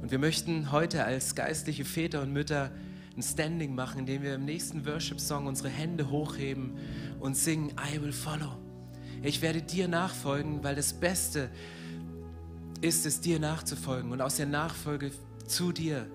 Und 0.00 0.10
wir 0.10 0.18
möchten 0.18 0.72
heute 0.72 1.04
als 1.04 1.34
geistliche 1.34 1.84
Väter 1.84 2.22
und 2.22 2.32
Mütter 2.32 2.70
ein 3.16 3.22
Standing 3.22 3.74
machen, 3.74 4.00
indem 4.00 4.22
wir 4.22 4.34
im 4.34 4.44
nächsten 4.44 4.86
Worship-Song 4.86 5.46
unsere 5.46 5.68
Hände 5.68 6.10
hochheben 6.10 6.72
und 7.20 7.36
singen, 7.36 7.72
I 7.92 8.00
will 8.00 8.12
follow. 8.12 8.56
Ich 9.22 9.42
werde 9.42 9.60
dir 9.60 9.88
nachfolgen, 9.88 10.62
weil 10.62 10.76
das 10.76 10.92
Beste 10.92 11.50
ist 12.80 13.06
es, 13.06 13.20
dir 13.20 13.38
nachzufolgen. 13.38 14.12
Und 14.12 14.20
aus 14.20 14.36
der 14.36 14.46
Nachfolge 14.46 15.10
zu 15.46 15.72
dir 15.72 16.06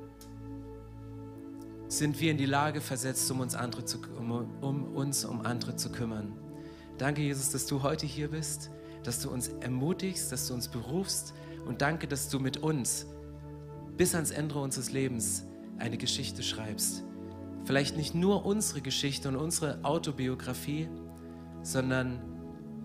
sind 1.88 2.20
wir 2.20 2.32
in 2.32 2.38
die 2.38 2.46
Lage 2.46 2.82
versetzt, 2.82 3.30
um 3.32 3.40
uns, 3.40 3.56
andere 3.56 3.86
zu, 3.86 4.00
um, 4.18 4.32
um 4.62 4.96
uns 4.96 5.26
um 5.26 5.42
andere 5.46 5.76
zu 5.76 5.92
kümmern. 5.92 6.34
Danke, 6.98 7.22
Jesus, 7.22 7.50
dass 7.50 7.66
du 7.66 7.84
heute 7.84 8.06
hier 8.06 8.30
bist, 8.30 8.72
dass 9.04 9.20
du 9.20 9.30
uns 9.30 9.50
ermutigst, 9.60 10.32
dass 10.32 10.48
du 10.48 10.54
uns 10.54 10.68
berufst 10.68 11.34
und 11.66 11.82
danke, 11.82 12.08
dass 12.08 12.30
du 12.30 12.40
mit 12.40 12.58
uns 12.58 13.06
bis 13.98 14.16
ans 14.16 14.32
Ende 14.32 14.56
unseres 14.56 14.92
Lebens 14.92 15.44
eine 15.78 15.98
Geschichte 15.98 16.44
schreibst. 16.44 17.04
Vielleicht 17.66 17.96
nicht 17.96 18.16
nur 18.16 18.46
unsere 18.46 18.82
Geschichte 18.82 19.28
und 19.30 19.36
unsere 19.36 19.84
Autobiografie, 19.84 20.90
sondern 21.62 22.22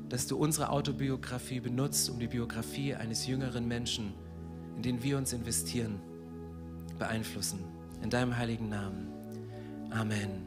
dass 0.08 0.26
du 0.26 0.36
unsere 0.36 0.70
Autobiografie 0.70 1.60
benutzt, 1.60 2.08
um 2.10 2.18
die 2.18 2.28
Biografie 2.28 2.94
eines 2.94 3.26
jüngeren 3.26 3.66
Menschen, 3.66 4.14
in 4.76 4.82
den 4.82 5.02
wir 5.02 5.18
uns 5.18 5.32
investieren, 5.32 6.00
beeinflussen. 6.98 7.60
In 8.02 8.10
deinem 8.10 8.36
heiligen 8.36 8.68
Namen. 8.68 9.08
Amen. 9.90 10.46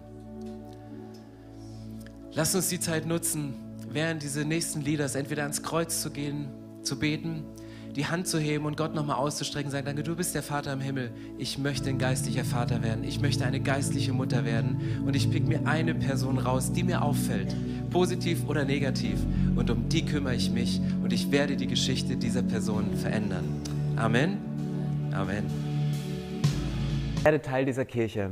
Lass 2.33 2.55
uns 2.55 2.69
die 2.69 2.79
Zeit 2.79 3.05
nutzen, 3.05 3.53
während 3.89 4.23
diese 4.23 4.45
nächsten 4.45 4.81
Lieder 4.81 5.13
entweder 5.15 5.43
ans 5.43 5.61
Kreuz 5.61 6.01
zu 6.01 6.11
gehen, 6.11 6.49
zu 6.83 6.97
beten 6.97 7.43
die 7.95 8.05
Hand 8.05 8.27
zu 8.27 8.39
heben 8.39 8.65
und 8.65 8.77
Gott 8.77 8.95
nochmal 8.95 9.17
auszustrecken, 9.17 9.71
sagen, 9.71 9.85
danke, 9.85 10.03
du 10.03 10.15
bist 10.15 10.33
der 10.35 10.43
Vater 10.43 10.73
im 10.73 10.81
Himmel. 10.81 11.11
Ich 11.37 11.57
möchte 11.57 11.89
ein 11.89 11.97
geistlicher 11.97 12.45
Vater 12.45 12.83
werden. 12.83 13.03
Ich 13.03 13.19
möchte 13.19 13.45
eine 13.45 13.59
geistliche 13.59 14.13
Mutter 14.13 14.45
werden. 14.45 15.03
Und 15.05 15.15
ich 15.15 15.29
pick 15.29 15.47
mir 15.47 15.65
eine 15.65 15.93
Person 15.95 16.37
raus, 16.37 16.71
die 16.71 16.83
mir 16.83 17.01
auffällt, 17.01 17.55
positiv 17.89 18.47
oder 18.47 18.65
negativ. 18.65 19.19
Und 19.55 19.69
um 19.69 19.89
die 19.89 20.05
kümmere 20.05 20.35
ich 20.35 20.49
mich 20.51 20.79
und 21.03 21.11
ich 21.13 21.31
werde 21.31 21.57
die 21.57 21.67
Geschichte 21.67 22.15
dieser 22.15 22.41
Person 22.41 22.95
verändern. 22.95 23.45
Amen. 23.95 24.37
Amen. 25.13 25.45
Ich 27.17 27.25
werde 27.25 27.41
Teil 27.41 27.65
dieser 27.65 27.85
Kirche. 27.85 28.31